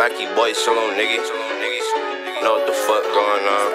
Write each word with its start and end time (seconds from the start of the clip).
Mackie 0.00 0.24
boy, 0.34 0.54
shalom 0.54 0.94
niggas. 0.96 1.28
Know 2.42 2.52
what 2.56 2.66
the 2.66 2.72
fuck 2.72 3.04
going 3.04 3.44
on? 3.52 3.68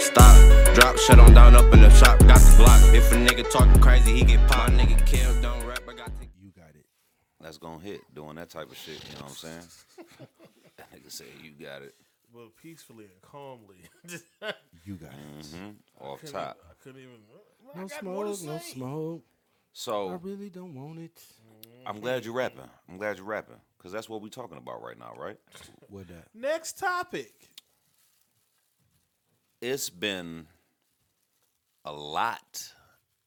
Stop, 0.00 0.74
drop, 0.76 0.96
shut 0.96 1.18
on 1.18 1.34
down 1.34 1.56
up 1.56 1.74
in 1.74 1.82
the 1.82 1.90
shop. 1.90 2.20
Got 2.20 2.38
the 2.38 2.54
block. 2.56 2.80
If 2.94 3.10
a 3.10 3.16
nigga 3.16 3.50
talking 3.50 3.80
crazy, 3.80 4.12
he 4.12 4.22
get 4.24 4.46
popped. 4.46 4.70
Nigga 4.74 5.04
kill, 5.04 5.34
don't 5.42 5.66
rap. 5.66 5.80
I 5.88 5.94
got 5.94 6.06
to. 6.06 6.26
You 6.40 6.52
got 6.56 6.68
it. 6.68 6.86
That's 7.40 7.58
gonna 7.58 7.80
hit 7.82 8.02
doing 8.14 8.36
that 8.36 8.48
type 8.50 8.70
of 8.70 8.76
shit. 8.76 9.02
You 9.10 9.16
know 9.16 9.22
what 9.22 9.30
I'm 9.30 9.34
saying? 9.34 9.66
that 10.76 10.92
nigga 10.92 11.10
say 11.10 11.24
you 11.42 11.50
got 11.50 11.82
it 11.82 11.96
Well, 12.32 12.50
peacefully 12.62 13.06
and 13.06 13.20
calmly. 13.22 13.90
You 14.84 14.94
got 14.94 15.10
it. 15.10 15.46
Mm-hmm. 15.46 15.70
off 16.04 16.20
couldn't- 16.20 16.32
top. 16.32 16.58
I 16.70 16.74
couldn't 16.80 17.00
even. 17.00 17.14
I 17.74 17.80
No 17.80 17.86
got 17.88 18.02
more 18.04 18.24
to 18.26 18.34
smoke, 18.36 18.52
no 18.54 18.58
say. 18.58 18.72
smoke. 18.74 19.24
I 20.12 20.18
really 20.22 20.50
don't 20.50 20.74
want 20.74 21.00
it. 21.00 21.20
I'm 21.86 21.98
glad 21.98 22.24
you're 22.24 22.34
rapping. 22.34 22.68
I'm 22.88 22.98
glad 22.98 23.16
you're 23.16 23.26
rapping 23.26 23.56
because 23.82 23.92
that's 23.92 24.08
what 24.08 24.22
we're 24.22 24.28
talking 24.28 24.58
about 24.58 24.80
right 24.80 24.96
now, 24.96 25.12
right? 25.18 25.36
What 25.88 26.06
that? 26.06 26.28
Next 26.32 26.78
topic. 26.78 27.32
It's 29.60 29.90
been 29.90 30.46
a 31.84 31.92
lot 31.92 32.72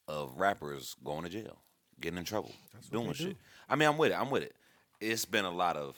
of 0.08 0.38
rappers 0.38 0.96
going 1.04 1.24
to 1.24 1.30
jail, 1.30 1.58
getting 2.00 2.18
in 2.20 2.24
trouble, 2.24 2.54
doing 2.90 3.08
they 3.08 3.14
shit. 3.14 3.30
do. 3.32 3.36
I 3.68 3.76
mean, 3.76 3.90
I'm 3.90 3.98
with 3.98 4.12
it. 4.12 4.16
I'm 4.20 4.30
with 4.32 4.44
it. 4.44 4.56
It's 5.02 5.26
been 5.26 5.46
a 5.46 5.52
lot 5.52 5.76
of 5.76 5.98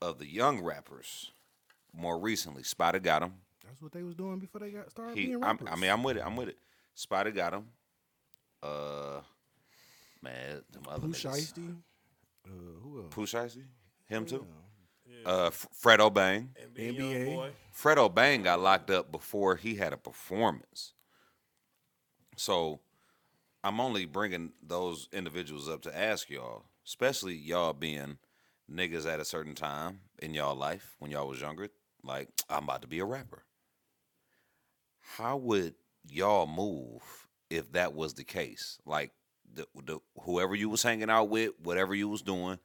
of 0.00 0.18
the 0.18 0.26
young 0.26 0.62
rappers. 0.62 1.32
More 1.92 2.18
recently, 2.20 2.62
Spot 2.62 2.94
'em 2.94 3.02
got 3.02 3.22
him. 3.24 3.32
That's 3.66 3.82
what 3.82 3.90
they 3.92 4.02
was 4.04 4.14
doing 4.14 4.38
before 4.38 4.60
they 4.60 4.70
got 4.70 4.90
started 4.90 5.16
He, 5.18 5.26
being 5.26 5.36
I'm, 5.36 5.42
rappers. 5.56 5.68
I 5.72 5.76
mean, 5.76 5.90
I'm 5.90 6.02
with 6.04 6.16
it. 6.18 6.22
I'm 6.24 6.36
with 6.36 6.48
it. 6.48 6.58
Spot 6.94 7.26
'em 7.26 7.34
got 7.34 7.54
him. 7.54 7.66
Uh, 8.62 9.20
man, 10.22 10.62
them 10.70 10.82
other 10.88 11.00
Pooh 11.08 11.08
niggas. 11.08 11.52
Shiesty. 11.52 11.76
Uh, 12.46 12.80
who 12.82 13.02
else? 13.02 13.14
Pooh 13.14 13.26
Shiesty? 13.26 13.64
Him 14.06 14.26
too. 14.26 14.46
Uh, 15.26 15.46
F- 15.46 15.66
Fredo 15.82 16.12
Bang. 16.12 16.50
NBA. 16.74 16.96
NBA. 16.96 17.26
Young 17.26 17.36
boy. 17.36 17.50
Fredo 17.76 18.12
Bang 18.14 18.42
got 18.42 18.60
locked 18.60 18.90
up 18.90 19.12
before 19.12 19.56
he 19.56 19.74
had 19.74 19.92
a 19.92 19.96
performance. 19.96 20.94
So 22.36 22.80
I'm 23.62 23.80
only 23.80 24.06
bringing 24.06 24.52
those 24.62 25.08
individuals 25.12 25.68
up 25.68 25.82
to 25.82 25.98
ask 25.98 26.30
y'all, 26.30 26.64
especially 26.86 27.34
y'all 27.34 27.74
being 27.74 28.18
niggas 28.70 29.06
at 29.06 29.20
a 29.20 29.24
certain 29.24 29.54
time 29.54 30.00
in 30.20 30.32
y'all 30.32 30.54
life 30.56 30.96
when 30.98 31.10
y'all 31.10 31.28
was 31.28 31.40
younger, 31.40 31.68
like 32.02 32.28
I'm 32.48 32.64
about 32.64 32.82
to 32.82 32.88
be 32.88 33.00
a 33.00 33.04
rapper. 33.04 33.44
How 35.00 35.36
would 35.36 35.74
y'all 36.08 36.46
move 36.46 37.02
if 37.50 37.72
that 37.72 37.94
was 37.94 38.14
the 38.14 38.24
case? 38.24 38.78
Like 38.86 39.10
the, 39.54 39.66
the 39.84 39.98
whoever 40.22 40.54
you 40.54 40.68
was 40.68 40.82
hanging 40.82 41.10
out 41.10 41.28
with, 41.28 41.52
whatever 41.62 41.94
you 41.94 42.08
was 42.08 42.22
doing, 42.22 42.58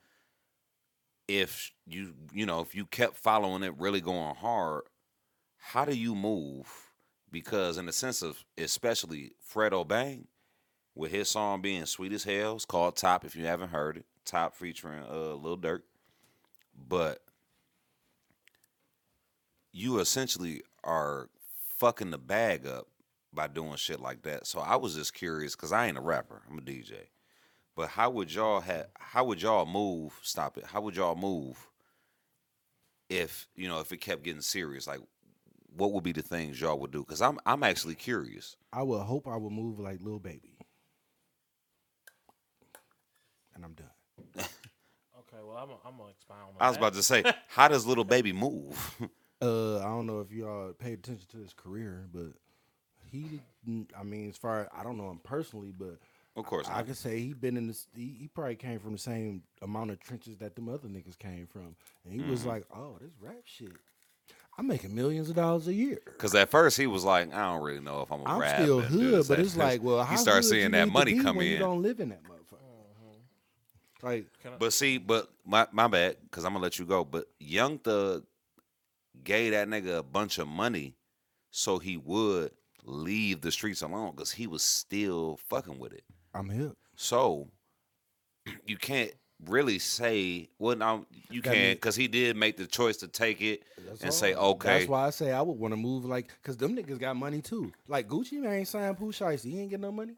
if 1.27 1.71
you 1.87 2.13
you 2.33 2.45
know 2.45 2.59
if 2.59 2.75
you 2.75 2.85
kept 2.85 3.17
following 3.17 3.63
it 3.63 3.73
really 3.77 4.01
going 4.01 4.35
hard 4.35 4.83
how 5.57 5.85
do 5.85 5.95
you 5.95 6.15
move 6.15 6.91
because 7.31 7.77
in 7.77 7.85
the 7.85 7.91
sense 7.91 8.21
of 8.21 8.43
especially 8.57 9.31
fredo 9.51 9.87
bang 9.87 10.27
with 10.93 11.11
his 11.11 11.29
song 11.29 11.61
being 11.61 11.85
sweet 11.85 12.13
as 12.13 12.23
hell 12.23 12.55
it's 12.55 12.65
called 12.65 12.95
top 12.95 13.25
if 13.25 13.35
you 13.35 13.45
haven't 13.45 13.69
heard 13.69 13.97
it 13.97 14.05
top 14.23 14.55
featuring 14.55 15.03
uh 15.09 15.33
lil 15.33 15.57
Durk. 15.57 15.81
but 16.87 17.21
you 19.71 19.99
essentially 19.99 20.61
are 20.83 21.29
fucking 21.75 22.11
the 22.11 22.17
bag 22.17 22.67
up 22.67 22.87
by 23.35 23.47
doing 23.47 23.75
shit 23.75 23.99
like 23.99 24.23
that 24.23 24.47
so 24.47 24.59
i 24.59 24.75
was 24.75 24.95
just 24.95 25.13
curious 25.13 25.55
because 25.55 25.71
i 25.71 25.87
ain't 25.87 25.97
a 25.97 26.01
rapper 26.01 26.41
i'm 26.49 26.57
a 26.57 26.61
dj 26.61 26.93
but 27.75 27.89
how 27.89 28.09
would 28.09 28.33
y'all 28.33 28.61
have? 28.61 28.87
How 28.97 29.25
would 29.25 29.41
y'all 29.41 29.65
move? 29.65 30.17
Stop 30.21 30.57
it. 30.57 30.65
How 30.65 30.81
would 30.81 30.95
y'all 30.95 31.15
move 31.15 31.67
if 33.09 33.47
you 33.55 33.67
know 33.67 33.79
if 33.81 33.91
it 33.91 33.97
kept 33.97 34.23
getting 34.23 34.41
serious? 34.41 34.87
Like, 34.87 35.01
what 35.75 35.91
would 35.91 36.03
be 36.03 36.13
the 36.13 36.21
things 36.21 36.59
y'all 36.59 36.79
would 36.79 36.91
do? 36.91 36.99
Because 36.99 37.21
I'm 37.21 37.37
I'm 37.45 37.63
actually 37.63 37.95
curious. 37.95 38.55
I 38.71 38.81
would 38.83 39.01
hope 39.01 39.27
I 39.27 39.35
would 39.35 39.51
move 39.51 39.79
like 39.79 39.99
Lil 40.01 40.19
Baby. 40.19 40.57
And 43.53 43.65
I'm 43.65 43.73
done. 43.73 44.45
Okay, 45.27 45.43
well, 45.43 45.57
I'm 45.57 45.67
gonna 45.67 45.79
I'm 45.83 45.97
gonna 45.97 46.11
expound 46.11 46.41
on 46.49 46.55
I 46.59 46.67
was 46.69 46.77
that. 46.77 46.81
about 46.81 46.93
to 46.93 47.03
say, 47.03 47.23
how 47.47 47.67
does 47.67 47.85
Lil 47.85 48.03
Baby 48.03 48.31
move? 48.31 48.95
Uh, 49.41 49.79
I 49.79 49.83
don't 49.83 50.07
know 50.07 50.21
if 50.21 50.31
y'all 50.31 50.71
paid 50.71 50.99
attention 50.99 51.27
to 51.31 51.37
his 51.37 51.51
career, 51.51 52.07
but 52.11 52.31
he, 53.21 53.39
didn't- 53.65 53.91
I 53.97 54.03
mean, 54.03 54.29
as 54.29 54.37
far 54.37 54.69
I 54.75 54.83
don't 54.83 54.97
know 54.97 55.09
him 55.09 55.19
personally, 55.23 55.73
but 55.77 55.97
of 56.35 56.45
course, 56.45 56.67
I 56.69 56.77
not. 56.77 56.87
could 56.87 56.97
say 56.97 57.19
he 57.19 57.33
been 57.33 57.57
in 57.57 57.67
this. 57.67 57.87
He, 57.95 58.15
he 58.19 58.27
probably 58.27 58.55
came 58.55 58.79
from 58.79 58.91
the 58.93 58.97
same 58.97 59.43
amount 59.61 59.91
of 59.91 59.99
trenches 59.99 60.37
that 60.37 60.55
them 60.55 60.67
other 60.69 60.87
niggas 60.87 61.17
came 61.17 61.47
from, 61.47 61.75
and 62.03 62.13
he 62.13 62.19
Mm-hmm. 62.19 62.29
was 62.31 62.45
like, 62.45 62.65
"Oh, 62.75 62.97
this 62.99 63.11
rap 63.21 63.37
shit, 63.45 63.71
I'm 64.57 64.67
making 64.67 64.93
millions 64.93 65.29
of 65.29 65.35
dollars 65.35 65.67
a 65.67 65.73
year." 65.73 65.99
Because 66.05 66.35
at 66.35 66.49
first 66.49 66.77
he 66.77 66.87
was 66.87 67.03
like, 67.03 67.33
I 67.33 67.53
don't 67.53 67.63
really 67.63 67.79
know 67.79 68.01
if 68.01 68.11
I'm 68.11 68.21
a 68.21 68.25
I'm 68.25 68.39
rap. 68.39 68.59
still 68.59 68.79
and 68.79 68.91
do 68.91 68.99
hood, 69.11 69.27
but 69.27 69.39
it's 69.39 69.55
like, 69.55 69.81
well, 69.81 70.03
how 70.03 70.11
you 70.11 70.17
start 70.17 70.43
hood 70.43 70.51
seeing 70.51 70.63
you 70.63 70.69
that 70.71 70.89
money 70.89 71.13
be 71.13 71.21
come 71.23 71.37
when 71.37 71.45
You 71.47 71.53
in. 71.55 71.59
don't 71.61 71.81
live 71.81 71.99
in 71.99 72.09
that 72.09 72.23
motherfucker. 72.23 72.59
Like, 74.03 74.25
But 74.59 74.71
see, 74.73 74.97
but 74.99 75.29
my 75.45 75.67
my 75.71 75.87
bad, 75.87 76.17
because 76.23 76.45
I'm 76.45 76.51
gonna 76.53 76.61
let 76.63 76.77
you 76.77 76.85
go. 76.85 77.03
But 77.03 77.25
Young 77.39 77.79
Thug 77.79 78.23
gave 79.23 79.53
that 79.53 79.67
nigga 79.67 79.97
a 79.99 80.03
bunch 80.03 80.37
of 80.37 80.47
money 80.47 80.93
so 81.49 81.79
he 81.79 81.97
would 81.97 82.51
leave 82.85 83.41
the 83.41 83.51
streets 83.51 83.81
alone 83.81 84.11
because 84.15 84.31
he 84.31 84.47
was 84.47 84.63
still 84.63 85.39
fucking 85.49 85.79
with 85.79 85.93
it. 85.93 86.03
I'm 86.33 86.49
hip. 86.49 86.77
So 86.95 87.49
you 88.65 88.77
can't 88.77 89.11
really 89.45 89.79
say 89.79 90.47
well 90.59 90.77
no 90.77 91.05
you 91.29 91.41
That 91.41 91.53
can't 91.53 91.79
because 91.79 91.95
he 91.95 92.07
did 92.07 92.37
make 92.37 92.55
the 92.55 92.65
choice 92.65 92.97
to 92.97 93.07
take 93.07 93.41
it 93.41 93.63
That's 93.85 94.01
and 94.01 94.13
say 94.13 94.33
okay 94.33 94.79
That's 94.79 94.89
why 94.89 95.07
I 95.07 95.09
say 95.09 95.31
I 95.31 95.41
would 95.41 95.59
want 95.59 95.73
to 95.73 95.77
move 95.77 96.05
like, 96.05 96.31
cause 96.41 96.55
them 96.55 96.75
niggas 96.75 96.99
got 96.99 97.15
money 97.15 97.41
too. 97.41 97.71
Like 97.87 98.07
Gucci 98.07 98.33
Mane 98.33 98.53
ain't 98.53 98.67
signed 98.67 98.97
Pooh 98.97 99.11
Shiesty. 99.11 99.51
He 99.51 99.59
ain't 99.61 99.71
get 99.71 99.79
no 99.79 99.91
money. 99.91 100.13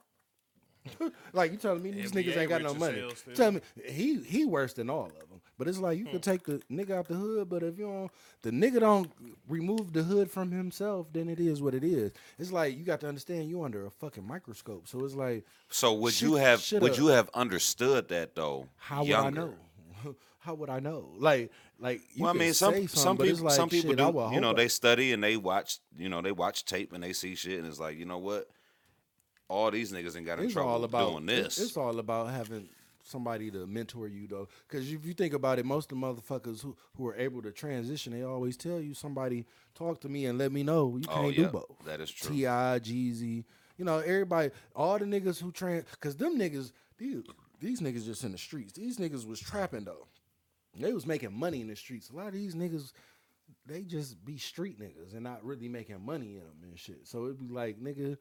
like 1.33 1.51
you 1.51 1.57
telling 1.57 1.81
me 1.81 1.91
these 1.91 2.11
NBA 2.11 2.25
niggas 2.25 2.37
ain't 2.37 2.49
got 2.49 2.61
no 2.61 2.73
money? 2.73 3.03
Tell 3.33 3.51
me 3.51 3.61
he 3.85 4.19
he 4.21 4.45
worse 4.45 4.73
than 4.73 4.89
all 4.89 5.05
of 5.05 5.29
them. 5.29 5.36
But 5.57 5.67
it's 5.67 5.79
like 5.79 5.97
you 5.97 6.05
Hmm. 6.05 6.11
could 6.11 6.23
take 6.23 6.43
the 6.43 6.61
nigga 6.71 6.91
out 6.91 7.07
the 7.07 7.15
hood, 7.15 7.49
but 7.49 7.63
if 7.63 7.79
you 7.79 7.85
don't, 7.85 8.11
the 8.43 8.51
nigga 8.51 8.79
don't 8.79 9.11
remove 9.47 9.91
the 9.91 10.03
hood 10.03 10.29
from 10.29 10.51
himself, 10.51 11.07
then 11.11 11.27
it 11.29 11.39
is 11.39 11.61
what 11.61 11.73
it 11.73 11.83
is. 11.83 12.11
It's 12.37 12.51
like 12.51 12.77
you 12.77 12.83
got 12.83 12.99
to 13.01 13.07
understand 13.07 13.49
you 13.49 13.63
under 13.63 13.85
a 13.85 13.89
fucking 13.89 14.25
microscope. 14.27 14.87
So 14.87 15.03
it's 15.03 15.15
like 15.15 15.45
so 15.69 15.93
would 15.93 16.13
Shit- 16.13 16.29
you 16.29 16.35
have 16.35 16.63
would 16.73 16.91
up. 16.91 16.97
you 16.97 17.07
have 17.07 17.29
understood 17.33 18.07
that 18.09 18.35
though 18.35 18.67
how 18.77 19.03
would? 19.03 19.11
I 19.13 19.29
know? 19.31 19.53
how 20.39 20.53
would 20.53 20.69
I 20.69 20.79
know? 20.79 21.09
Like 21.17 21.51
like 21.79 22.01
you 22.13 22.21
well, 22.23 22.29
I 22.29 22.33
can 22.33 22.39
mean, 22.39 22.53
some 22.53 22.73
say 22.73 22.81
some 22.87 22.87
something, 22.87 23.17
but 23.17 23.27
it's 23.27 23.37
people 23.39 23.45
like, 23.47 23.55
some 23.55 23.69
people 23.69 23.89
shit, 23.91 23.99
I 23.99 24.11
do. 24.11 24.35
You 24.35 24.41
know, 24.41 24.47
hope 24.49 24.57
they 24.57 24.67
study 24.67 25.11
and 25.13 25.23
they 25.23 25.37
watch. 25.37 25.79
You 25.97 26.09
know, 26.09 26.21
they 26.21 26.31
watch 26.31 26.65
tape 26.65 26.93
and 26.93 27.03
they 27.03 27.13
see 27.13 27.33
shit, 27.35 27.57
and 27.59 27.67
it's 27.67 27.79
like, 27.79 27.97
you 27.97 28.05
know 28.05 28.19
what? 28.19 28.47
All 29.49 29.71
these 29.71 29.91
niggas 29.93 30.15
ain't 30.17 30.25
got 30.25 30.39
in 30.39 30.45
it's 30.45 30.53
trouble 30.53 30.69
all 30.71 30.83
about 30.83 31.11
doing 31.11 31.25
this. 31.25 31.57
It's 31.57 31.77
all 31.77 31.97
about 31.99 32.29
having 32.31 32.67
somebody 33.07 33.49
to 33.51 33.65
mentor 33.67 34.07
you 34.07 34.27
though, 34.27 34.47
because 34.67 34.91
if 34.91 35.05
you 35.05 35.13
think 35.13 35.33
about 35.33 35.59
it, 35.59 35.65
most 35.65 35.91
of 35.91 35.99
the 35.99 36.05
motherfuckers 36.05 36.61
who 36.61 36.75
who 36.95 37.07
are 37.07 37.15
able 37.15 37.41
to 37.41 37.51
transition, 37.51 38.13
they 38.13 38.23
always 38.23 38.57
tell 38.57 38.79
you 38.79 38.93
somebody 38.93 39.45
talk 39.75 40.01
to 40.01 40.09
me 40.09 40.25
and 40.25 40.37
let 40.37 40.51
me 40.51 40.63
know. 40.63 40.97
You 40.97 41.07
Oh, 41.09 41.13
can't 41.13 41.37
yeah, 41.37 41.45
do 41.45 41.51
both. 41.51 41.77
that 41.85 42.01
is 42.01 42.11
true. 42.11 42.35
T.I., 42.35 42.79
Jeezy, 42.79 43.45
you 43.77 43.85
know 43.85 43.99
everybody, 43.99 44.51
all 44.75 44.97
the 44.99 45.05
niggas 45.05 45.39
who 45.41 45.51
trans, 45.51 45.85
because 45.91 46.15
them 46.15 46.37
niggas, 46.37 46.71
these 46.97 47.23
these 47.59 47.81
niggas 47.81 48.05
just 48.05 48.23
in 48.23 48.31
the 48.31 48.37
streets. 48.37 48.73
These 48.73 48.97
niggas 48.97 49.25
was 49.27 49.39
trapping 49.39 49.83
though. 49.85 50.07
They 50.79 50.93
was 50.93 51.07
making 51.07 51.33
money 51.33 51.61
in 51.61 51.67
the 51.67 51.75
streets. 51.75 52.09
A 52.11 52.15
lot 52.15 52.27
of 52.27 52.33
these 52.33 52.53
niggas, 52.53 52.91
they 53.65 53.81
just 53.81 54.23
be 54.23 54.37
street 54.37 54.79
niggas 54.79 55.13
and 55.13 55.23
not 55.23 55.43
really 55.43 55.67
making 55.67 56.05
money 56.05 56.35
in 56.35 56.41
them 56.41 56.57
and 56.63 56.77
shit. 56.77 57.07
So 57.07 57.25
it'd 57.25 57.39
be 57.39 57.47
like, 57.51 57.79
nigga, 57.79 58.17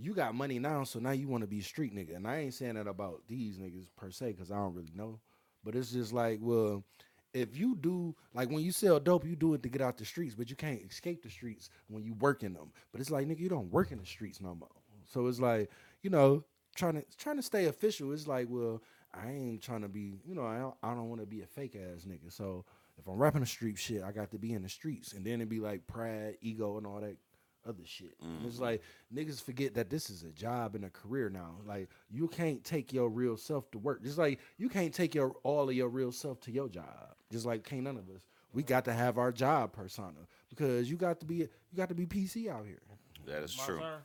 you 0.00 0.14
got 0.14 0.34
money 0.34 0.58
now, 0.58 0.84
so 0.84 0.98
now 0.98 1.10
you 1.10 1.28
want 1.28 1.42
to 1.42 1.46
be 1.46 1.60
a 1.60 1.62
street 1.62 1.94
nigga. 1.94 2.16
And 2.16 2.26
I 2.26 2.38
ain't 2.38 2.54
saying 2.54 2.74
that 2.74 2.86
about 2.86 3.22
these 3.28 3.58
niggas 3.58 3.86
per 3.96 4.10
se, 4.10 4.32
because 4.32 4.50
I 4.50 4.56
don't 4.56 4.74
really 4.74 4.92
know. 4.94 5.20
But 5.64 5.74
it's 5.74 5.92
just 5.92 6.12
like, 6.12 6.38
well, 6.42 6.84
if 7.32 7.56
you 7.56 7.74
do 7.76 8.14
like 8.32 8.48
when 8.48 8.60
you 8.60 8.72
sell 8.72 9.00
dope, 9.00 9.26
you 9.26 9.36
do 9.36 9.54
it 9.54 9.62
to 9.62 9.68
get 9.68 9.82
out 9.82 9.98
the 9.98 10.04
streets, 10.04 10.34
but 10.34 10.50
you 10.50 10.56
can't 10.56 10.82
escape 10.82 11.22
the 11.22 11.30
streets 11.30 11.70
when 11.88 12.04
you 12.04 12.14
work 12.14 12.42
in 12.42 12.52
them. 12.52 12.70
But 12.92 13.00
it's 13.00 13.10
like, 13.10 13.26
nigga, 13.26 13.40
you 13.40 13.48
don't 13.48 13.70
work 13.70 13.90
in 13.90 13.98
the 13.98 14.06
streets 14.06 14.40
no 14.40 14.54
more. 14.54 14.68
So 15.06 15.26
it's 15.26 15.40
like, 15.40 15.70
you 16.02 16.10
know, 16.10 16.44
trying 16.76 16.94
to 16.94 17.04
trying 17.16 17.36
to 17.36 17.42
stay 17.42 17.66
official. 17.66 18.12
It's 18.12 18.26
like, 18.26 18.46
well, 18.48 18.82
I 19.12 19.30
ain't 19.30 19.62
trying 19.62 19.82
to 19.82 19.88
be, 19.88 20.20
you 20.24 20.34
know, 20.34 20.46
I 20.46 20.58
don't, 20.58 20.74
I 20.82 20.90
don't 20.90 21.08
want 21.08 21.20
to 21.20 21.26
be 21.26 21.42
a 21.42 21.46
fake 21.46 21.76
ass 21.76 22.04
nigga. 22.04 22.32
So 22.32 22.64
if 22.98 23.06
I'm 23.06 23.16
rapping 23.16 23.40
the 23.40 23.46
street 23.46 23.78
shit, 23.78 24.02
I 24.02 24.12
got 24.12 24.30
to 24.32 24.38
be 24.38 24.52
in 24.52 24.62
the 24.62 24.68
streets, 24.68 25.12
and 25.12 25.24
then 25.24 25.34
it'd 25.34 25.48
be 25.48 25.60
like 25.60 25.86
pride, 25.86 26.36
ego, 26.40 26.78
and 26.78 26.86
all 26.86 27.00
that 27.00 27.16
other 27.66 27.84
shit. 27.84 28.14
And 28.22 28.44
It's 28.46 28.56
mm-hmm. 28.56 28.64
like 28.64 28.82
niggas 29.14 29.42
forget 29.42 29.74
that 29.74 29.90
this 29.90 30.10
is 30.10 30.22
a 30.22 30.30
job 30.30 30.74
and 30.74 30.84
a 30.84 30.90
career 30.90 31.28
now. 31.30 31.56
Like 31.66 31.88
you 32.10 32.28
can't 32.28 32.62
take 32.64 32.92
your 32.92 33.08
real 33.08 33.36
self 33.36 33.70
to 33.72 33.78
work. 33.78 34.02
Just 34.02 34.18
like 34.18 34.40
you 34.58 34.68
can't 34.68 34.92
take 34.92 35.14
your 35.14 35.34
all 35.42 35.68
of 35.68 35.74
your 35.74 35.88
real 35.88 36.12
self 36.12 36.40
to 36.42 36.50
your 36.50 36.68
job. 36.68 37.14
Just 37.30 37.46
like 37.46 37.64
can't 37.64 37.82
none 37.82 37.96
of 37.96 38.08
us. 38.08 38.22
We 38.52 38.62
got 38.62 38.84
to 38.84 38.92
have 38.92 39.18
our 39.18 39.32
job 39.32 39.72
persona 39.72 40.28
because 40.48 40.88
you 40.90 40.96
got 40.96 41.20
to 41.20 41.26
be 41.26 41.36
you 41.36 41.48
got 41.76 41.88
to 41.88 41.94
be 41.94 42.06
PC 42.06 42.48
out 42.48 42.66
here. 42.66 42.82
that 43.26 43.42
is 43.42 43.56
My 43.58 43.64
true. 43.64 43.80
turn? 43.80 43.98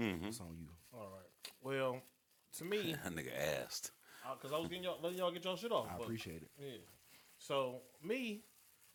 Mm-hmm. 0.00 0.26
It's 0.28 0.40
on 0.40 0.56
you. 0.58 0.68
All 0.94 1.08
right. 1.12 1.52
Well, 1.62 2.02
to 2.58 2.64
me, 2.64 2.94
That 3.04 3.14
nigga 3.14 3.32
asked. 3.64 3.90
Uh, 4.24 4.34
because 4.34 4.52
I 4.52 4.58
was 4.58 4.68
getting 4.68 4.84
y'all, 4.84 4.98
letting 5.02 5.18
y'all 5.18 5.32
get 5.32 5.44
y'all 5.44 5.56
shit 5.56 5.72
off. 5.72 5.88
I 5.90 5.96
but- 5.96 6.04
appreciate 6.04 6.42
it. 6.42 6.50
Yeah. 6.58 6.78
So 7.38 7.80
me, 8.04 8.44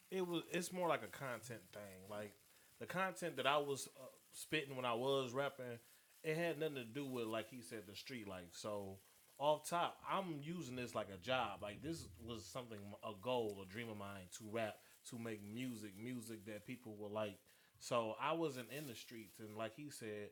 it 0.10 0.26
was 0.26 0.44
it's 0.52 0.72
more 0.72 0.88
like 0.88 1.04
a 1.04 1.08
content 1.08 1.62
thing. 1.74 2.10
Like 2.10 2.34
the 2.80 2.86
content 2.86 3.38
that 3.38 3.48
I 3.48 3.58
was 3.58 3.88
uh, 4.00 4.06
spitting 4.34 4.76
when 4.76 4.86
I 4.86 4.94
was 4.94 5.34
rapping, 5.34 5.80
it 6.24 6.38
had 6.38 6.60
nothing 6.60 6.76
to 6.76 6.86
do 6.86 7.06
with 7.06 7.26
like 7.26 7.50
he 7.50 7.62
said 7.62 7.84
the 7.88 7.96
street 7.96 8.28
life. 8.28 8.52
So 8.52 8.98
off 9.40 9.70
top, 9.70 9.98
I'm 10.10 10.40
using 10.42 10.76
this 10.76 10.96
like 10.96 11.10
a 11.14 11.18
job. 11.18 11.62
Like 11.62 11.82
this 11.82 12.08
was 12.24 12.46
something 12.46 12.78
a 13.04 13.12
goal, 13.22 13.64
a 13.64 13.72
dream 13.72 13.90
of 13.90 13.98
mine 13.98 14.30
to 14.38 14.46
rap, 14.52 14.76
to 15.10 15.20
make 15.20 15.42
music, 15.44 15.92
music 16.02 16.46
that 16.46 16.66
people 16.66 16.96
will 16.98 17.12
like. 17.12 17.38
So 17.80 18.16
I 18.22 18.34
wasn't 18.34 18.72
in 18.76 18.88
the 18.88 18.96
streets, 18.96 19.40
and 19.40 19.56
like 19.56 19.76
he 19.76 19.90
said, 19.92 20.30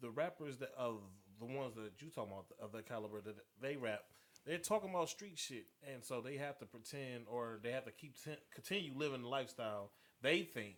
the 0.00 0.10
rappers 0.10 0.58
that 0.58 0.72
of 0.76 1.00
the 1.38 1.46
ones 1.46 1.74
that 1.76 1.90
you 2.00 2.10
talking 2.10 2.32
about 2.32 2.46
of 2.60 2.72
that 2.72 2.86
caliber 2.86 3.20
that 3.22 3.36
they 3.60 3.76
rap, 3.76 4.02
they're 4.46 4.58
talking 4.58 4.90
about 4.90 5.08
street 5.08 5.38
shit, 5.38 5.66
and 5.90 6.04
so 6.04 6.20
they 6.20 6.36
have 6.36 6.58
to 6.58 6.66
pretend 6.66 7.24
or 7.28 7.60
they 7.62 7.70
have 7.72 7.86
to 7.86 7.92
keep 7.92 8.22
t- 8.22 8.36
continue 8.54 8.92
living 8.94 9.22
the 9.22 9.28
lifestyle 9.28 9.90
they 10.22 10.42
think 10.42 10.76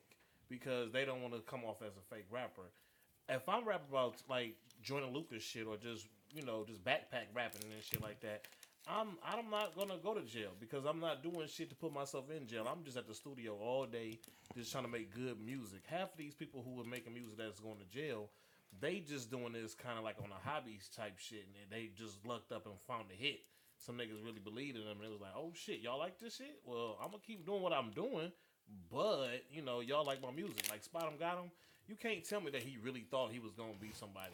because 0.55 0.93
they 0.93 1.05
don't 1.05 1.23
want 1.23 1.35
to 1.35 1.41
come 1.41 1.65
off 1.65 1.83
as 1.83 1.93
a 1.97 2.15
fake 2.15 2.27
rapper. 2.31 2.71
If 3.29 3.49
I'm 3.49 3.67
rapping 3.67 3.89
about 3.91 4.17
like 4.29 4.55
Joyner 4.83 5.07
Lucas 5.07 5.43
shit 5.43 5.67
or 5.67 5.77
just 5.77 6.07
you 6.35 6.45
know 6.45 6.65
just 6.67 6.85
backpack 6.85 7.33
rapping 7.35 7.63
and 7.65 7.83
shit 7.83 8.03
like 8.03 8.21
that, 8.21 8.47
I'm 8.87 9.17
I'm 9.25 9.51
not 9.51 9.77
gonna 9.77 9.97
go 10.03 10.15
to 10.15 10.23
jail 10.23 10.51
because 10.61 10.85
I'm 10.85 11.01
not 11.01 11.23
doing 11.23 11.49
shit 11.49 11.71
to 11.71 11.75
put 11.75 11.93
myself 11.93 12.27
in 12.31 12.47
jail. 12.47 12.69
I'm 12.71 12.85
just 12.85 12.97
at 12.97 13.09
the 13.09 13.15
studio 13.15 13.57
all 13.57 13.87
day 13.87 14.19
just 14.57 14.71
trying 14.71 14.85
to 14.85 14.91
make 14.91 15.15
good 15.15 15.41
music. 15.45 15.83
Half 15.87 16.13
of 16.13 16.19
these 16.19 16.35
people 16.35 16.63
who 16.65 16.81
are 16.81 16.85
making 16.85 17.15
music 17.15 17.39
that's 17.39 17.61
going 17.61 17.79
to 17.79 17.99
jail, 17.99 18.29
they 18.81 19.01
just 19.01 19.31
doing 19.31 19.53
this 19.53 19.75
kind 19.75 19.99
of 19.99 20.05
like 20.05 20.17
on 20.19 20.29
a 20.31 20.49
hobbies 20.49 20.91
type 20.95 21.19
shit, 21.19 21.47
and 21.47 21.73
they 21.73 21.91
just 21.97 22.27
lucked 22.27 22.53
up 22.53 22.67
and 22.67 22.75
found 22.87 23.07
a 23.11 23.17
hit. 23.17 23.41
Some 23.79 23.97
niggas 23.97 24.25
really 24.25 24.39
believed 24.39 24.77
in 24.77 24.85
them, 24.85 24.99
and 24.99 25.07
it 25.07 25.13
was 25.13 25.21
like, 25.21 25.35
oh 25.37 25.53
shit, 25.55 25.81
y'all 25.81 25.99
like 25.99 26.19
this 26.19 26.37
shit? 26.37 26.61
Well, 26.65 26.99
I'm 27.03 27.11
gonna 27.11 27.23
keep 27.27 27.47
doing 27.47 27.63
what 27.63 27.73
I'm 27.73 27.91
doing, 27.91 28.31
but 28.91 29.43
you 29.51 29.63
know, 29.63 29.81
y'all 29.81 30.05
like 30.05 30.23
my 30.23 30.31
music. 30.31 30.65
Like 30.71 30.83
Spot 30.85 31.05
'em 31.07 31.19
got 31.19 31.39
him. 31.39 31.51
You 31.89 31.97
can't 31.97 32.25
tell 32.25 32.41
me 32.41 32.51
that 32.53 32.63
he 32.63 32.79
really 32.83 33.05
thought 33.11 33.31
he 33.33 33.39
was 33.39 33.53
gonna 33.53 33.75
be 33.81 33.91
somebody. 33.93 34.33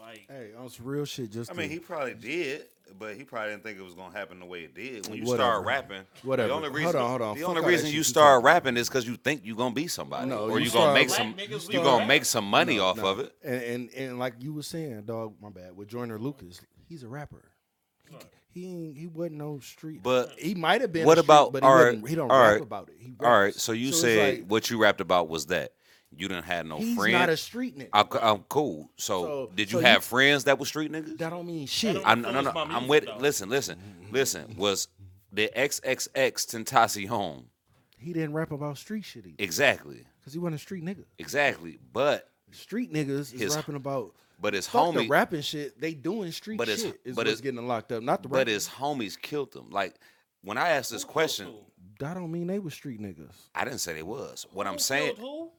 Like, 0.00 0.26
Hey, 0.28 0.50
on 0.56 0.68
some 0.68 0.84
real 0.86 1.04
shit. 1.06 1.30
Just 1.32 1.50
I 1.50 1.54
mean, 1.54 1.68
to- 1.68 1.74
he 1.74 1.80
probably 1.80 2.14
did, 2.14 2.64
but 2.98 3.16
he 3.16 3.24
probably 3.24 3.50
didn't 3.52 3.62
think 3.62 3.78
it 3.78 3.82
was 3.82 3.94
gonna 3.94 4.12
happen 4.16 4.38
the 4.38 4.44
way 4.46 4.60
it 4.64 4.74
did. 4.74 5.08
When 5.08 5.18
you 5.18 5.24
Whatever. 5.24 5.50
start 5.50 5.66
rapping, 5.66 6.02
Whatever. 6.22 6.48
The 6.48 6.54
only 6.54 6.68
Hold 6.68 6.76
reason, 6.78 6.96
on, 7.00 7.08
hold 7.08 7.22
on. 7.22 7.34
The 7.36 7.40
Fuck 7.40 7.48
only 7.56 7.64
reason 7.66 7.88
you 7.88 7.94
you 7.94 8.02
start 8.02 8.36
talking- 8.42 8.44
rapping 8.46 8.76
is 8.76 8.88
because 8.88 9.06
you 9.06 9.16
think 9.16 9.42
you're 9.44 9.56
gonna 9.56 9.74
be 9.74 9.88
somebody, 9.88 10.28
No, 10.28 10.48
or 10.50 10.58
you 10.60 10.66
you 10.66 10.70
gonna 10.70 10.92
make 10.94 11.08
some, 11.10 11.34
niggas, 11.34 11.68
we 11.68 11.74
you 11.74 11.80
gonna 11.80 11.84
gonna 11.84 11.98
rap. 12.00 12.08
make 12.08 12.24
some 12.26 12.44
money 12.44 12.76
No, 12.76 12.84
off 12.84 12.96
no. 12.98 13.06
of 13.06 13.18
it. 13.20 13.34
And, 13.42 13.62
and 13.62 13.90
and 13.94 14.18
like 14.18 14.34
you 14.40 14.52
were 14.52 14.62
saying, 14.62 15.02
dog, 15.02 15.34
my 15.40 15.48
bad. 15.50 15.74
With 15.76 15.88
Joyner 15.88 16.18
Lucas, 16.18 16.60
he's 16.86 17.02
a 17.02 17.08
rapper. 17.08 17.42
He, 18.10 18.16
he 18.58 18.66
ain't 18.66 18.96
he 18.96 19.06
wasn't 19.06 19.36
no 19.36 19.58
street. 19.60 20.02
But 20.02 20.32
he 20.38 20.54
might 20.54 20.80
have 20.80 20.92
been. 20.92 21.06
what 21.06 21.18
a 21.18 21.22
street, 21.22 21.26
about- 21.26 21.52
But 21.52 21.62
he, 21.62 21.68
all 21.68 21.74
right, 21.84 22.08
he 22.08 22.14
don't 22.14 22.30
all 22.30 22.40
rap 22.40 22.52
right, 22.52 22.62
about 22.62 22.88
it. 22.88 22.96
He 22.98 23.14
All 23.20 23.38
right, 23.40 23.54
so 23.54 23.72
you 23.72 23.88
it's 23.88 24.00
said 24.00 24.38
like, 24.40 24.46
what 24.48 24.70
you 24.70 24.78
rapped 24.78 25.00
about 25.00 25.28
was 25.28 25.46
that 25.46 25.72
you 26.16 26.26
didn't 26.28 26.44
have 26.44 26.64
no 26.66 26.78
he's 26.78 26.96
friends. 26.96 27.06
He's 27.12 27.20
not 27.20 27.28
a 27.28 27.36
street 27.36 27.78
nigga. 27.78 27.88
I'm, 27.92 28.06
I'm 28.22 28.38
cool. 28.48 28.90
So, 28.96 29.22
So- 29.22 29.50
did 29.54 29.68
so 29.70 29.78
you 29.78 29.80
you- 29.84 29.90
have 29.90 30.04
friends 30.04 30.44
that 30.44 30.58
were 30.58 30.66
street 30.66 30.90
niggas? 30.92 31.18
that 31.18 31.30
don't 31.30 31.46
mean 31.46 31.66
shit. 31.66 31.94
don't- 31.94 32.06
I 32.06 32.14
no 32.14 32.30
no 32.32 32.40
no. 32.40 32.52
I'm 32.54 32.88
with. 32.88 33.04
though. 33.06 33.16
Listen, 33.18 33.48
listen, 33.48 33.78
mm-hmm. 33.78 34.14
listen. 34.14 34.54
Was 34.56 34.88
the 35.32 35.50
XXX 35.54 36.08
Tentacion 36.46 37.44
he 37.98 38.12
didn't 38.12 38.32
rap 38.32 38.52
about 38.52 38.78
street 38.78 39.04
shit 39.04 39.26
either. 39.26 39.34
exactly, 39.38 40.04
Because 40.20 40.32
he 40.32 40.38
wasn't 40.38 40.54
a 40.56 40.58
street 40.58 40.84
nigga. 40.84 41.04
exactly? 41.18 41.78
But 41.92 42.28
Street 42.52 42.92
niggas 42.92 43.34
is 43.38 43.54
rapping 43.56 43.74
about 43.74 44.14
but 44.40 44.54
his 44.54 44.66
fuck 44.68 44.94
the 44.94 45.08
rapping 45.08 45.42
shit. 45.42 45.80
They 45.80 45.94
doing 45.94 46.32
street 46.32 46.58
But 46.58 46.68
it's- 46.68 46.82
shit. 46.86 47.00
Is 47.04 47.16
but 47.16 47.22
what's 47.26 47.38
it's- 47.38 47.40
getting 47.40 47.66
locked 47.66 47.92
up. 47.92 48.02
Not 48.02 48.22
the 48.22 48.28
but 48.28 48.38
rapping. 48.38 48.54
his 48.54 48.68
homies 48.68 49.20
killed 49.20 49.54
him. 49.54 49.70
Like 49.70 49.94
when 50.42 50.58
I 50.58 50.70
asked 50.70 50.90
this 50.90 51.04
question, 51.04 51.54
that 52.00 52.14
don't 52.14 52.30
mean 52.30 52.46
they 52.46 52.58
were 52.58 52.70
street 52.70 53.00
niggas. 53.00 53.34
I 53.54 53.64
didn't 53.64 53.80
say 53.80 53.92
they 53.94 54.02
was. 54.02 54.46
What 54.52 54.66
I'm 54.66 54.74
Who 54.74 54.78
saying, 54.78 55.16
killed 55.16 55.18
who? 55.18 55.50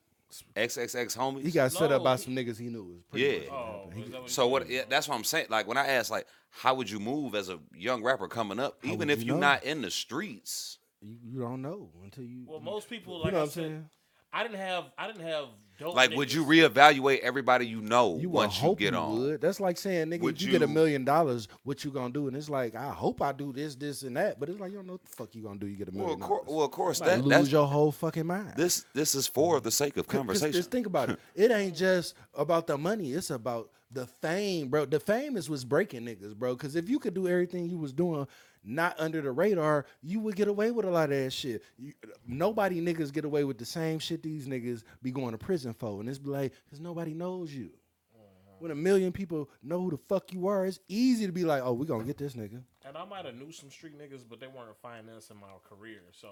XXX 0.56 1.18
homies. 1.18 1.44
He 1.44 1.52
got 1.52 1.72
set 1.72 1.92
up 1.92 2.04
by 2.04 2.16
he- 2.16 2.24
some 2.24 2.36
niggas 2.36 2.60
he 2.60 2.68
knew 2.70 2.84
was 2.84 3.02
pretty 3.10 3.26
Yeah. 3.26 3.40
much 3.40 3.50
what 3.50 3.58
Oh, 3.58 3.66
happened. 3.86 3.94
He- 3.94 4.02
is 4.04 4.12
that 4.12 4.22
what 4.22 4.30
So 4.30 4.44
you 4.46 4.50
what? 4.52 4.70
Yeah, 4.70 4.84
that's 4.88 5.08
what 5.08 5.16
I'm 5.16 5.24
saying. 5.24 5.48
Like 5.50 5.68
when 5.68 5.78
I 5.78 5.88
asked, 5.88 6.12
like, 6.12 6.28
how 6.52 6.76
would 6.76 6.90
you 6.90 7.00
move 7.00 7.36
as 7.36 7.50
a 7.50 7.60
young 7.74 8.04
rapper 8.04 8.28
coming 8.28 8.60
up, 8.60 8.78
How 8.84 8.90
even 8.90 9.00
would 9.00 9.10
if 9.12 9.20
you 9.20 9.26
you're 9.28 9.36
know? 9.36 9.42
not 9.42 9.64
in 9.64 9.82
the 9.82 9.92
streets? 9.92 10.78
you, 11.02 11.18
you 11.24 11.40
don't 11.40 11.62
know 11.62 11.90
until 12.04 12.24
you. 12.26 12.44
Well, 12.48 12.60
most 12.60 12.90
people 12.90 13.18
you 13.20 13.24
like 13.24 13.32
know 13.34 13.40
I 13.40 13.42
what 13.42 13.48
I'm 13.48 13.52
said, 13.54 13.64
saying. 13.64 13.90
I 14.34 14.44
didn't 14.44 14.58
have 14.60 14.86
I 14.98 15.08
didn't 15.08 15.26
have 15.26 15.46
dope. 15.80 15.96
Like, 15.96 16.12
would 16.12 16.32
you 16.32 16.46
reevaluate 16.46 17.20
everybody 17.20 17.66
you 17.68 17.82
know 17.82 18.18
You 18.20 18.30
would 18.30 18.36
once 18.38 18.62
you 18.62 18.76
get 18.76 18.94
you 18.94 19.00
on? 19.00 19.20
would. 19.20 19.42
That's 19.42 19.60
like 19.60 19.78
saying, 19.78 20.08
nigga, 20.08 20.22
Would 20.22 20.36
if 20.36 20.42
you, 20.44 20.52
get 20.52 20.62
a 20.62 20.68
million 20.68 21.06
dollars, 21.06 21.48
what 21.64 21.84
you 21.84 21.92
gonna 21.92 22.14
do? 22.14 22.28
And 22.28 22.36
it's 22.38 22.50
like, 22.50 22.76
I 22.76 22.90
hope 22.92 23.22
I 23.22 23.32
do 23.32 23.52
this, 23.54 23.76
this, 23.76 24.04
and 24.04 24.16
that. 24.18 24.40
But 24.40 24.50
it's 24.50 24.60
like 24.60 24.72
you 24.72 24.78
don't 24.78 24.88
know 24.88 24.94
what 24.94 25.04
the 25.06 25.10
fuck 25.16 25.34
you 25.36 25.44
gonna 25.44 25.60
do. 25.60 25.68
You 25.68 25.78
get 25.78 25.88
a 25.88 25.92
Well, 25.92 26.00
million 26.08 26.22
of 26.22 26.28
cour- 26.28 26.38
dollars. 26.40 26.50
well, 26.56 26.66
of 26.66 26.72
course, 26.72 27.00
Like, 27.02 27.10
that 27.10 27.22
lose 27.22 27.30
that's 27.30 27.52
your 27.52 27.68
whole 27.68 27.92
fucking 27.92 28.28
mind. 28.28 28.54
this. 28.56 28.86
This 28.94 29.16
is 29.16 29.28
for 29.28 29.60
the 29.60 29.72
sake 29.72 29.98
of 29.98 30.08
Cause- 30.08 30.12
'cause 30.14 30.18
conversation. 30.20 30.54
Just 30.54 30.72
think 30.72 30.86
about 30.88 31.10
it. 31.12 31.20
It 31.36 31.52
ain't 31.52 31.76
just 31.76 32.14
about 32.34 32.68
the 32.68 32.78
money. 32.78 33.14
It's 33.14 33.30
about 33.30 33.70
the 33.92 34.08
fame, 34.08 34.70
bro. 34.70 34.86
The 34.86 35.00
fame 35.00 35.36
is 35.38 35.50
what's 35.50 35.64
breaking 35.64 36.06
niggas, 36.06 36.36
bro. 36.36 36.56
Because 36.56 36.76
if 36.76 36.90
you 36.90 37.00
could 37.00 37.14
do 37.14 37.28
everything 37.28 37.68
you 37.68 37.78
was 37.78 37.94
doing, 37.94 38.28
not 38.64 38.96
under 39.00 39.22
the 39.22 39.32
radar, 39.32 39.86
you 40.02 40.20
would 40.20 40.36
get 40.36 40.48
away 40.48 40.72
with 40.72 40.86
a 40.86 40.90
lot 40.90 41.12
of 41.12 41.18
that 41.18 41.32
shit. 41.32 41.64
You, 41.78 41.94
nobody 42.28 42.82
niggas 42.82 43.12
get 43.12 43.26
away 43.26 43.44
with 43.44 43.58
the 43.58 43.66
same 43.66 44.00
shit 44.00 44.22
these 44.22 44.48
niggas 44.48 44.84
be 45.02 45.12
going 45.12 45.32
to 45.32 45.38
prison 45.38 45.74
for, 45.74 46.00
and 46.00 46.10
it's 46.10 46.20
like, 46.24 46.54
cause 46.70 46.80
nobody 46.80 47.14
knows 47.14 47.54
you. 47.54 47.72
Uh-huh. 48.16 48.56
When 48.60 48.72
a 48.72 48.76
million 48.76 49.12
people 49.12 49.50
know 49.64 49.82
who 49.82 49.92
the 49.92 49.98
fuck 49.98 50.34
you 50.34 50.48
are, 50.48 50.66
it's 50.66 50.80
easy 50.88 51.26
to 51.26 51.32
be 51.32 51.46
like, 51.46 51.62
oh, 51.64 51.74
we 51.74 51.86
gonna 51.86 52.04
get 52.04 52.18
this 52.18 52.34
nigga. 52.34 52.62
And 52.86 52.98
I 52.98 53.06
might 53.06 53.26
have 53.26 53.36
knew 53.36 53.52
some 53.52 53.70
street 53.70 53.98
niggas, 53.98 54.24
but 54.30 54.40
they 54.40 54.48
weren't 54.48 54.76
financing 54.82 55.38
my 55.38 55.48
career. 55.68 56.02
So 56.12 56.28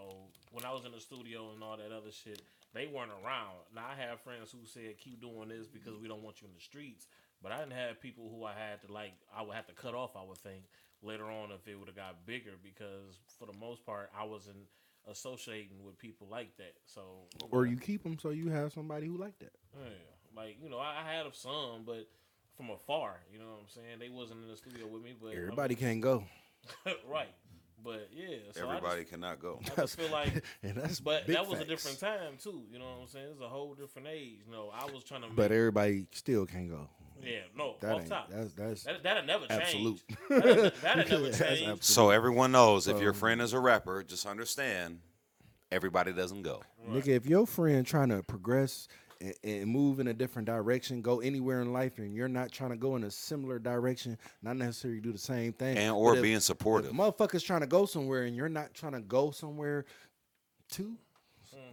when 0.52 0.66
I 0.66 0.72
was 0.72 0.86
in 0.86 0.92
the 0.92 1.00
studio 1.00 1.52
and 1.54 1.64
all 1.64 1.78
that 1.78 1.92
other 1.96 2.12
shit, 2.12 2.42
they 2.74 2.88
weren't 2.88 3.12
around. 3.24 3.58
Now 3.74 3.86
I 3.92 4.02
have 4.02 4.20
friends 4.22 4.52
who 4.52 4.66
said 4.66 4.98
keep 4.98 5.22
doing 5.22 5.50
this 5.50 5.68
because 5.68 5.98
we 6.02 6.08
don't 6.08 6.24
want 6.24 6.42
you 6.42 6.48
in 6.48 6.54
the 6.54 6.62
streets. 6.62 7.08
But 7.42 7.52
I 7.52 7.60
didn't 7.60 7.74
have 7.74 8.02
people 8.02 8.30
who 8.34 8.44
I 8.46 8.54
had 8.54 8.82
to 8.86 8.92
like 8.92 9.14
I 9.36 9.42
would 9.44 9.56
have 9.56 9.68
to 9.68 9.74
cut 9.74 9.94
off, 9.94 10.16
I 10.16 10.24
would 10.24 10.38
think, 10.40 10.64
later 11.02 11.26
on 11.26 11.52
if 11.52 11.68
it 11.68 11.76
would 11.78 11.88
have 11.88 11.96
got 11.96 12.26
bigger 12.26 12.52
because 12.64 13.20
for 13.40 13.46
the 13.46 13.58
most 13.58 13.86
part 13.86 14.10
I 14.18 14.24
wasn't 14.26 14.58
associating 15.10 15.84
with 15.86 15.98
people 15.98 16.28
like 16.30 16.56
that. 16.58 16.74
So 16.86 17.02
Or 17.52 17.66
you 17.66 17.78
keep 17.78 18.04
them 18.04 18.18
so 18.20 18.30
you 18.32 18.50
have 18.50 18.74
somebody 18.74 19.08
who 19.08 19.18
like 19.18 19.38
that. 19.40 19.54
yeah, 19.80 19.90
like 20.36 20.58
you 20.62 20.70
know, 20.70 20.78
I, 20.80 21.04
I 21.06 21.14
had 21.14 21.26
some, 21.34 21.84
but 21.86 22.08
from 22.56 22.70
afar. 22.72 23.18
You 23.32 23.40
know 23.40 23.46
what 23.46 23.60
I'm 23.62 23.70
saying? 23.70 24.00
They 24.00 24.10
wasn't 24.10 24.44
in 24.44 24.50
the 24.50 24.58
studio 24.58 24.88
with 24.88 25.04
me, 25.04 25.14
but 25.20 25.28
I'm- 25.30 25.38
Everybody 25.38 25.76
can't 25.76 26.02
go. 26.02 26.24
right. 27.08 27.30
But 27.84 28.10
yeah, 28.12 28.38
so 28.54 28.68
Everybody 28.68 28.96
I 28.96 29.00
just, 29.02 29.12
cannot 29.12 29.40
go. 29.40 29.60
I 29.78 29.82
just 29.82 29.98
feel 30.00 30.10
like, 30.12 30.44
and 30.64 30.76
that's 30.76 31.00
but 31.00 31.28
that 31.28 31.48
was 31.48 31.60
a 31.60 31.64
different 31.66 32.00
time 32.00 32.34
too. 32.42 32.64
You 32.72 32.80
know 32.80 32.86
what 32.86 33.02
I'm 33.04 33.08
saying? 33.08 33.28
It's 33.32 33.40
a 33.42 33.48
whole 33.48 33.76
different 33.76 34.08
age. 34.12 34.40
You 34.46 34.52
know, 34.52 34.72
I 34.74 34.86
was 34.92 35.04
trying 35.04 35.22
to. 35.22 35.28
Make, 35.28 35.36
But 35.38 35.52
everybody 35.52 36.08
still 36.12 36.48
can't 36.48 36.70
go. 36.70 36.90
Yeah, 37.24 37.40
no, 37.56 37.76
That 37.82 37.94
off 37.96 38.00
ain't 38.02 38.10
top. 38.10 38.30
that's 38.30 38.54
that's 38.54 38.84
That 38.84 39.04
that'll 39.04 39.26
never 39.26 39.46
absolute. 39.50 40.02
change. 40.08 40.20
That'll, 40.30 40.72
that'll 40.82 41.10
never 41.10 41.24
That's 41.26 41.38
change. 41.40 41.60
absolute. 41.62 41.84
So 41.84 42.10
everyone 42.10 42.52
knows 42.52 42.88
if 42.88 43.00
your 43.00 43.12
um, 43.12 43.16
friend 43.18 43.42
is 43.42 43.54
a 43.54 43.60
rapper, 43.60 44.04
just 44.04 44.26
understand 44.26 45.00
everybody 45.72 46.14
doesn't 46.14 46.44
go. 46.44 46.62
Nigga, 46.90 47.10
if 47.10 47.26
your 47.26 47.46
friend 47.46 47.86
trying 47.86 48.10
to 48.10 48.24
progress 48.24 48.88
and, 49.20 49.34
and 49.44 49.68
move 49.68 50.00
in 50.00 50.08
a 50.08 50.14
different 50.14 50.46
direction, 50.46 51.02
go 51.02 51.20
anywhere 51.20 51.62
in 51.62 51.74
life, 51.74 51.98
and 51.98 52.14
you're 52.16 52.28
not 52.30 52.52
trying 52.52 52.70
to 52.70 52.78
go 52.78 52.96
in 52.96 53.04
a 53.04 53.12
similar 53.12 53.60
direction, 53.60 54.18
not 54.42 54.56
necessarily 54.58 55.00
do 55.02 55.12
the 55.12 55.18
same 55.18 55.52
thing, 55.54 55.76
And 55.78 55.94
but 55.94 55.98
or 56.00 56.16
if- 56.16 56.22
being 56.22 56.38
if 56.38 56.44
supportive. 56.44 56.92
motherfuckers 56.92 57.44
trying 57.44 57.62
to 57.62 57.68
go 57.68 57.86
somewhere 57.86 58.24
and 58.24 58.36
you're 58.36 58.48
not 58.50 58.74
trying 58.74 58.94
to 58.94 59.02
go 59.02 59.32
somewhere 59.32 59.86
too, 60.70 60.96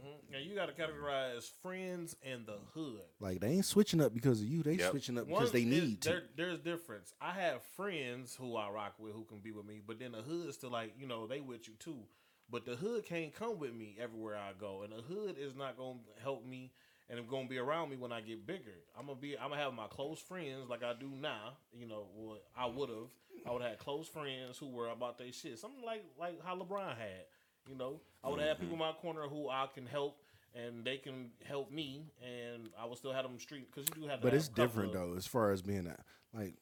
hmm 0.02 0.32
Now 0.32 0.38
you 0.38 0.54
got 0.54 0.66
to 0.66 0.72
categorize 0.72 1.50
friends 1.62 2.16
and 2.22 2.46
the 2.46 2.56
hood. 2.74 3.00
like 3.20 3.40
they 3.40 3.48
ain't 3.48 3.64
switching 3.64 4.00
up 4.00 4.14
because 4.14 4.40
of 4.40 4.46
you. 4.46 4.62
They 4.62 4.74
Yep. 4.74 4.90
switching 4.90 5.18
up 5.18 5.26
One 5.26 5.40
because 5.40 5.52
they 5.52 5.62
is- 5.62 5.66
need 5.66 6.02
to. 6.02 6.08
there- 6.10 6.28
There's 6.36 6.58
difference. 6.60 7.12
I 7.20 7.32
have 7.32 7.62
friends 7.76 8.34
who 8.36 8.56
I 8.56 8.70
rock 8.70 8.94
with 8.98 9.12
who 9.14 9.24
can 9.24 9.38
be 9.40 9.52
with 9.52 9.66
me, 9.66 9.80
but 9.86 9.98
then 9.98 10.12
the 10.12 10.22
hood 10.22 10.52
still 10.54 10.70
like 10.70 10.94
you 10.98 11.06
know 11.06 11.26
they 11.26 11.40
with 11.40 11.68
you 11.68 11.74
too. 11.78 12.06
But 12.50 12.64
the 12.66 12.76
hood 12.76 13.04
can't 13.06 13.34
come 13.34 13.58
with 13.58 13.72
me 13.74 13.96
everywhere 13.98 14.36
I 14.36 14.52
go, 14.52 14.82
and 14.82 14.92
the 14.92 15.00
hood 15.02 15.36
is 15.38 15.54
not 15.54 15.76
gonna 15.76 15.98
help 16.22 16.44
me 16.44 16.72
and 17.10 17.18
it's 17.18 17.28
gonna 17.28 17.46
be 17.48 17.58
around 17.58 17.90
me 17.90 17.96
when 17.96 18.12
I 18.12 18.22
get 18.22 18.46
bigger. 18.46 18.82
I'm 18.98 19.06
gonna 19.06 19.18
be. 19.20 19.36
I'm 19.38 19.50
gonna 19.50 19.60
have 19.60 19.74
my 19.74 19.86
close 19.88 20.20
friends 20.20 20.68
like 20.70 20.82
I 20.82 20.94
do 20.94 21.08
now. 21.10 21.58
You 21.72 21.86
know 21.86 22.06
what 22.14 22.44
I 22.56 22.64
would 22.66 22.88
have. 22.88 23.08
I 23.46 23.50
would 23.52 23.60
have 23.62 23.78
close 23.78 24.08
friends 24.08 24.56
who 24.58 24.68
were 24.68 24.88
about 24.88 25.18
their 25.18 25.30
shit. 25.32 25.58
Something 25.58 25.84
like 25.84 26.02
like 26.18 26.42
how 26.42 26.56
LeBron 26.56 26.96
had. 26.96 27.26
You 27.68 27.76
know, 27.76 28.00
I 28.22 28.28
would 28.28 28.40
have 28.40 28.58
people 28.58 28.76
mm-hmm. 28.76 28.82
in 28.82 28.88
my 28.88 28.92
corner 29.00 29.22
who 29.28 29.48
I 29.48 29.66
can 29.74 29.86
help. 29.86 30.16
And 30.56 30.84
they 30.84 30.98
can 30.98 31.30
help 31.44 31.72
me, 31.72 32.04
and 32.22 32.68
I 32.80 32.84
will 32.84 32.94
still 32.94 33.12
have 33.12 33.24
them 33.24 33.40
street 33.40 33.66
because 33.74 33.88
you 33.88 34.02
do 34.02 34.08
have. 34.08 34.22
But 34.22 34.34
have 34.34 34.38
it's 34.38 34.48
a 34.48 34.52
different 34.52 34.90
of- 34.90 34.94
though, 34.94 35.16
as 35.16 35.26
far 35.26 35.50
as 35.50 35.62
being 35.62 35.82
that. 35.82 35.98
Like, 36.32 36.54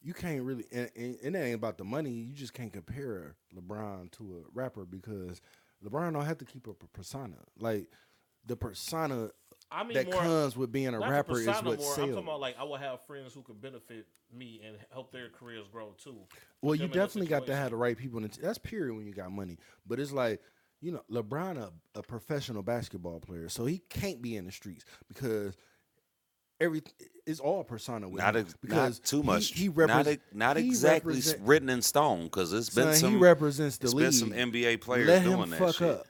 you 0.00 0.14
can't 0.14 0.44
really, 0.44 0.66
and, 0.70 0.88
and, 0.94 1.16
and 1.20 1.34
it 1.34 1.38
ain't 1.40 1.56
about 1.56 1.76
the 1.76 1.82
money. 1.82 2.12
You 2.12 2.32
just 2.32 2.54
can't 2.54 2.72
compare 2.72 3.34
LeBron 3.52 4.12
to 4.12 4.36
a 4.36 4.50
rapper 4.54 4.84
because 4.84 5.40
LeBron 5.84 6.12
don't 6.12 6.26
have 6.26 6.38
to 6.38 6.44
keep 6.44 6.68
up 6.68 6.80
a 6.84 6.86
persona. 6.96 7.38
Like, 7.58 7.88
the 8.46 8.54
persona 8.54 9.30
I 9.72 9.84
mean, 9.84 9.94
that 9.94 10.10
more, 10.10 10.20
comes 10.20 10.56
with 10.56 10.72
being 10.72 10.94
a 10.94 10.98
rapper 10.98 11.38
is 11.40 11.46
what 11.46 11.64
more, 11.64 11.72
I'm 11.74 11.78
sells. 11.80 11.96
talking 11.96 12.14
about 12.18 12.40
like 12.40 12.56
I 12.58 12.64
will 12.64 12.76
have 12.76 13.00
friends 13.06 13.32
who 13.34 13.42
could 13.42 13.60
benefit 13.60 14.06
me 14.32 14.60
and 14.66 14.76
help 14.92 15.12
their 15.12 15.28
careers 15.28 15.66
grow 15.70 15.94
too. 16.02 16.16
Well, 16.62 16.74
you 16.74 16.82
them 16.88 16.90
in 16.92 16.98
a 16.98 17.02
definitely 17.02 17.28
got 17.28 17.46
to 17.46 17.54
have 17.56 17.70
the 17.70 17.76
right 17.76 17.96
people. 17.96 18.18
In 18.18 18.24
the 18.24 18.28
t- 18.30 18.40
that's 18.42 18.58
period 18.58 18.96
when 18.96 19.06
you 19.06 19.12
got 19.12 19.30
money. 19.30 19.58
But 19.86 20.00
it's 20.00 20.12
like 20.12 20.40
you 20.82 20.92
know, 20.92 21.02
LeBron 21.10 21.58
a, 21.58 21.70
a 21.98 22.02
professional 22.02 22.62
basketball 22.62 23.20
player, 23.20 23.48
so 23.48 23.66
he 23.66 23.78
can't 23.90 24.20
be 24.22 24.36
in 24.36 24.46
the 24.46 24.52
streets 24.52 24.84
because 25.08 25.54
every 26.58 26.82
it's 27.26 27.38
all 27.40 27.62
persona 27.64 28.08
with 28.08 28.22
Not, 28.22 28.34
him. 28.36 28.46
because 28.62 28.98
not 28.98 29.04
too 29.06 29.20
he- 29.20 29.26
much. 29.26 29.52
He, 29.52 29.68
not 29.68 29.76
represent, 29.76 30.08
ex- 30.08 30.22
not 30.34 30.56
he 30.56 30.66
exactly 30.66 31.12
represent- 31.14 31.42
written 31.42 31.68
in 31.68 31.82
stone 31.82 32.24
because 32.24 32.52
it's 32.52 32.70
been 32.70 32.86
son, 32.86 32.94
some. 32.96 33.10
he 33.12 33.16
represents 33.18 33.78
the 33.78 33.84
it's 33.84 33.94
league. 33.94 34.04
been 34.06 34.12
some 34.12 34.30
NBA 34.32 34.80
players 34.80 35.06
Let 35.06 35.22
doing 35.24 35.38
him 35.42 35.50
that 35.50 35.58
fuck 35.58 35.74
shit. 35.76 35.88
up. 35.90 36.06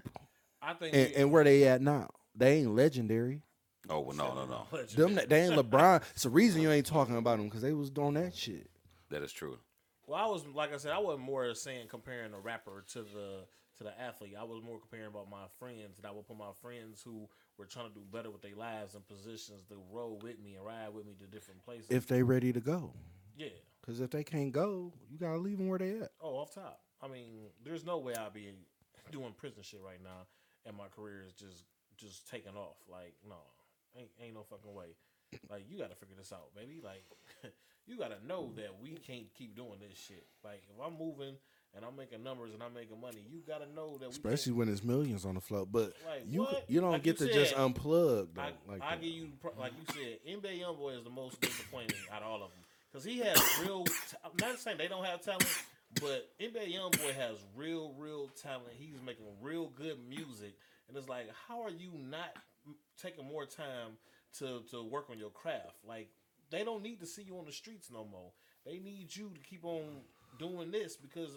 I 0.62 0.74
think 0.74 0.94
And, 0.94 1.08
we- 1.08 1.14
and 1.16 1.30
where 1.32 1.44
they 1.44 1.64
at 1.66 1.82
now? 1.82 2.08
They 2.36 2.58
ain't 2.60 2.74
legendary. 2.74 3.42
Oh 3.88 4.00
well, 4.00 4.16
no, 4.16 4.34
no, 4.34 4.46
no. 4.46 4.82
Them, 4.94 5.18
they 5.28 5.42
ain't 5.42 5.54
LeBron. 5.54 6.02
It's 6.12 6.24
the 6.24 6.30
reason 6.30 6.60
you 6.62 6.70
ain't 6.72 6.86
talking 6.86 7.16
about 7.16 7.38
them 7.38 7.46
because 7.46 7.62
they 7.62 7.72
was 7.72 7.90
doing 7.90 8.14
that 8.14 8.34
shit. 8.34 8.68
That 9.10 9.22
is 9.22 9.32
true. 9.32 9.58
Well, 10.06 10.20
I 10.20 10.26
was 10.26 10.44
like 10.54 10.74
I 10.74 10.76
said, 10.76 10.92
I 10.92 10.98
wasn't 10.98 11.24
more 11.24 11.54
saying 11.54 11.88
comparing 11.88 12.34
a 12.34 12.38
rapper 12.38 12.84
to 12.92 13.02
the 13.02 13.44
to 13.78 13.84
the 13.84 14.00
athlete. 14.00 14.34
I 14.38 14.44
was 14.44 14.62
more 14.62 14.78
comparing 14.78 15.06
about 15.06 15.30
my 15.30 15.46
friends, 15.58 15.98
and 15.98 16.06
I 16.06 16.10
would 16.10 16.26
put 16.26 16.36
my 16.36 16.52
friends 16.60 17.00
who 17.02 17.28
were 17.56 17.66
trying 17.66 17.88
to 17.88 17.94
do 17.94 18.00
better 18.12 18.30
with 18.30 18.42
their 18.42 18.54
lives 18.54 18.94
and 18.94 19.06
positions 19.06 19.64
to 19.68 19.76
roll 19.90 20.18
with 20.22 20.38
me 20.38 20.56
and 20.56 20.64
ride 20.64 20.92
with 20.92 21.06
me 21.06 21.14
to 21.20 21.26
different 21.26 21.64
places. 21.64 21.86
If 21.90 22.06
they 22.06 22.22
ready 22.22 22.52
to 22.52 22.60
go, 22.60 22.92
yeah. 23.36 23.48
because 23.80 24.00
if 24.00 24.10
they 24.10 24.22
can't 24.22 24.52
go, 24.52 24.92
you 25.10 25.18
gotta 25.18 25.38
leave 25.38 25.58
them 25.58 25.68
where 25.68 25.78
they 25.78 26.00
at. 26.00 26.10
Oh, 26.20 26.36
off 26.36 26.54
top. 26.54 26.80
I 27.02 27.08
mean, 27.08 27.46
there's 27.64 27.84
no 27.84 27.98
way 27.98 28.14
I'll 28.14 28.30
be 28.30 28.52
doing 29.10 29.32
prison 29.36 29.62
shit 29.62 29.80
right 29.84 30.02
now, 30.02 30.26
and 30.66 30.76
my 30.76 30.88
career 30.88 31.24
is 31.26 31.32
just 31.32 31.64
just 31.96 32.28
taking 32.28 32.56
off. 32.56 32.76
Like, 32.90 33.14
no, 33.28 33.36
ain't 33.96 34.10
ain't 34.22 34.34
no 34.34 34.42
fucking 34.42 34.72
way. 34.74 34.96
Like, 35.48 35.64
you 35.68 35.78
got 35.78 35.90
to 35.90 35.96
figure 35.96 36.16
this 36.18 36.32
out, 36.32 36.52
baby. 36.56 36.80
Like, 36.82 37.04
you 37.86 37.96
got 37.96 38.10
to 38.10 38.26
know 38.26 38.50
that 38.56 38.80
we 38.82 38.90
can't 39.06 39.26
keep 39.38 39.54
doing 39.54 39.78
this 39.80 39.96
shit. 39.96 40.26
Like, 40.44 40.62
if 40.68 40.84
I'm 40.84 40.98
moving 40.98 41.36
and 41.72 41.84
I'm 41.84 41.94
making 41.96 42.24
numbers 42.24 42.52
and 42.52 42.60
I'm 42.62 42.74
making 42.74 43.00
money, 43.00 43.24
you 43.30 43.38
got 43.46 43.58
to 43.64 43.72
know 43.72 43.96
that. 43.98 44.08
We 44.08 44.12
Especially 44.12 44.52
when 44.52 44.68
it's 44.68 44.82
millions 44.82 45.24
on 45.24 45.36
the 45.36 45.40
float. 45.40 45.70
But 45.70 45.92
Like, 46.04 46.24
you 46.26 46.40
what? 46.40 46.64
you 46.68 46.80
don't 46.80 46.90
Like 46.92 47.04
get 47.04 47.20
you 47.20 47.28
to 47.28 47.32
just 47.32 47.54
unplug 47.54 48.34
though. 48.34 48.42
I, 48.42 48.52
like 48.68 48.82
I 48.82 48.90
that. 48.96 49.02
give 49.02 49.10
you 49.12 49.28
like 49.56 49.72
you 49.78 49.94
said, 49.94 50.18
NBA 50.42 50.60
YoungBoy 50.62 50.98
is 50.98 51.04
the 51.04 51.10
most 51.10 51.40
disappointing 51.40 51.94
out 52.12 52.22
of 52.22 52.28
all 52.28 52.42
of 52.42 52.50
them 52.50 52.64
because 52.90 53.04
he 53.04 53.18
has 53.20 53.40
real. 53.64 53.84
T- 53.84 53.92
I'm 54.24 54.32
not 54.40 54.58
saying 54.58 54.78
they 54.78 54.88
don't 54.88 55.04
have 55.04 55.20
talent, 55.22 55.46
but 56.00 56.28
NBA 56.40 56.74
YoungBoy 56.74 57.14
has 57.14 57.36
real, 57.54 57.94
real 57.96 58.28
talent. 58.42 58.72
He's 58.76 59.00
making 59.06 59.26
real 59.40 59.68
good 59.76 59.96
music, 60.08 60.54
and 60.88 60.96
it's 60.96 61.08
like, 61.08 61.28
how 61.46 61.62
are 61.62 61.70
you 61.70 61.90
not 61.96 62.34
taking 63.00 63.26
more 63.26 63.46
time 63.46 63.98
to 64.38 64.62
to 64.70 64.82
work 64.82 65.10
on 65.10 65.18
your 65.18 65.30
craft? 65.30 65.78
Like 65.86 66.08
they 66.50 66.64
don't 66.64 66.82
need 66.82 67.00
to 67.00 67.06
see 67.06 67.22
you 67.22 67.38
on 67.38 67.44
the 67.44 67.52
streets 67.52 67.90
no 67.90 68.04
more. 68.04 68.32
They 68.66 68.78
need 68.78 69.14
you 69.14 69.30
to 69.30 69.40
keep 69.40 69.64
on 69.64 70.02
doing 70.38 70.70
this 70.70 70.96
because 70.96 71.30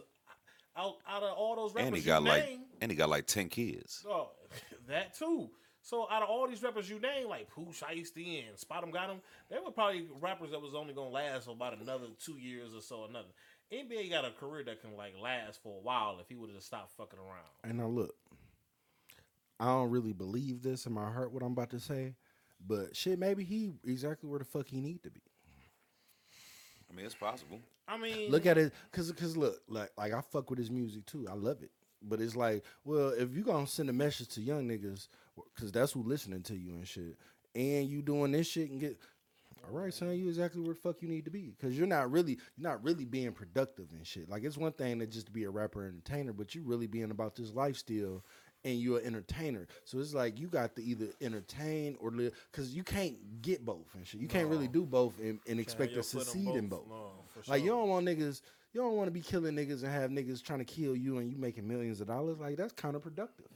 out 0.76 0.96
out 1.08 1.24
of 1.24 1.34
all 1.38 1.56
those 1.56 1.74
rappers 1.74 1.88
And 1.88 1.96
he 1.98 2.02
you 2.02 2.08
got 2.08 2.24
like, 2.24 2.46
name, 2.46 2.62
and 2.82 2.92
he 2.92 2.98
got 2.98 3.10
like 3.10 3.28
ten 3.28 3.50
kids. 3.50 4.06
Oh, 4.08 4.32
that 4.88 5.14
too. 5.16 5.50
So 5.82 6.08
out 6.10 6.24
of 6.24 6.30
all 6.30 6.48
these 6.48 6.64
rappers 6.64 6.90
you 6.90 7.00
name, 7.00 7.28
like 7.28 7.50
Pooh 7.50 7.68
Shiesty 7.74 8.48
and 8.48 8.58
Spot 8.58 8.84
'em 8.84 8.92
Got 8.92 9.10
'em, 9.10 9.22
they 9.50 9.58
were 9.64 9.72
probably 9.72 10.08
rappers 10.22 10.52
that 10.52 10.62
was 10.62 10.74
only 10.74 10.94
gonna 10.94 11.10
last 11.10 11.46
for 11.46 11.52
about 11.52 11.78
another 11.78 12.08
two 12.24 12.38
years 12.38 12.74
or 12.74 12.82
so. 12.82 13.04
Another 13.04 13.28
NBA 13.72 14.10
got 14.10 14.24
a 14.24 14.32
career 14.32 14.64
that 14.64 14.82
can 14.82 14.96
like 14.96 15.14
last 15.22 15.62
for 15.62 15.78
a 15.78 15.82
while 15.82 16.20
if 16.22 16.30
he 16.30 16.36
would 16.36 16.50
have 16.52 16.64
stopped 16.64 16.96
fucking 16.96 17.20
around. 17.20 17.50
And 17.64 17.78
now 17.78 17.88
look, 17.88 18.16
I 19.60 19.66
don't 19.66 19.90
really 19.90 20.14
believe 20.14 20.62
this 20.62 20.86
in 20.86 20.94
my 20.94 21.10
heart 21.12 21.32
what 21.32 21.44
I'm 21.44 21.54
about 21.54 21.70
to 21.72 21.80
say, 21.80 22.16
but 22.66 22.96
shit, 22.96 23.20
maybe 23.20 23.44
he 23.44 23.72
exactly 23.86 24.30
where 24.30 24.40
the 24.40 24.46
fuck 24.46 24.68
he 24.68 24.82
need 24.82 25.04
to 25.04 25.10
be. 25.10 25.22
I 26.90 26.96
mean, 26.96 27.06
it's 27.06 27.16
possible. 27.16 27.60
I 27.88 27.98
mean, 27.98 28.32
Look 28.32 28.46
at 28.46 28.58
it, 28.58 28.74
cause 28.92 29.12
cause 29.12 29.36
look, 29.36 29.62
like 29.68 29.92
like 29.98 30.14
I 30.14 30.22
fuck 30.22 30.50
with 30.50 30.60
his 30.60 30.72
music 30.72 31.06
too. 31.06 31.28
I 31.30 31.34
love 31.34 31.62
it, 31.64 31.72
but 32.02 32.22
it's 32.22 32.36
like, 32.36 32.64
well, 32.86 33.10
if 33.10 33.36
you 33.36 33.44
gonna 33.44 33.68
send 33.68 33.90
a 33.90 33.94
message 33.94 34.30
to 34.30 34.42
young 34.42 34.68
niggas, 34.68 35.08
cause 35.60 35.72
that's 35.72 35.92
who 35.92 36.04
listening 36.04 36.44
to 36.44 36.56
you 36.56 36.76
and 36.76 36.88
shit, 36.88 37.18
and 37.56 37.88
you 37.88 38.02
doing 38.02 38.32
this 38.32 38.48
shit 38.48 38.70
and 38.70 38.80
get. 38.80 38.98
All 39.66 39.80
right, 39.80 39.94
son, 39.94 40.14
you 40.18 40.28
exactly 40.28 40.62
where 40.62 40.74
the 40.74 40.80
fuck 40.82 41.02
you 41.02 41.08
need 41.08 41.24
to 41.24 41.32
be, 41.32 41.56
cause 41.62 41.72
you're 41.72 41.88
not 41.88 42.12
really, 42.12 42.38
you're 42.58 42.70
not 42.70 42.84
really 42.84 43.06
being 43.06 43.32
productive 43.32 43.88
and 43.94 44.06
shit. 44.06 44.28
Like 44.30 44.44
it's 44.44 44.58
one 44.58 44.74
thing 44.74 45.00
to 45.00 45.08
just 45.08 45.32
be 45.32 45.46
a 45.46 45.50
rapper 45.50 45.86
and 45.86 46.02
entertainer, 46.06 46.34
but 46.34 46.54
you 46.54 46.64
really 46.66 46.86
being 46.88 47.12
about 47.12 47.36
this 47.38 47.54
lifestyle, 47.54 48.26
and 48.66 48.80
you're 48.80 49.00
an 49.00 49.06
entertainer. 49.06 49.68
So 49.86 50.00
it's 50.00 50.14
like 50.14 50.40
you 50.40 50.48
got 50.48 50.76
to 50.76 50.84
either 50.84 51.08
entertain 51.22 51.98
or 52.00 52.12
live, 52.12 52.34
cause 52.52 52.70
you 52.70 52.84
can't 52.84 53.42
get 53.42 53.66
both 53.66 53.94
and 53.96 54.06
shit. 54.08 54.22
You 54.22 54.28
can't 54.28 54.48
really 54.48 54.68
do 54.68 54.86
both 54.86 55.20
and, 55.20 55.40
and 55.48 55.60
expect 55.60 55.94
to 55.96 56.04
foot 56.04 56.20
on 56.20 56.26
succeed 56.26 56.56
in 56.56 56.68
both. 56.68 56.88
No, 56.88 57.12
for 57.28 57.50
Like 57.52 57.62
you 57.62 57.70
sure. 57.70 57.80
don't 57.80 57.90
want 57.90 58.06
niggas, 58.06 58.42
you 58.74 58.82
don't 58.82 58.96
want 58.96 59.08
to 59.08 59.12
be 59.12 59.22
killing 59.22 59.56
niggas 59.56 59.84
and 59.84 59.92
have 59.92 60.12
niggas 60.12 60.42
trying 60.44 60.60
to 60.60 60.66
kill 60.66 60.96
you 60.96 61.18
and 61.18 61.30
you 61.32 61.38
making 61.38 61.68
millions 61.68 62.02
of 62.02 62.08
dollars. 62.08 62.40
Like 62.40 62.58
that's 62.58 62.74
counterproductive. 62.74 63.48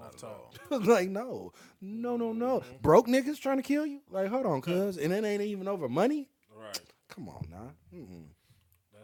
off 0.00 0.16
top. 0.16 0.54
like 0.86 1.08
no, 1.08 1.52
no, 1.80 2.16
no, 2.16 2.32
no. 2.32 2.62
Broke 2.82 3.06
niggas 3.06 3.40
trying 3.40 3.56
to 3.58 3.62
kill 3.62 3.86
you. 3.86 4.00
Like 4.10 4.28
hold 4.28 4.46
on, 4.46 4.60
cuz, 4.60 4.96
and 4.98 5.12
it 5.12 5.24
ain't 5.24 5.42
even 5.42 5.68
over 5.68 5.88
money. 5.88 6.28
Right. 6.54 6.80
Come 7.08 7.28
on 7.28 7.46
now. 7.50 7.72
Mm-mm. 7.94 8.24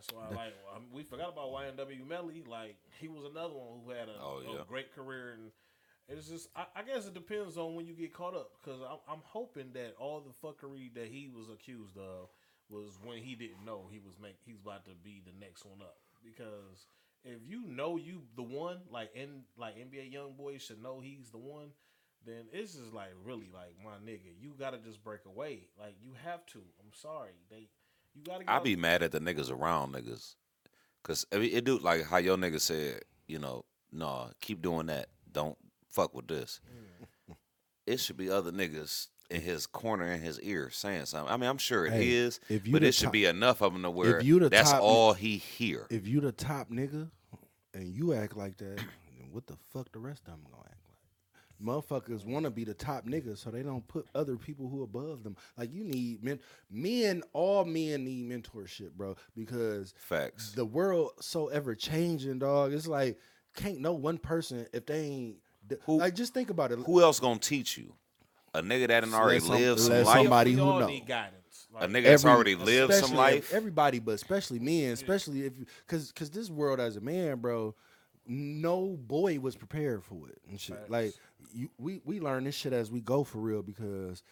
That's 0.07 0.13
why, 0.13 0.37
like, 0.37 0.55
um, 0.75 0.85
we 0.93 1.03
forgot 1.03 1.33
about 1.33 1.51
YNW 1.53 2.07
Melly. 2.07 2.43
Like, 2.47 2.77
he 3.01 3.09
was 3.09 3.25
another 3.25 3.55
one 3.55 3.81
who 3.85 3.91
had 3.91 4.09
a, 4.09 4.13
Oh, 4.21 4.41
a 4.63 4.65
great 4.65 4.95
career, 4.95 5.33
and 5.33 5.51
it's 6.09 6.29
just, 6.29 6.49
I, 6.55 6.67
I 6.77 6.83
guess 6.83 7.07
it 7.07 7.15
depends 7.15 7.57
on 7.57 7.75
when 7.75 7.87
you 7.87 7.95
get 7.95 8.13
caught 8.13 8.35
up. 8.35 8.53
Because 8.63 8.81
I'm, 8.83 8.99
I'm 9.09 9.23
hoping 9.25 9.73
that 9.75 9.95
all 9.99 10.21
the 10.21 10.47
fuckery 10.47 10.93
that 10.95 11.07
he 11.07 11.31
was 11.35 11.49
accused 11.49 11.97
of 11.97 12.29
was 12.69 12.99
when 13.03 13.19
he 13.19 13.35
didn't 13.35 13.65
know 13.65 13.89
he 13.91 13.99
was 13.99 14.15
make 14.21 14.37
he's 14.45 14.61
about 14.61 14.85
to 14.87 14.93
be 15.03 15.23
the 15.25 15.33
next 15.39 15.65
one 15.65 15.81
up. 15.81 15.97
Because 16.25 16.87
if 17.25 17.41
you 17.47 17.67
know 17.67 17.97
you 17.97 18.23
the 18.37 18.43
one, 18.43 18.79
like 18.91 19.11
in 19.15 19.43
like 19.57 19.77
NBA 19.77 20.13
young 20.13 20.33
boys 20.33 20.63
should 20.63 20.83
know 20.83 21.01
he's 21.01 21.31
the 21.31 21.39
one. 21.39 21.69
Then 22.27 22.47
it's 22.53 22.73
just 22.73 22.95
like 22.95 23.11
really 23.23 23.51
like 23.53 23.75
my 23.85 23.97
nigga, 24.05 24.33
you 24.41 24.55
gotta 24.59 24.79
just 24.79 25.05
break 25.05 25.27
away. 25.27 25.69
Like 25.79 25.97
you 26.01 26.13
have 26.25 26.47
to. 26.47 26.59
I'm 26.81 26.93
sorry, 26.95 27.33
they 27.51 27.69
you 28.15 28.23
gotta. 28.23 28.45
Get 28.45 28.51
I 28.51 28.57
out- 28.57 28.65
be 28.65 28.77
mad 28.77 29.03
at 29.03 29.13
the 29.13 29.21
niggas 29.21 29.51
around 29.51 29.95
niggas, 29.95 30.35
cause 31.03 31.27
I 31.33 31.39
mean, 31.39 31.51
it 31.53 31.65
do 31.65 31.79
like 31.79 32.05
how 32.05 32.17
your 32.19 32.37
nigga 32.37 32.61
said, 32.61 33.03
you 33.27 33.39
know, 33.39 33.65
nah, 33.93 34.29
keep 34.41 34.63
doing 34.63 34.87
that. 34.87 35.09
Don't 35.31 35.57
fuck 35.91 36.15
with 36.15 36.29
this. 36.29 36.61
Mm. 37.31 37.37
It 37.87 38.01
should 38.01 38.17
be 38.17 38.31
other 38.31 38.51
niggas 38.53 39.09
in 39.31 39.41
his 39.41 39.67
corner 39.67 40.07
in 40.07 40.21
his 40.21 40.41
ear 40.41 40.71
saying 40.71 41.07
something. 41.07 41.33
I 41.33 41.37
mean, 41.37 41.51
I'm 41.51 41.59
sure 41.59 41.85
it 41.87 41.93
Hey, 41.93 42.11
is, 42.11 42.41
if 42.49 42.67
you 42.67 42.73
but 42.73 42.83
it 42.83 42.93
should 42.95 43.05
top- 43.07 43.13
be 43.13 43.25
enough 43.27 43.61
of 43.63 43.73
them 43.73 43.83
to 43.83 43.91
where 43.91 44.21
you 44.23 44.39
the 44.39 44.49
that's 44.49 44.71
top- 44.71 44.83
all 44.83 45.13
he 45.13 45.37
hear. 45.39 45.87
If 45.91 46.07
you 46.07 46.21
the 46.21 46.33
top 46.33 46.71
nigga 46.71 47.11
and 47.75 47.89
you 47.89 48.15
act 48.15 48.37
like 48.37 48.57
that, 48.59 48.77
then 48.77 49.29
what 49.33 49.47
the 49.47 49.57
fuck 49.73 49.91
the 49.93 49.99
rest 49.99 50.23
of 50.29 50.35
them 50.35 50.45
gonna 50.51 50.63
act 50.63 50.69
like? 50.71 50.74
Motherfuckers 51.63 52.25
want 52.25 52.45
to 52.45 52.51
be 52.51 52.65
the 52.65 52.75
top 52.75 53.07
nigga, 53.07 53.37
so 53.39 53.51
they 53.51 53.63
don't 53.63 53.87
put 53.89 54.07
other 54.15 54.37
people 54.37 54.69
who 54.69 54.83
above 54.83 55.23
them. 55.23 55.37
Like 55.57 55.73
you 55.73 55.85
need 55.85 56.23
men, 56.23 56.41
men, 56.71 57.23
all 57.33 57.65
men 57.65 58.05
need 58.05 58.29
mentorship, 58.31 58.91
bro, 58.93 59.17
because 59.37 59.95
Facts. 59.97 60.53
the 60.53 60.65
world 60.65 61.13
so 61.21 61.49
ever 61.49 61.75
changing, 61.75 62.41
dog. 62.41 62.73
It's 62.73 62.87
like 62.87 63.19
can't 63.55 63.79
know 63.81 63.93
one 63.93 64.19
person 64.19 64.67
if 64.73 64.85
they 64.87 65.01
ain't 65.01 65.37
Who- 65.85 65.99
like 65.99 66.15
just 66.15 66.35
think 66.35 66.51
about 66.51 66.73
it. 66.73 66.79
Who 66.81 67.01
else 67.01 67.21
gonna 67.21 67.39
teach 67.39 67.79
you? 67.79 67.95
A 68.53 68.61
nigga 68.63 68.89
that 68.89 69.01
done 69.01 69.15
already 69.15 69.41
Let 69.41 69.47
some- 69.47 69.57
lived 69.61 69.81
some 69.81 69.93
life. 70.05 70.07
somebody 70.07 70.53
who 70.53 70.63
all 70.63 70.81
know. 70.81 70.87
need. 70.87 71.09
A 71.11 71.31
Like, 71.73 71.91
nigga 71.91 72.03
that's 72.05 72.25
already 72.25 72.55
lived 72.57 72.95
some 72.95 73.15
life. 73.17 73.53
Everybody, 73.53 73.99
but 74.01 74.13
especially 74.13 74.59
men, 74.59 74.93
especially 74.93 75.43
if 75.47 75.53
because 75.87 76.09
because 76.09 76.31
this 76.31 76.51
world 76.51 76.79
as 76.81 76.97
a 76.97 77.01
man, 77.01 77.39
bro, 77.39 77.75
no 78.27 78.97
boy 78.97 79.39
was 79.41 79.57
prepared 79.57 80.03
for 80.05 80.29
it 80.29 80.41
and 80.49 80.59
shit. 80.61 80.89
Like 80.89 81.15
you, 81.55 81.71
we 81.79 82.01
we 82.05 82.21
learn 82.21 82.45
this 82.45 82.55
shit 82.55 82.73
as 82.73 82.91
we 82.91 83.01
go 83.01 83.25
for 83.25 83.39
real 83.39 83.63
because 83.63 84.23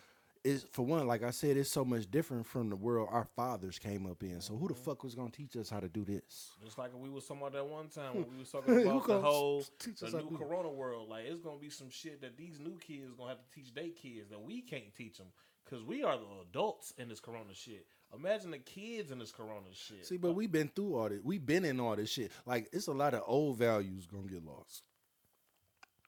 it's 0.45 0.65
for 0.73 0.85
one, 0.85 1.07
like 1.07 1.23
I 1.23 1.31
said, 1.31 1.57
it's 1.57 1.71
so 1.71 1.85
much 1.85 2.11
different 2.11 2.47
from 2.47 2.69
the 2.69 2.77
world 2.77 3.09
our 3.13 3.25
fathers 3.37 3.79
came 3.79 4.07
up 4.07 4.23
in. 4.23 4.41
So 4.41 4.55
who 4.57 4.67
the 4.67 4.75
mm-hmm. 4.75 4.83
fuck 4.83 5.05
was 5.05 5.15
gonna 5.15 5.31
teach 5.31 5.57
us 5.57 5.71
how 5.71 5.81
to 5.81 5.89
do 5.89 6.05
this? 6.05 6.51
Just 6.65 6.79
like 6.79 6.91
we 6.95 7.09
was 7.09 7.25
talking 7.27 7.43
about 7.43 7.53
that 7.53 7.67
one 7.67 7.89
time 7.89 8.15
when 8.15 8.27
we 8.31 8.39
was 8.39 8.51
talking 8.53 8.83
about 8.83 9.07
the 9.07 9.21
whole 9.21 9.65
the 9.81 10.25
new? 10.31 10.37
Corona 10.37 10.69
world. 10.69 11.09
Like 11.09 11.25
it's 11.27 11.41
gonna 11.41 11.59
be 11.59 11.71
some 11.71 11.91
shit 11.91 12.21
that 12.23 12.37
these 12.37 12.59
new 12.59 12.77
kids 12.79 13.13
gonna 13.17 13.31
have 13.31 13.39
to 13.39 13.55
teach 13.55 13.73
their 13.73 13.91
kids 13.91 14.31
that 14.31 14.43
we 14.43 14.63
can't 14.63 14.95
teach 14.97 15.19
them 15.19 15.29
because 15.65 15.85
we 15.85 16.03
are 16.03 16.17
the 16.17 16.25
adults 16.49 16.93
in 16.99 17.09
this 17.09 17.21
Corona 17.21 17.55
shit. 17.55 17.87
Imagine 18.15 18.51
the 18.51 18.59
kids 18.59 19.11
in 19.11 19.19
this 19.19 19.33
Corona 19.33 19.69
shit. 19.73 20.05
See, 20.07 20.17
but 20.17 20.35
we've 20.35 20.53
been 20.53 20.69
through 20.69 20.97
all 20.97 21.09
this. 21.09 21.21
We've 21.23 21.45
been 21.45 21.65
in 21.65 21.79
all 21.79 21.97
this 21.97 22.11
shit. 22.11 22.33
Like 22.47 22.69
it's 22.73 22.89
a 22.89 22.93
lot 22.93 23.15
of 23.15 23.23
old 23.27 23.59
values 23.59 24.07
gonna 24.07 24.29
get 24.29 24.45
lost. 24.45 24.83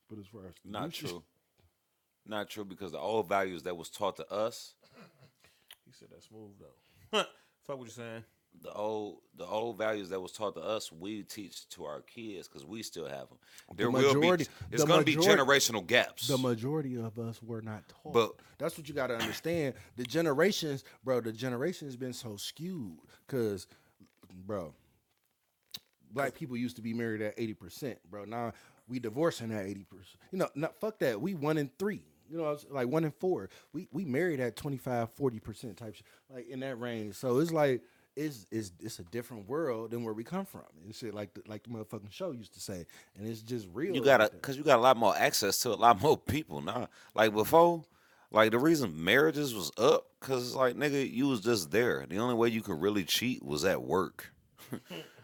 But 0.08 0.18
as 0.18 0.26
far 0.26 0.46
as 0.46 0.52
Not 0.64 0.94
shit- 0.94 1.10
true. 1.10 1.22
Not 2.26 2.48
true 2.48 2.64
because 2.64 2.92
the 2.92 2.98
old 2.98 3.28
values 3.28 3.62
that 3.64 3.76
was 3.76 3.90
taught 3.90 4.16
to 4.16 4.32
us, 4.32 4.74
he 5.84 5.92
said 5.92 6.08
that's 6.10 6.26
smooth 6.26 6.52
though. 6.58 7.24
Fuck 7.66 7.78
what 7.78 7.84
you 7.84 7.90
saying. 7.90 8.24
the 8.62 8.72
old 8.72 9.18
the 9.36 9.44
old 9.44 9.76
values 9.76 10.08
that 10.10 10.20
was 10.20 10.32
taught 10.32 10.54
to 10.54 10.60
us, 10.62 10.90
we 10.90 11.22
teach 11.22 11.68
to 11.70 11.84
our 11.84 12.00
kids 12.02 12.48
because 12.48 12.64
we 12.64 12.82
still 12.82 13.06
have 13.06 13.28
them. 13.28 13.38
There 13.76 13.90
will 13.90 14.14
majority- 14.14 14.44
be 14.44 14.50
it's 14.70 14.84
going 14.84 15.00
to 15.00 15.04
be 15.04 15.16
generational 15.16 15.86
gaps. 15.86 16.28
the 16.28 16.38
majority 16.38 16.96
of 16.96 17.18
us 17.18 17.42
were 17.42 17.60
not 17.60 17.86
taught. 17.88 18.12
But- 18.14 18.36
that's 18.58 18.78
what 18.78 18.88
you 18.88 18.94
got 18.94 19.08
to 19.08 19.16
understand. 19.18 19.74
The 19.96 20.04
generations, 20.04 20.84
bro, 21.04 21.20
the 21.20 21.32
generations 21.32 21.96
been 21.96 22.12
so 22.14 22.36
skewed 22.36 22.96
because, 23.26 23.66
bro, 24.46 24.72
black 26.10 26.34
people 26.34 26.56
used 26.56 26.76
to 26.76 26.82
be 26.82 26.94
married 26.94 27.20
at 27.20 27.34
eighty 27.36 27.54
percent, 27.54 27.98
bro. 28.10 28.24
Now 28.24 28.52
we 28.88 28.98
divorcing 28.98 29.52
at 29.52 29.66
eighty 29.66 29.84
percent. 29.84 30.18
You 30.30 30.38
know, 30.38 30.48
not 30.54 30.78
fuck 30.80 30.98
that. 31.00 31.20
We 31.20 31.34
one 31.34 31.58
in 31.58 31.70
three. 31.78 32.04
You 32.30 32.38
know, 32.38 32.56
like 32.70 32.88
one 32.88 33.04
in 33.04 33.10
four. 33.12 33.50
We 33.72 33.88
we 33.92 34.04
married 34.04 34.40
at 34.40 34.56
25, 34.56 35.10
40 35.10 35.38
percent 35.40 35.76
type 35.76 35.94
shit, 35.94 36.06
like 36.32 36.48
in 36.48 36.60
that 36.60 36.80
range. 36.80 37.14
So 37.16 37.38
it's 37.38 37.52
like 37.52 37.82
it's 38.16 38.46
it's 38.50 38.72
it's 38.80 38.98
a 38.98 39.02
different 39.04 39.48
world 39.48 39.90
than 39.90 40.04
where 40.04 40.14
we 40.14 40.24
come 40.24 40.46
from 40.46 40.62
and 40.84 40.94
shit. 40.94 41.14
Like 41.14 41.34
the, 41.34 41.42
like 41.46 41.64
the 41.64 41.70
motherfucking 41.70 42.12
show 42.12 42.30
used 42.30 42.54
to 42.54 42.60
say, 42.60 42.86
and 43.16 43.26
it's 43.26 43.40
just 43.40 43.68
real. 43.72 43.94
You 43.94 44.02
gotta, 44.02 44.24
that. 44.24 44.42
cause 44.42 44.56
you 44.56 44.62
got 44.62 44.78
a 44.78 44.82
lot 44.82 44.96
more 44.96 45.16
access 45.16 45.58
to 45.60 45.70
a 45.70 45.74
lot 45.74 46.00
more 46.02 46.16
people 46.16 46.60
now. 46.60 46.88
Like 47.14 47.32
before, 47.32 47.84
like 48.30 48.52
the 48.52 48.58
reason 48.58 49.04
marriages 49.04 49.54
was 49.54 49.70
up, 49.78 50.06
cause 50.20 50.54
like 50.54 50.76
nigga, 50.76 51.10
you 51.10 51.28
was 51.28 51.40
just 51.40 51.70
there. 51.70 52.06
The 52.08 52.18
only 52.18 52.34
way 52.34 52.48
you 52.48 52.62
could 52.62 52.80
really 52.80 53.04
cheat 53.04 53.44
was 53.44 53.64
at 53.64 53.82
work. 53.82 54.32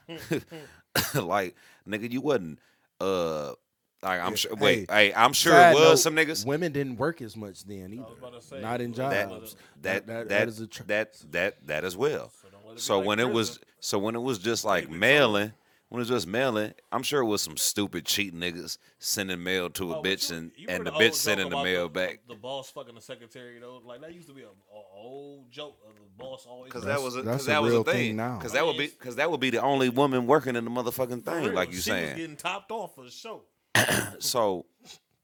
like 1.14 1.55
nigga, 1.88 2.11
you 2.11 2.21
wasn't. 2.21 2.59
Uh, 3.00 3.54
like 4.02 4.21
I'm 4.21 4.30
Yeah, 4.30 4.37
sure. 4.37 4.54
Wait, 4.57 4.90
hey, 4.90 5.09
hey, 5.09 5.14
I'm 5.14 5.33
sure 5.33 5.57
it 5.57 5.75
was 5.75 5.83
note, 5.83 5.97
some 5.97 6.16
niggas. 6.16 6.47
Women 6.47 6.73
didn't 6.73 6.97
work 6.97 7.21
as 7.21 7.37
much 7.37 7.64
then 7.64 7.92
either. 7.92 8.04
about 8.19 8.40
to 8.40 8.47
say, 8.47 8.61
Not 8.61 8.80
in 8.80 8.92
jobs. 8.92 9.57
that 9.83 10.07
that 10.07 10.07
that 10.07 10.28
that 10.28 10.49
is 10.49 10.61
a 10.61 10.66
tr- 10.66 10.83
that 10.85 11.16
that 11.33 11.66
that 11.66 11.85
as 11.85 11.97
well. 11.97 12.30
So 12.42 12.49
don't 12.50 12.64
let 12.64 12.73
it 12.73 12.75
be 12.76 12.80
So 12.80 12.99
like 12.99 13.07
when 13.07 13.21
it 13.21 13.30
was 13.30 13.59
so 13.80 13.99
when 13.99 14.14
it 14.14 14.23
was 14.23 14.38
just 14.38 14.64
like 14.64 14.90
mailing, 14.90 15.52
when 15.90 15.99
it 15.99 16.02
was 16.02 16.09
just 16.09 16.26
mailing, 16.26 16.73
I'm 16.92 17.02
sure 17.02 17.20
it 17.20 17.26
was 17.26 17.42
some 17.42 17.56
stupid 17.56 18.06
cheating 18.06 18.40
niggas 18.40 18.78
sending 18.99 19.42
mail 19.42 19.68
to 19.70 19.92
a 19.92 19.99
Oh, 19.99 20.02
bitch 20.02 20.30
you- 20.30 20.37
and 20.37 20.52
you 20.56 20.66
and 20.68 20.87
the 20.87 20.92
remember 20.92 21.12
bitch 21.12 21.14
sending 21.16 21.49
the 21.50 21.56
about 21.56 21.64
mail 21.64 21.88
back. 21.88 22.20
The 22.28 22.35
boss 22.37 22.70
fucking 22.70 22.94
the 22.94 23.00
secretary 23.00 23.59
though, 23.59 23.82
like 23.85 24.00
that 24.00 24.14
used 24.14 24.28
to 24.28 24.35
be 24.35 24.42
a, 24.42 24.47
a 24.47 24.82
old 24.97 25.50
joke 25.50 25.76
of 25.88 25.94
the 25.97 26.00
boss 26.16 26.47
always. 26.49 26.73
Cause 26.73 26.85
that 26.85 27.02
was 27.02 27.16
a, 27.16 27.23
that's 27.23 27.38
cause 27.38 27.47
a 27.49 27.50
that 27.50 27.62
was 27.62 27.73
real 27.73 27.80
a 27.82 27.85
thing. 27.85 27.94
thing 27.94 28.16
now. 28.16 28.38
Cause 28.38 28.52
that 28.52 28.64
would 28.64 28.78
be 28.78 28.88
cause 28.88 29.16
that 29.16 29.30
would 29.30 29.40
be 29.40 29.50
the 29.50 29.61
only 29.62 29.88
woman 29.90 30.26
working 30.26 30.54
in 30.56 30.64
the 30.64 30.70
motherfucking 30.70 31.25
thing, 31.25 31.44
real, 31.44 31.52
like 31.54 31.73
you 31.73 31.78
she 31.80 31.90
was 31.90 32.00
getting 32.14 32.37
topped 32.37 32.70
off 32.70 32.94
for 32.94 33.04
the 33.04 33.11
show. 33.11 33.42
So 34.20 34.66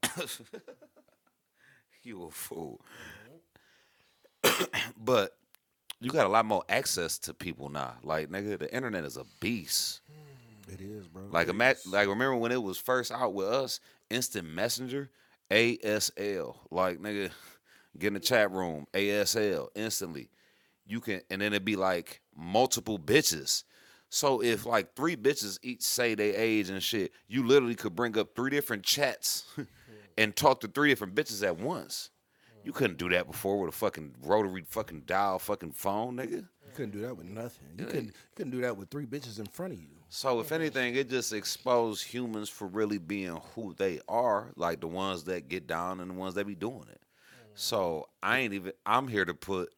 you 2.03 2.23
a 2.25 2.31
fool. 2.31 2.81
but 4.97 5.37
you 5.99 6.11
got 6.11 6.25
a 6.25 6.29
lot 6.29 6.45
more 6.45 6.63
access 6.69 7.17
to 7.19 7.33
people 7.33 7.69
now. 7.69 7.93
Like 8.03 8.29
nigga, 8.29 8.59
the 8.59 8.73
internet 8.73 9.03
is 9.03 9.17
a 9.17 9.25
beast. 9.39 10.01
It 10.67 10.81
is, 10.81 11.07
bro. 11.07 11.23
Like 11.29 11.47
imagine, 11.47 11.91
like 11.91 12.07
remember 12.07 12.35
when 12.35 12.51
it 12.51 12.61
was 12.61 12.77
first 12.77 13.11
out 13.11 13.33
with 13.33 13.47
us, 13.47 13.79
instant 14.09 14.47
messenger, 14.47 15.09
ASL. 15.49 16.57
Like 16.71 16.99
nigga, 16.99 17.31
get 17.97 18.07
in 18.07 18.13
the 18.13 18.19
chat 18.19 18.51
room, 18.51 18.87
ASL 18.93 19.67
instantly. 19.75 20.29
You 20.85 21.01
can, 21.01 21.21
and 21.29 21.41
then 21.41 21.53
it'd 21.53 21.65
be 21.65 21.75
like 21.75 22.21
multiple 22.35 22.99
bitches. 22.99 23.63
So 24.09 24.41
if 24.41 24.65
like 24.65 24.95
three 24.95 25.15
bitches 25.15 25.59
each 25.61 25.81
say 25.81 26.15
they 26.15 26.33
age 26.35 26.69
and 26.69 26.81
shit, 26.81 27.11
you 27.27 27.45
literally 27.45 27.75
could 27.75 27.95
bring 27.95 28.17
up 28.17 28.35
three 28.35 28.49
different 28.49 28.83
chats 28.83 29.45
and 30.17 30.35
talk 30.35 30.61
to 30.61 30.67
three 30.67 30.89
different 30.89 31.15
bitches 31.15 31.45
at 31.45 31.57
once. 31.57 32.09
You 32.63 32.71
mm. 32.71 32.75
couldn't 32.75 32.97
do 32.97 33.09
that 33.09 33.27
before 33.27 33.59
with 33.59 33.73
a 33.73 33.77
fucking 33.77 34.15
rotary 34.23 34.63
fucking 34.67 35.03
dial 35.05 35.39
fucking 35.39 35.73
phone, 35.73 36.17
nigga. 36.17 36.31
you 36.31 36.71
couldn't 36.73 36.91
do 36.91 37.01
that 37.01 37.17
with 37.17 37.27
nothing. 37.27 37.67
You 37.77 37.85
couldn't 37.85 38.05
you 38.05 38.13
couldn't 38.35 38.51
do 38.51 38.61
that 38.61 38.77
with 38.77 38.89
three 38.89 39.05
bitches 39.05 39.39
in 39.39 39.45
front 39.45 39.73
of 39.73 39.79
you. 39.79 39.96
So 40.09 40.39
if 40.39 40.51
anything, 40.51 40.95
it 40.95 41.09
just 41.09 41.33
exposed 41.33 42.05
humans 42.05 42.49
for 42.49 42.67
really 42.67 42.97
being 42.97 43.39
who 43.55 43.73
they 43.77 43.99
are, 44.07 44.51
like 44.55 44.79
the 44.79 44.87
ones 44.87 45.25
that 45.25 45.49
get 45.49 45.67
down 45.67 45.99
and 45.99 46.11
the 46.11 46.15
ones 46.15 46.35
that 46.35 46.47
be 46.47 46.55
doing 46.55 46.87
it. 46.89 47.01
Mm-hmm. 47.01 47.51
So 47.55 48.07
I 48.23 48.39
ain't 48.39 48.53
even. 48.53 48.71
I'm 48.85 49.07
here 49.07 49.25
to 49.25 49.33
put. 49.33 49.73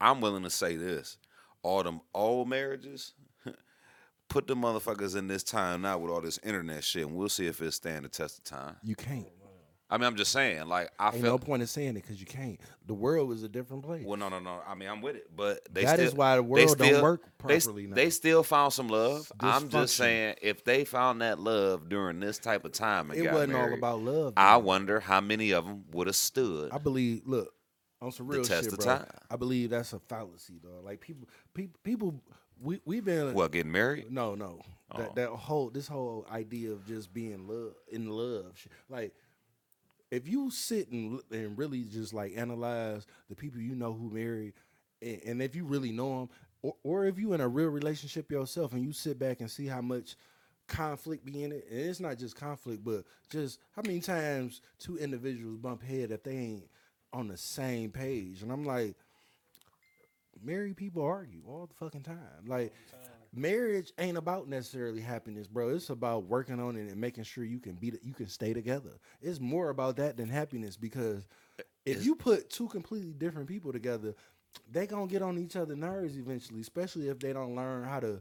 I'm 0.00 0.20
willing 0.20 0.42
to 0.42 0.50
say 0.50 0.76
this: 0.76 1.16
all 1.62 1.82
them 1.82 2.00
old 2.14 2.48
marriages, 2.48 3.14
put 4.28 4.46
the 4.46 4.56
motherfuckers 4.56 5.16
in 5.16 5.28
this 5.28 5.44
time 5.44 5.82
now 5.82 5.98
with 5.98 6.10
all 6.10 6.20
this 6.20 6.40
internet 6.42 6.82
shit, 6.82 7.06
and 7.06 7.14
we'll 7.14 7.28
see 7.28 7.46
if 7.46 7.60
it 7.62 7.72
stand 7.72 8.04
the 8.04 8.08
test 8.08 8.38
of 8.38 8.44
time. 8.44 8.76
You 8.82 8.96
can't. 8.96 9.26
I 9.92 9.98
mean, 9.98 10.06
I'm 10.06 10.16
just 10.16 10.32
saying, 10.32 10.66
like 10.68 10.90
I 10.98 11.06
Ain't 11.08 11.16
feel. 11.16 11.24
no 11.32 11.38
point 11.38 11.60
in 11.60 11.68
saying 11.68 11.90
it 11.90 11.94
because 12.02 12.18
you 12.18 12.26
can't. 12.26 12.58
The 12.86 12.94
world 12.94 13.30
is 13.32 13.42
a 13.42 13.48
different 13.48 13.82
place. 13.84 14.04
Well, 14.06 14.16
no, 14.16 14.28
no, 14.30 14.38
no. 14.40 14.60
I 14.66 14.74
mean, 14.74 14.88
I'm 14.88 15.02
with 15.02 15.16
it, 15.16 15.28
but 15.36 15.60
they 15.72 15.84
That 15.84 15.96
still, 15.96 16.06
is 16.08 16.14
why 16.14 16.36
the 16.36 16.42
world 16.42 16.66
don't 16.78 16.88
still- 16.88 17.02
work 17.02 17.22
they 17.46 17.56
s- 17.56 17.64
properly 17.66 17.86
now. 17.88 17.94
They, 17.96 18.10
still 18.10 18.42
found 18.42 18.72
some 18.72 18.88
love. 18.88 19.30
I'm 19.38 19.64
Dysfunction. 19.64 19.70
just 19.70 19.96
saying, 19.96 20.36
if 20.40 20.64
they 20.64 20.84
found 20.86 21.20
that 21.20 21.38
love 21.38 21.88
during 21.90 22.20
this 22.20 22.38
type 22.38 22.64
of 22.64 22.72
time 22.72 23.10
and 23.10 23.20
it 23.20 23.24
got 23.24 23.34
wasn't 23.34 23.52
all 23.54 23.60
married, 23.60 23.78
about 23.78 24.00
love. 24.02 24.32
I 24.36 24.54
man. 24.56 24.64
wonder 24.64 25.00
how 25.00 25.20
many 25.20 25.50
of 25.52 25.66
them 25.66 25.84
would 25.92 26.06
have 26.06 26.16
stood. 26.16 26.72
I 26.72 26.78
believe. 26.78 27.22
Look, 27.26 27.52
on 28.00 28.12
some 28.12 28.28
The 28.28 28.36
real 28.36 28.44
test 28.44 28.64
shit, 28.64 28.72
of 28.72 28.78
bro. 28.78 28.96
time. 28.96 29.06
I 29.30 29.36
believe 29.36 29.70
that's 29.70 29.92
a 29.92 30.00
fallacy, 30.00 30.54
dog. 30.62 30.84
Like 30.84 31.00
people, 31.00 31.28
people, 31.54 31.78
people. 31.84 32.14
We 32.60 32.80
we've 32.84 33.04
been 33.04 33.34
Well, 33.34 33.48
getting 33.48 33.72
married? 33.72 34.10
No, 34.12 34.36
no. 34.36 34.60
Oh. 34.92 34.98
That 34.98 35.14
that 35.16 35.28
whole 35.30 35.68
this 35.70 35.88
whole 35.88 36.26
idea 36.30 36.70
of 36.72 36.86
just 36.86 37.12
being 37.12 37.48
love 37.48 37.74
in 37.88 38.08
love, 38.08 38.52
like 38.88 39.12
if 40.12 40.28
you 40.28 40.50
sit 40.50 40.90
and 40.92 41.20
and 41.32 41.58
really 41.58 41.82
just 41.84 42.12
like 42.12 42.34
analyze 42.36 43.06
the 43.30 43.34
people 43.34 43.60
you 43.60 43.74
know 43.74 43.94
who 43.94 44.10
married, 44.10 44.52
and, 45.00 45.20
and 45.26 45.42
if 45.42 45.56
you 45.56 45.64
really 45.64 45.90
know 45.90 46.20
them, 46.20 46.28
or 46.62 46.76
or 46.84 47.06
if 47.06 47.18
you 47.18 47.32
in 47.32 47.40
a 47.40 47.48
real 47.48 47.68
relationship 47.70 48.30
yourself 48.30 48.74
and 48.74 48.82
you 48.84 48.92
sit 48.92 49.18
back 49.18 49.40
and 49.40 49.50
see 49.50 49.66
how 49.66 49.80
much 49.80 50.14
conflict 50.68 51.24
be 51.24 51.42
in 51.42 51.52
it, 51.52 51.66
and 51.70 51.80
it's 51.80 51.98
not 51.98 52.18
just 52.18 52.36
conflict, 52.36 52.84
but 52.84 53.04
just 53.30 53.58
how 53.74 53.82
many 53.86 54.00
times 54.00 54.60
two 54.78 54.98
individuals 54.98 55.56
bump 55.56 55.82
head 55.82 56.10
if 56.10 56.22
they 56.22 56.36
ain't 56.36 56.68
on 57.14 57.26
the 57.26 57.36
same 57.38 57.90
page, 57.90 58.42
and 58.42 58.52
I'm 58.52 58.66
like 58.66 58.94
married 60.44 60.76
people 60.76 61.02
argue 61.04 61.42
all 61.46 61.66
the 61.66 61.74
fucking 61.74 62.02
time. 62.02 62.44
Like 62.46 62.72
marriage 63.34 63.92
ain't 63.98 64.18
about 64.18 64.48
necessarily 64.48 65.00
happiness, 65.00 65.46
bro. 65.46 65.70
It's 65.70 65.90
about 65.90 66.24
working 66.24 66.60
on 66.60 66.76
it 66.76 66.90
and 66.90 67.00
making 67.00 67.24
sure 67.24 67.44
you 67.44 67.58
can 67.58 67.74
be 67.74 67.92
you 68.02 68.14
can 68.14 68.28
stay 68.28 68.52
together. 68.52 68.98
It's 69.20 69.40
more 69.40 69.70
about 69.70 69.96
that 69.96 70.16
than 70.16 70.28
happiness 70.28 70.76
because 70.76 71.26
if 71.84 72.04
you 72.04 72.14
put 72.14 72.50
two 72.50 72.68
completely 72.68 73.12
different 73.12 73.48
people 73.48 73.72
together, 73.72 74.14
they 74.70 74.86
gonna 74.86 75.06
get 75.06 75.22
on 75.22 75.38
each 75.38 75.56
other's 75.56 75.78
nerves 75.78 76.16
eventually, 76.16 76.60
especially 76.60 77.08
if 77.08 77.18
they 77.18 77.32
don't 77.32 77.56
learn 77.56 77.84
how 77.84 78.00
to 78.00 78.20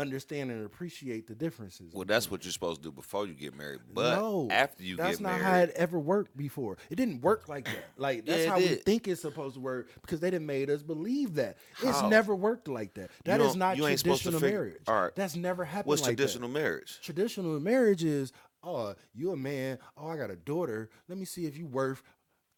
understand 0.00 0.50
and 0.50 0.64
appreciate 0.64 1.26
the 1.26 1.34
differences. 1.34 1.92
Well, 1.94 2.04
that's 2.04 2.30
what 2.30 2.44
you're 2.44 2.52
supposed 2.52 2.82
to 2.82 2.88
do 2.88 2.92
before 2.92 3.26
you 3.26 3.34
get 3.34 3.54
married. 3.56 3.80
But 3.92 4.16
no, 4.16 4.48
after 4.50 4.82
you 4.82 4.96
that's 4.96 5.18
get 5.18 5.22
not 5.22 5.40
married, 5.40 5.44
how 5.44 5.56
it 5.58 5.72
ever 5.76 5.98
worked 5.98 6.36
before. 6.36 6.78
It 6.90 6.96
didn't 6.96 7.20
work 7.22 7.48
like 7.48 7.66
that. 7.66 7.84
Like 7.96 8.24
that's 8.26 8.44
Yeah, 8.44 8.50
how 8.50 8.58
we 8.58 8.66
think 8.76 9.06
it's 9.08 9.22
supposed 9.22 9.54
to 9.54 9.60
work 9.60 9.88
because 10.00 10.20
they 10.20 10.30
didn't 10.30 10.46
made 10.46 10.70
us 10.70 10.82
believe 10.82 11.34
that. 11.34 11.58
It's 11.82 12.02
never 12.02 12.34
worked 12.34 12.68
like 12.68 12.94
that. 12.94 13.10
That 13.24 13.40
is 13.40 13.54
don't- 13.54 13.76
you 13.76 13.86
ain't 13.86 13.98
supposed 14.00 14.22
to 14.22 14.30
traditional 14.30 14.50
marriage. 14.50 14.82
all 14.88 15.02
right. 15.02 15.14
That's 15.14 15.36
never 15.36 15.64
happened. 15.64 15.88
what's 15.88 16.02
like 16.02 16.10
that. 16.12 16.16
traditional 16.16 16.48
marriage? 16.48 16.98
Traditional 17.02 17.60
marriage 17.60 18.04
is, 18.04 18.32
oh, 18.62 18.94
you 19.14 19.32
a 19.32 19.36
man. 19.36 19.78
Oh, 19.96 20.08
I 20.08 20.16
got 20.16 20.30
a 20.30 20.36
daughter. 20.36 20.90
Let 21.08 21.18
me 21.18 21.24
see 21.24 21.46
if 21.46 21.56
you 21.56 21.66
worth 21.66 22.02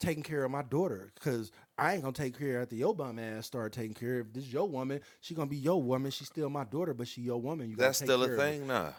taking 0.02 0.22
care 0.22 0.44
of 0.44 0.50
my 0.50 0.62
daughter 0.62 1.12
because 1.14 1.50
I 1.78 1.94
ain't 1.94 2.02
gonna 2.02 2.12
take 2.12 2.38
care 2.38 2.60
after 2.60 2.74
your 2.74 2.94
bum 2.94 3.18
ass 3.18 3.46
start 3.46 3.72
taking 3.72 3.94
care. 3.94 4.20
If 4.20 4.32
this 4.32 4.52
your 4.52 4.68
woman, 4.68 5.00
she 5.20 5.34
gonna 5.34 5.48
be 5.48 5.56
your 5.56 5.82
woman. 5.82 6.10
She's 6.10 6.28
still 6.28 6.50
my 6.50 6.64
daughter, 6.64 6.92
but 6.92 7.08
she 7.08 7.22
your 7.22 7.40
woman. 7.40 7.70
You 7.70 7.76
That's 7.76 8.00
take 8.00 8.06
still 8.06 8.22
a 8.22 8.30
of 8.30 8.36
thing 8.36 8.66
now. 8.66 8.94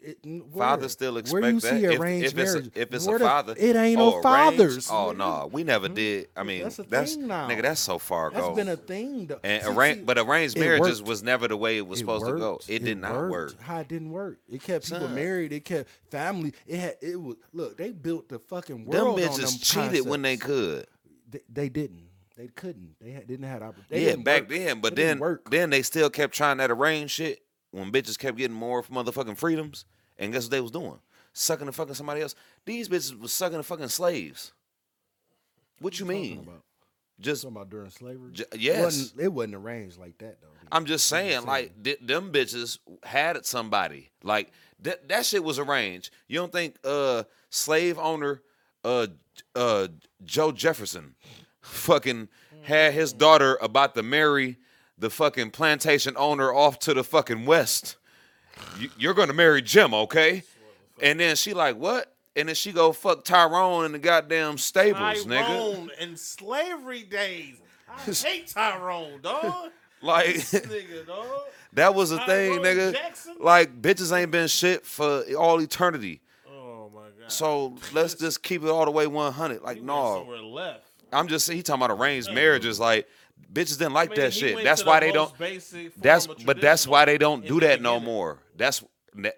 It, 0.00 0.18
n- 0.24 0.44
Fathers 0.56 0.82
where? 0.82 0.88
still 0.88 1.12
Where 1.14 1.20
expect 1.20 1.46
you 1.46 1.60
that. 1.60 1.70
see 1.70 1.84
If- 1.84 2.00
arranged 2.00 2.26
if, 2.26 2.38
it's 2.38 2.52
marriage? 2.54 2.66
a, 2.76 2.80
if 2.82 2.94
it's 2.94 3.06
Where 3.06 3.16
a 3.16 3.18
the- 3.18 3.24
father, 3.24 3.54
it 3.56 3.74
ain't 3.76 3.98
no 3.98 4.22
fathers. 4.22 4.88
Oh 4.90 5.12
no, 5.12 5.24
mm-hmm. 5.24 5.54
we 5.54 5.64
never 5.64 5.86
mm-hmm. 5.86 5.94
did. 5.94 6.28
I 6.36 6.42
mean, 6.44 6.62
That's 6.62 6.78
a 6.78 6.82
that's 6.84 7.14
thing 7.14 7.26
now. 7.26 7.48
nigga. 7.48 7.62
That's 7.62 7.80
so 7.80 7.98
far 7.98 8.30
That's 8.30 8.46
ago. 8.46 8.54
That's 8.54 8.66
been 8.66 8.72
a 8.74 8.76
thing. 8.76 9.26
Though. 9.26 9.40
and 9.42 9.62
See- 9.64 9.94
see, 9.94 10.02
but 10.02 10.18
arranged 10.18 10.56
marriages 10.58 11.00
worked. 11.00 11.08
was 11.08 11.22
never 11.22 11.48
the 11.48 11.56
way 11.56 11.78
it 11.78 11.86
was 11.86 11.98
It 11.98 12.02
supposed 12.02 12.26
to 12.26 12.32
go. 12.32 12.52
worked. 12.52 12.70
It 12.70 12.84
did 12.84 12.98
not 12.98 13.14
worked. 13.14 13.30
work. 13.30 13.60
How 13.60 13.78
it 13.80 13.88
didn't 13.88 14.10
work? 14.10 14.38
It 14.48 14.62
kept 14.62 14.84
people 14.88 15.06
Son. 15.06 15.14
married. 15.14 15.52
It 15.52 15.64
kept 15.64 15.88
family. 16.10 16.52
It 16.66 16.78
had. 16.78 16.96
It 17.02 17.20
was. 17.20 17.36
Look, 17.52 17.76
they 17.76 17.90
built 17.90 18.28
the 18.28 18.38
fucking 18.38 18.84
Them 18.84 19.04
world 19.04 19.20
on 19.20 19.26
bitches 19.28 19.70
them 19.72 19.90
cheated 19.90 20.06
when 20.06 20.22
they 20.22 20.36
could. 20.36 20.86
They, 21.28 21.40
they 21.52 21.68
didn't. 21.68 22.04
They 22.36 22.46
couldn't. 22.46 22.94
They 23.00 23.10
had, 23.10 23.26
didn't 23.26 23.46
have 23.46 23.62
opportunity. 23.62 24.06
yeah, 24.06 24.14
back 24.14 24.48
then. 24.48 24.80
But 24.80 24.94
then, 24.94 25.20
then 25.50 25.70
they 25.70 25.82
still 25.82 26.08
kept 26.08 26.32
trying 26.34 26.58
that 26.58 26.70
arranged 26.70 27.14
shit 27.14 27.42
when 27.70 27.90
bitches 27.92 28.18
kept 28.18 28.36
getting 28.36 28.56
more 28.56 28.82
motherfucking 28.84 29.36
freedoms. 29.36 29.84
And 30.18 30.32
guess 30.32 30.44
what 30.44 30.50
they 30.50 30.60
was 30.60 30.70
doing? 30.72 30.98
Sucking 31.32 31.66
the 31.66 31.72
fucking 31.72 31.94
somebody 31.94 32.22
else. 32.22 32.34
These 32.64 32.88
bitches 32.88 33.18
was 33.18 33.32
sucking 33.32 33.58
the 33.58 33.62
fucking 33.62 33.88
slaves. 33.88 34.52
What 35.80 36.00
you 36.00 36.06
mean? 36.06 36.40
About, 36.40 36.62
Just 37.20 37.42
talking 37.42 37.56
about 37.56 37.70
during 37.70 37.90
slavery. 37.90 38.30
J- 38.32 38.44
It 38.52 38.60
yes. 38.60 38.82
wasn't, 38.84 39.20
it 39.20 39.32
wasn't 39.32 39.54
arranged 39.54 39.98
like 39.98 40.18
that 40.18 40.40
though. 40.40 40.48
I'm 40.72 40.84
just 40.86 41.06
saying, 41.08 41.46
like 41.46 41.82
th- 41.82 42.00
them 42.02 42.32
bitches 42.32 42.78
had 43.04 43.44
somebody. 43.46 44.10
Like 44.22 44.50
that 44.80 45.08
that 45.08 45.24
shit 45.24 45.42
was 45.44 45.58
arranged. 45.58 46.10
You 46.26 46.38
don't 46.40 46.52
think 46.52 46.76
uh 46.84 47.22
slave 47.50 47.98
owner 47.98 48.42
uh 48.84 49.06
uh 49.54 49.88
Joe 50.24 50.50
Jefferson 50.52 51.14
fucking 51.60 52.28
had 52.62 52.92
his 52.92 53.12
daughter 53.12 53.56
about 53.62 53.94
to 53.94 54.02
marry 54.02 54.56
the 54.98 55.10
fucking 55.10 55.50
plantation 55.50 56.14
owner 56.16 56.52
off 56.52 56.78
to 56.80 56.94
the 56.94 57.04
fucking 57.04 57.46
west. 57.46 57.96
You, 58.78 58.90
you're 58.98 59.14
gonna 59.14 59.32
marry 59.32 59.62
Jim, 59.62 59.94
okay? 59.94 60.42
And 61.00 61.20
then 61.20 61.36
she 61.36 61.54
like 61.54 61.76
what? 61.76 62.12
And 62.34 62.48
then 62.48 62.54
she 62.54 62.72
go 62.72 62.92
fuck 62.92 63.24
Tyrone 63.24 63.84
in 63.84 63.92
the 63.92 63.98
goddamn 63.98 64.58
stables, 64.58 65.24
nigga. 65.24 65.46
Tyrone 65.46 65.90
in 66.00 66.16
slavery 66.16 67.02
days. 67.02 67.56
I 67.88 68.12
hate 68.12 68.48
Tyrone, 68.48 69.20
dog. 69.22 69.70
Like 70.00 70.26
nigga, 70.26 71.08
dog. 71.08 71.26
that 71.72 71.92
was 71.92 72.12
a 72.12 72.18
Tyrone 72.18 72.28
thing, 72.28 72.58
nigga. 72.60 72.92
Jackson? 72.92 73.34
Like 73.40 73.82
bitches 73.82 74.16
ain't 74.16 74.30
been 74.30 74.46
shit 74.46 74.86
for 74.86 75.24
all 75.36 75.60
eternity. 75.60 76.20
Oh 76.48 76.88
my 76.94 77.08
god. 77.20 77.32
So 77.32 77.74
let's 77.92 78.14
just 78.14 78.44
keep 78.44 78.62
it 78.62 78.68
all 78.68 78.84
the 78.84 78.92
way 78.92 79.08
100. 79.08 79.60
Like 79.60 79.82
no, 79.82 80.22
left. 80.52 80.84
I'm 81.12 81.26
just 81.26 81.46
saying 81.46 81.56
he 81.56 81.62
talking 81.64 81.82
about 81.82 81.98
arranged 81.98 82.32
marriages. 82.32 82.78
Like 82.78 83.08
bitches 83.52 83.78
didn't 83.78 83.92
like 83.94 84.10
I 84.10 84.14
mean, 84.14 84.20
that 84.20 84.34
shit. 84.34 84.64
That's 84.64 84.80
to 84.80 84.84
the 84.84 84.90
why 84.90 85.00
they 85.00 85.12
don't. 85.12 85.36
basic 85.38 85.94
That's 85.96 86.26
but 86.26 86.60
that's 86.60 86.86
why 86.86 87.04
they 87.04 87.18
don't 87.18 87.46
do 87.46 87.60
the 87.60 87.66
that 87.68 87.82
no 87.82 88.00
more. 88.00 88.38
That's 88.56 88.82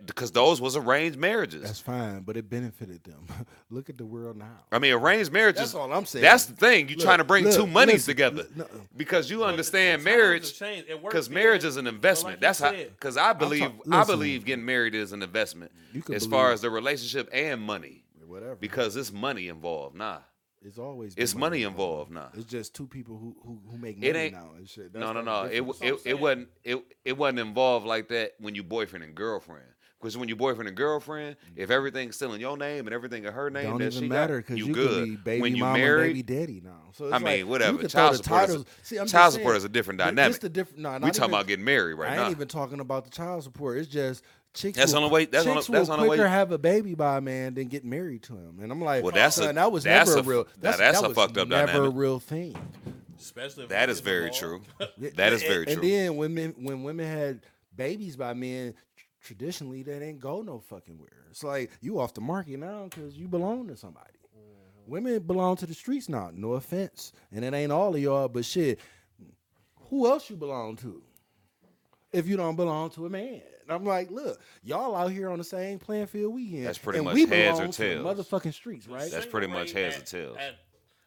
because 0.05 0.31
those 0.33 0.61
was 0.61 0.77
arranged 0.77 1.19
marriages. 1.19 1.63
That's 1.63 1.81
fine, 1.81 2.21
but 2.21 2.37
it 2.37 2.51
benefited 2.51 3.03
them. 3.05 3.25
Look 3.71 3.89
at 3.89 3.97
the 3.97 4.05
world 4.05 4.37
now. 4.37 4.59
I 4.71 4.79
mean, 4.79 4.93
arranged 4.93 5.33
marriages. 5.33 5.61
That's 5.61 5.75
all 5.75 5.91
I'm 5.91 6.05
saying. 6.05 6.23
That's 6.23 6.45
the 6.47 6.55
thing. 6.55 6.89
You're 6.89 6.99
Look, 6.99 7.05
trying 7.07 7.19
to 7.19 7.25
bring 7.25 7.45
look, 7.45 7.55
two 7.55 7.67
monies 7.67 8.07
listen, 8.07 8.11
together 8.11 8.45
no. 8.55 8.67
because 8.97 9.31
you 9.31 9.43
understand 9.45 10.01
times 10.01 10.05
marriage. 10.05 10.59
changed. 10.59 10.91
It 10.91 11.01
works 11.01 11.15
Because 11.15 11.31
marriage 11.31 11.65
is 11.65 11.77
an 11.79 11.87
investment. 11.87 12.35
like 12.35 12.41
you 12.43 12.47
That's 12.47 12.61
how. 12.61 12.73
Because 12.73 13.17
I 13.17 13.33
believe 13.33 13.63
talk- 13.63 13.75
I 13.93 14.05
believe 14.05 14.45
getting 14.45 14.67
married 14.67 14.95
is 14.95 15.13
an 15.13 15.23
investment 15.23 15.73
You 15.95 16.03
can 16.03 16.15
as 16.15 16.27
far 16.27 16.53
as 16.53 16.61
the 16.61 16.69
relationship 16.69 17.31
and 17.33 17.63
money 17.63 18.05
Whatever. 18.27 18.57
because 18.57 18.97
it's 18.97 19.13
money 19.13 19.49
involved. 19.49 19.97
Nah, 19.97 20.19
it's 20.63 20.79
always 20.79 21.15
it's 21.17 21.35
money 21.35 21.63
involved. 21.63 22.11
Nah. 22.11 22.29
It's 22.35 22.45
just 22.45 22.75
two 22.75 22.87
people 22.87 23.17
who 23.17 23.37
who, 23.43 23.61
who 23.71 23.79
make 23.79 23.97
money 23.97 24.09
It 24.09 24.17
ain't- 24.17 24.35
now 24.35 24.51
and 24.57 24.69
shit. 24.69 24.95
No, 24.95 25.01
That's 25.01 25.15
no, 25.15 25.15
the 25.15 25.23
no. 25.23 25.43
It, 25.45 25.51
difference. 25.53 25.79
w- 25.79 25.95
it, 25.95 26.11
it 26.11 26.21
wasn't 26.21 26.49
it, 26.65 26.85
it 27.05 27.17
wasn't 27.17 27.39
involved 27.39 27.87
like 27.87 28.09
that 28.09 28.33
when 28.39 28.55
you 28.55 28.63
boyfriend 28.63 29.05
and 29.05 29.15
girlfriend. 29.15 29.65
Because 30.01 30.17
when 30.17 30.31
you 30.31 30.37
boyfriend 30.37 30.67
and 30.67 30.77
girlfriend, 30.77 31.37
if 31.55 31.65
mm-hmm. 31.65 31.73
everything's 31.73 32.17
still 32.17 32.33
in 32.33 32.41
your 32.41 32.57
name 32.57 32.87
and 32.87 32.95
everything 32.95 33.27
in 33.27 33.35
her 33.35 33.51
name, 33.51 33.65
don't 33.65 33.79
that 33.81 33.93
even 33.93 34.03
she 34.05 34.09
matter 34.09 34.39
because 34.39 34.57
you, 34.59 34.69
you, 34.69 34.73
good. 34.73 34.91
could 34.91 35.05
be 35.05 35.17
baby 35.17 35.43
when 35.43 35.55
you 35.55 35.61
mama, 35.63 35.79
married, 35.79 36.15
baby 36.15 36.23
daddy 36.23 36.61
now. 36.65 36.85
So 36.93 37.05
it's 37.07 37.15
I 37.15 37.19
mean, 37.19 37.27
like, 37.27 37.39
you 37.41 37.47
whatever. 37.49 37.87
Child 37.87 37.91
throw 37.93 38.11
the 38.11 38.17
support 38.17 38.49
is 38.49 38.57
a- 38.63 38.65
See, 38.83 38.97
I'm 38.97 39.07
child 39.07 39.35
support 39.35 39.53
saying, 39.53 39.57
is 39.59 39.65
a 39.65 39.69
different 39.69 39.99
dynamic. 39.99 40.33
This 40.33 40.39
the 40.39 40.49
different. 40.49 40.79
Nah, 40.81 40.95
we 40.95 41.01
not 41.01 41.13
talking 41.13 41.25
even- 41.25 41.35
about 41.35 41.47
getting 41.49 41.65
married 41.67 41.95
right 41.95 42.13
I 42.13 42.17
now. 42.17 42.23
I 42.23 42.25
ain't 42.29 42.35
even 42.35 42.49
talking 42.49 42.81
about 42.81 43.05
the 43.05 43.11
child 43.11 43.45
support. 43.45 43.77
It's 43.77 43.89
just 43.89 44.25
chicks. 44.55 44.77
That's 44.79 44.93
will, 44.93 45.01
the 45.01 45.05
only 45.07 45.15
way- 45.15 45.25
that's 45.27 45.45
the 45.45 45.55
chicks 45.55 45.69
only- 45.69 45.79
that's 45.79 45.89
will 45.89 45.97
the 45.97 46.03
only 46.03 46.09
way- 46.11 46.17
quicker 46.17 46.29
have 46.29 46.53
a 46.53 46.59
baby 46.59 46.95
by 46.95 47.19
a 47.19 47.21
man 47.21 47.55
than 47.55 47.69
get 47.69 47.85
married 47.85 48.23
to 48.25 48.35
him. 48.35 48.59
And 48.61 48.71
I'm 48.73 48.81
like, 48.83 49.03
Well, 49.05 49.13
that's 49.13 49.39
a- 49.39 49.53
that 49.53 49.73
was 49.73 49.85
that's 49.85 50.11
never 50.11 50.21
a- 50.21 50.23
a 50.23 50.25
real. 50.27 50.45
That's, 50.61 50.79
that's 50.79 50.99
that 51.01 51.05
a 51.05 51.09
was 51.09 51.17
fucked 51.17 51.39
up 51.39 51.49
never 51.49 51.85
a 51.85 51.91
real 51.91 52.19
thing. 52.21 52.57
especially 53.19 53.65
if 53.65 53.69
That 53.71 53.89
it 53.89 53.93
is 53.93 53.99
gets 53.99 54.05
very 54.07 54.27
involved. 54.29 54.67
true. 54.79 54.89
That 55.17 55.33
is 55.33 55.43
very 55.43 55.67
and, 55.67 55.67
true. 55.67 55.75
And 55.75 55.83
then 55.83 56.17
when 56.17 56.35
men, 56.35 56.55
when 56.59 56.83
women 56.83 57.07
had 57.07 57.41
babies 57.77 58.17
by 58.17 58.35
men, 58.35 58.75
traditionally 59.23 59.83
they 59.83 59.99
didn't 59.99 60.21
go 60.21 60.43
no 60.43 60.59
fucking 60.61 60.99
where. 60.99 61.09
It's 61.31 61.45
like 61.45 61.71
you 61.81 62.01
off 62.01 62.15
the 62.15 62.21
market 62.23 62.59
now 62.59 62.85
because 62.85 63.17
you 63.17 63.29
belong 63.29 63.69
to 63.69 63.77
somebody. 63.77 64.07
Mm-hmm. 64.37 64.91
Women 64.91 65.19
belong 65.21 65.57
to 65.57 65.67
the 65.67 65.75
streets 65.75 66.09
now. 66.09 66.31
No 66.35 66.55
offense, 66.55 67.13
and 67.31 67.45
it 67.45 67.53
ain't 67.55 67.71
all 67.71 67.95
of 67.95 68.01
y'all, 68.01 68.29
but 68.29 68.45
shit, 68.45 68.81
who 69.91 70.07
else 70.09 70.29
you 70.31 70.37
belong 70.37 70.77
to? 70.77 71.03
If 72.13 72.27
you 72.27 72.37
don't 72.37 72.57
belong 72.57 72.91
to 72.91 73.07
a 73.07 73.11
man, 73.11 73.43
And 73.60 73.60
I'm 73.73 73.85
like, 73.85 74.11
look, 74.11 74.41
y'all 74.63 74.95
out 74.97 75.13
here 75.13 75.31
on 75.31 75.39
the 75.39 75.45
same 75.45 75.79
playing 75.79 76.07
field 76.07 76.35
we 76.35 76.57
in. 76.57 76.65
That's 76.65 76.79
pretty 76.79 76.99
and 76.99 77.07
much 77.07 77.15
we 77.15 77.27
heads 77.27 77.59
or 77.59 77.63
belong 77.63 77.73
to 77.73 77.83
the 77.83 77.89
tails. 77.95 78.19
motherfucking 78.19 78.55
streets, 78.55 78.89
right? 78.89 79.11
That's 79.11 79.27
pretty 79.27 79.47
much 79.47 79.75
rate 79.75 79.77
heads 79.77 79.97
at- 79.97 80.03
or 80.03 80.05
tails. 80.07 80.37
at- 80.39 80.55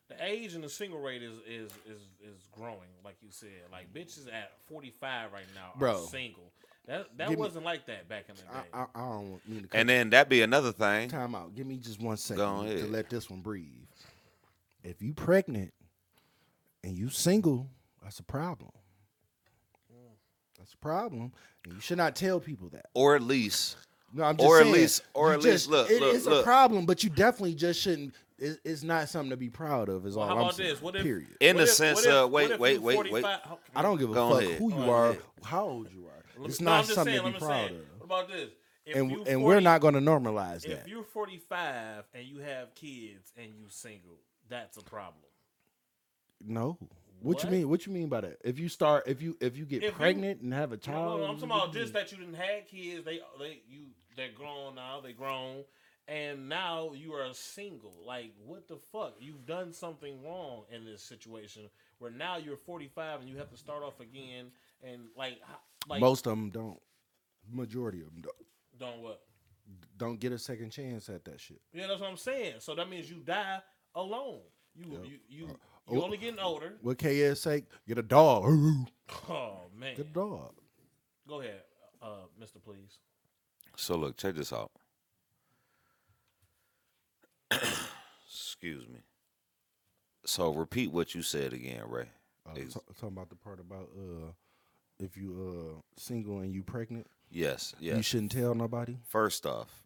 the 0.09 0.25
age 0.25 0.53
and 0.53 0.63
the 0.63 0.69
single 0.69 0.99
rate 0.99 1.23
is 1.23 1.37
is 1.47 1.71
is 1.87 2.01
is 2.21 2.47
growing, 2.51 2.89
like 3.03 3.15
you 3.21 3.29
said. 3.31 3.49
Like 3.71 3.91
bitches 3.93 4.27
at 4.31 4.51
45 4.67 5.31
right 5.31 5.43
now 5.55 5.71
are 5.75 5.79
Bro. 5.79 6.05
single. 6.05 6.51
That 6.85 7.07
that 7.17 7.29
Give 7.29 7.39
wasn't 7.39 7.63
like 7.65 7.85
that 7.87 8.09
back 8.09 8.25
in 8.29 8.35
the 8.35 8.41
day. 8.41 8.69
I, 8.73 8.81
I, 8.81 8.85
I 8.93 9.09
don't 9.09 9.39
mean 9.47 9.61
to 9.63 9.67
cut 9.69 9.79
And 9.79 9.87
then 9.89 10.09
that 10.11 10.27
be 10.29 10.41
another 10.41 10.71
thing. 10.73 11.09
Time 11.09 11.33
out. 11.33 11.55
Give 11.55 11.65
me 11.65 11.77
just 11.77 11.99
one 12.01 12.17
second 12.17 12.43
Go 12.43 12.63
second 12.67 12.77
to 12.85 12.91
let 12.91 13.09
this 13.09 13.29
one 13.29 13.39
breathe. 13.41 13.67
If 14.83 15.01
you 15.01 15.13
pregnant 15.13 15.73
and 16.83 16.95
you 16.97 17.09
single, 17.09 17.69
that's 18.03 18.19
a 18.19 18.23
problem. 18.23 18.71
That's 20.63 20.73
a 20.75 20.77
problem. 20.77 21.33
And 21.65 21.73
you 21.73 21.79
should 21.81 21.97
not 21.97 22.15
tell 22.15 22.39
people 22.39 22.69
that. 22.69 22.85
Or 22.93 23.15
at 23.17 23.21
least 23.21 23.75
No, 24.13 24.23
I'm 24.23 24.37
just 24.37 24.47
Or 24.47 24.59
at 24.61 24.67
least- 24.67 25.01
or 25.15 25.29
you 25.29 25.33
at 25.33 25.41
least, 25.41 25.67
look, 25.69 25.89
it- 25.89 25.99
look, 25.99 26.15
it's 26.15 26.25
a 26.27 26.41
problem, 26.43 26.85
but 26.85 27.03
you 27.03 27.09
definitely 27.09 27.55
just 27.55 27.81
shouldn't. 27.81 28.13
It, 28.37 28.59
it's 28.63 28.83
not 28.83 29.09
something 29.09 29.31
to 29.31 29.37
be 29.37 29.49
proud 29.49 29.89
of. 29.89 30.05
Is 30.05 30.15
Well, 30.15 30.23
all 30.23 30.29
how 30.29 30.35
I'm 30.35 30.41
about 30.43 30.55
saying. 30.55 30.69
this? 30.69 30.81
What 30.81 30.95
if- 30.95 31.01
Period. 31.03 31.35
in 31.39 31.55
What 31.55 31.61
the 31.61 31.63
if- 31.63 31.69
sense 31.71 32.05
of 32.05 32.29
what 32.31 32.43
uh, 32.43 32.47
wait, 32.47 32.51
if 32.51 32.59
wait, 32.59 32.73
you 32.75 32.81
wait, 32.81 32.97
wait. 32.97 33.21
45 33.23 33.41
how- 33.41 33.59
I 33.75 33.81
don't 33.81 33.97
give 33.97 34.11
a 34.11 34.13
Go 34.13 34.29
fuck 34.33 34.41
ahead. 34.43 34.57
who 34.59 34.69
you 34.69 34.75
Go 34.85 34.89
are, 34.91 35.09
ahead. 35.09 35.21
how 35.43 35.65
old 35.65 35.91
you 35.91 36.05
are. 36.07 36.23
Let 36.37 36.49
It's 36.51 36.59
me- 36.61 36.65
not 36.65 36.87
no, 36.87 36.93
something 36.93 37.13
saying, 37.15 37.25
to 37.33 37.39
be 37.39 37.45
proud 37.45 37.69
say, 37.69 37.75
of. 37.75 37.81
What 37.99 38.05
about 38.05 38.27
this? 38.29 38.49
If 38.85 38.95
And 38.97 39.11
you 39.11 39.23
and 39.25 39.43
we're 39.43 39.59
not 39.61 39.81
going 39.81 39.93
to 39.95 39.99
normalize 40.01 40.63
If 40.65 40.79
that. 40.83 40.87
you're 40.87 41.03
45 41.03 42.03
and 42.13 42.25
you 42.27 42.37
have 42.39 42.73
kids 42.75 43.31
and 43.35 43.51
you're 43.57 43.69
single, 43.69 44.19
that's 44.47 44.77
a 44.77 44.83
problem. 44.83 45.23
No. 46.39 46.77
What, 47.23 47.43
you 47.43 47.49
mean? 47.49 47.69
What 47.69 47.85
you 47.85 47.93
mean 47.93 48.09
by 48.09 48.21
that? 48.21 48.37
If 48.43 48.59
you 48.59 48.69
start, 48.69 49.07
if 49.07 49.21
you 49.21 49.37
if 49.39 49.57
you 49.57 49.65
get 49.65 49.77
If 49.83 49.91
you- 49.91 49.97
pregnant 49.97 50.41
and 50.41 50.53
have 50.53 50.71
a 50.71 50.77
child, 50.77 51.21
no, 51.21 51.25
I'm 51.25 51.35
talking 51.35 51.51
about 51.51 51.73
just 51.73 51.93
that 51.93 52.11
you 52.11 52.17
didn't 52.17 52.33
have 52.35 52.67
kids. 52.67 53.05
They 53.05 53.19
they 53.39 53.61
you 53.67 53.85
they're 54.15 54.31
grown 54.35 54.75
now. 54.75 54.99
They 55.01 55.13
grown, 55.13 55.63
and 56.07 56.49
now 56.49 56.91
you 56.93 57.13
are 57.13 57.33
single. 57.33 57.95
Like 58.05 58.33
what 58.45 58.67
the 58.67 58.77
fuck? 58.91 59.15
You've 59.19 59.45
done 59.45 59.71
something 59.73 60.23
wrong 60.23 60.63
in 60.71 60.83
this 60.85 61.01
situation 61.01 61.69
where 61.99 62.11
now 62.11 62.37
you're 62.37 62.57
45 62.57 63.21
and 63.21 63.29
you 63.29 63.37
have 63.37 63.49
to 63.51 63.57
start 63.57 63.83
off 63.83 63.99
again. 63.99 64.51
And 64.83 65.03
like 65.15 65.39
like 65.87 66.01
Most 66.01 66.27
of 66.27 66.31
them 66.31 66.49
don't. 66.49 66.79
Majority 67.51 67.99
of 68.01 68.07
them 68.07 68.21
don't. 68.21 68.79
don't 68.79 69.01
what? 69.01 69.21
Don't 69.97 70.19
get 70.19 70.31
a 70.33 70.37
second 70.39 70.71
chance 70.71 71.07
at 71.09 71.23
that 71.25 71.39
shit. 71.39 71.61
Yeah, 71.73 71.87
that's 71.87 72.01
what 72.01 72.09
I'm 72.09 72.17
saying. 72.17 72.55
So 72.59 72.75
that 72.75 72.89
means 72.89 73.09
you 73.09 73.17
die 73.17 73.59
alone. 73.95 74.41
You 74.75 74.99
you 75.05 75.19
you 75.29 75.45
uh, 75.47 75.53
you 75.91 75.99
Oh. 76.01 76.03
only 76.03 76.17
getting 76.17 76.39
older. 76.39 76.73
What 76.81 76.97
KS 76.97 77.41
say? 77.41 77.65
Get 77.87 77.97
a 77.97 78.03
dog. 78.03 78.45
Oh 79.29 79.57
man, 79.77 79.95
Get 79.95 80.07
a 80.07 80.09
dog. 80.09 80.53
go 81.27 81.41
ahead, 81.41 81.61
uh, 82.01 82.25
Mister. 82.39 82.59
Please. 82.59 82.99
So 83.75 83.95
look, 83.95 84.17
check 84.17 84.35
this 84.35 84.53
out. 84.53 84.71
Excuse 88.27 88.87
me. 88.87 88.99
So 90.25 90.53
repeat 90.53 90.91
what 90.91 91.13
you 91.13 91.21
said 91.21 91.53
again, 91.53 91.83
Ray. 91.87 92.07
Uh, 92.47 92.53
Ex- 92.59 92.73
ta- 92.73 92.79
talking 92.99 93.09
about 93.09 93.29
the 93.29 93.35
part 93.35 93.59
about 93.59 93.89
uh, 93.97 94.31
if 94.99 95.17
you 95.17 95.75
uh 95.75 95.81
single 95.99 96.39
and 96.39 96.53
you 96.53 96.63
pregnant, 96.63 97.07
yes, 97.29 97.73
yes. 97.79 97.97
you 97.97 98.03
shouldn't 98.03 98.31
tell 98.31 98.55
nobody. 98.55 98.97
First 99.07 99.45
off, 99.45 99.83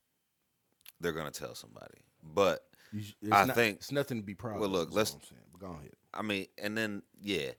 they're 1.00 1.12
gonna 1.14 1.32
tell 1.32 1.56
somebody. 1.56 1.98
But 2.24 2.67
You 2.94 3.02
it's 3.22 3.32
I 3.32 3.46
not- 3.46 3.56
think- 3.56 3.78
it's 3.78 3.92
nothing 3.92 4.18
to 4.20 4.24
be 4.26 4.34
proud. 4.36 4.56
Well, 4.60 4.66
of. 4.66 4.72
look, 4.72 4.90
is 4.90 4.96
let's- 4.96 5.14
I'm. 5.14 5.20
But 5.52 5.60
go 5.62 5.68
ahead. 5.74 5.92
I 6.14 6.22
mean, 6.22 6.48
and 6.58 6.78
then 6.78 7.02
yeah. 7.22 7.52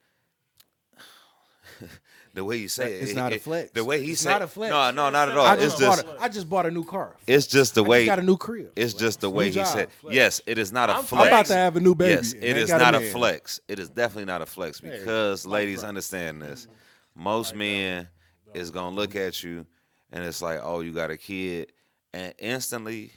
the 2.35 2.45
way 2.45 2.57
you 2.57 2.69
say 2.69 2.95
it, 2.95 3.03
It's 3.03 3.13
it- 3.13 3.17
not 3.17 3.33
a 3.33 3.39
flex. 3.39 3.71
The 3.73 3.85
way 3.85 4.03
he 4.03 4.13
It's 4.13 4.23
said, 4.23 4.31
not 4.31 4.43
a 4.43 4.47
flex. 4.47 4.71
No, 4.71 4.91
no, 4.91 5.11
not 5.11 5.29
at 5.29 5.37
all. 5.37 5.47
I 5.47 5.55
It's 5.55 5.63
just, 5.65 5.79
just, 5.79 6.07
bought 6.07 6.17
a, 6.17 6.23
I 6.23 6.29
just 6.29 6.49
bought 6.49 6.67
a 6.67 6.71
new 6.71 6.85
car. 6.85 7.17
it's 7.27 7.47
just 7.47 7.75
the 7.75 7.85
I 7.85 7.89
way. 7.89 8.05
just 8.07 8.17
got 8.17 8.19
a 8.19 8.27
new 8.27 8.37
crib. 8.37 8.73
It's 8.77 8.95
just 8.95 9.21
the 9.21 9.31
way 9.31 9.45
New 9.45 9.51
he 9.51 9.55
job. 9.57 9.67
said. 9.67 9.93
Flex. 9.93 10.15
Yes, 10.15 10.41
it 10.47 10.59
is 10.59 10.73
not 10.73 10.89
a 10.91 10.95
I'm 10.97 11.05
flex. 11.05 11.23
I'm 11.23 11.29
about 11.29 11.47
to 11.47 11.55
have 11.55 11.77
a 11.77 11.81
new 11.81 11.95
baby. 11.95 12.13
Yes, 12.15 12.33
and 12.33 12.43
it 12.45 12.57
I 12.57 12.61
is 12.61 12.69
got 12.71 12.81
not 12.81 12.95
a 12.95 13.01
man. 13.01 13.13
flex. 13.13 13.61
It 13.69 13.79
is 13.79 13.91
definitely 13.91 14.25
not 14.27 14.43
a 14.43 14.47
flex 14.47 14.81
because, 14.81 15.45
like 15.47 15.53
ladies, 15.53 15.83
that. 15.83 15.89
understand 15.89 16.41
this. 16.43 16.63
Mm-hmm. 16.63 17.23
Most 17.23 17.55
men 17.55 18.09
is 18.55 18.71
gonna 18.71 18.95
look 18.97 19.15
at 19.15 19.43
you 19.43 19.67
and 20.11 20.25
it's 20.25 20.41
like, 20.41 20.61
oh, 20.63 20.81
you 20.81 20.93
got 20.93 21.11
a 21.11 21.19
kid, 21.19 21.71
and 22.15 22.33
instantly, 22.39 23.13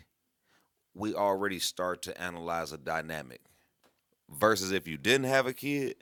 we 0.93 1.15
already 1.15 1.59
start 1.59 2.01
to 2.03 2.21
analyze 2.21 2.71
a 2.71 2.77
dynamic. 2.77 3.41
Versus 4.29 4.71
if 4.71 4.87
you 4.87 4.97
didn't 4.97 5.25
have 5.27 5.45
a 5.45 5.53
kid, 5.53 5.95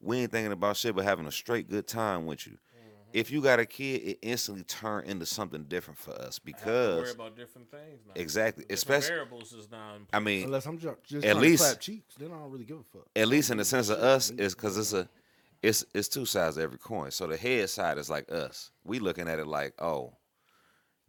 we 0.00 0.18
ain't 0.18 0.32
thinking 0.32 0.52
about 0.52 0.76
shit 0.76 0.94
but 0.94 1.04
having 1.04 1.26
a 1.26 1.32
straight 1.32 1.68
good 1.70 1.86
time 1.86 2.26
with 2.26 2.46
you. 2.46 2.52
Mm-hmm. 2.52 2.90
If 3.14 3.30
you 3.30 3.40
got 3.40 3.58
a 3.58 3.64
kid, 3.64 4.02
it 4.02 4.18
instantly 4.20 4.64
turn 4.64 5.04
into 5.06 5.24
something 5.24 5.64
different 5.64 5.98
for 5.98 6.10
us 6.12 6.38
I 6.46 6.50
have 6.50 6.62
to 6.64 6.68
worry 6.70 7.00
because 7.00 7.14
about 7.14 7.36
different 7.36 7.70
things 7.70 8.00
now. 8.06 8.12
exactly, 8.16 8.64
Different 8.64 8.78
especially. 8.78 9.08
variables 9.08 9.52
is 9.54 9.70
now. 9.70 9.94
in 9.96 10.06
I 10.12 10.18
mean, 10.20 10.44
Unless 10.44 10.66
I'm 10.66 10.76
ju- 10.78 10.96
just 11.04 11.24
At 11.26 11.36
least- 11.38 11.62
to 11.62 11.68
clap 11.70 11.80
cheeks, 11.80 12.14
then 12.18 12.32
I 12.32 12.34
don't 12.38 12.50
really 12.50 12.64
give 12.66 12.78
a 12.80 12.82
fuck. 12.92 13.06
at 13.16 13.28
least 13.28 13.50
in 13.50 13.56
the 13.56 13.64
sense 13.64 13.88
of 13.88 13.98
us 13.98 14.28
is 14.30 14.54
because 14.54 14.76
it's 14.76 14.92
a 14.92 15.08
it's 15.62 15.86
it's 15.94 16.08
two 16.08 16.26
sides 16.26 16.58
of 16.58 16.62
every 16.64 16.76
coin 16.76 17.10
so 17.10 17.26
the 17.26 17.38
head 17.38 17.70
side 17.70 17.96
is 17.96 18.10
like 18.10 18.30
us 18.30 18.70
we 18.84 18.98
looking 18.98 19.26
at 19.28 19.38
it 19.38 19.46
like 19.46 19.72
oh 19.80 20.12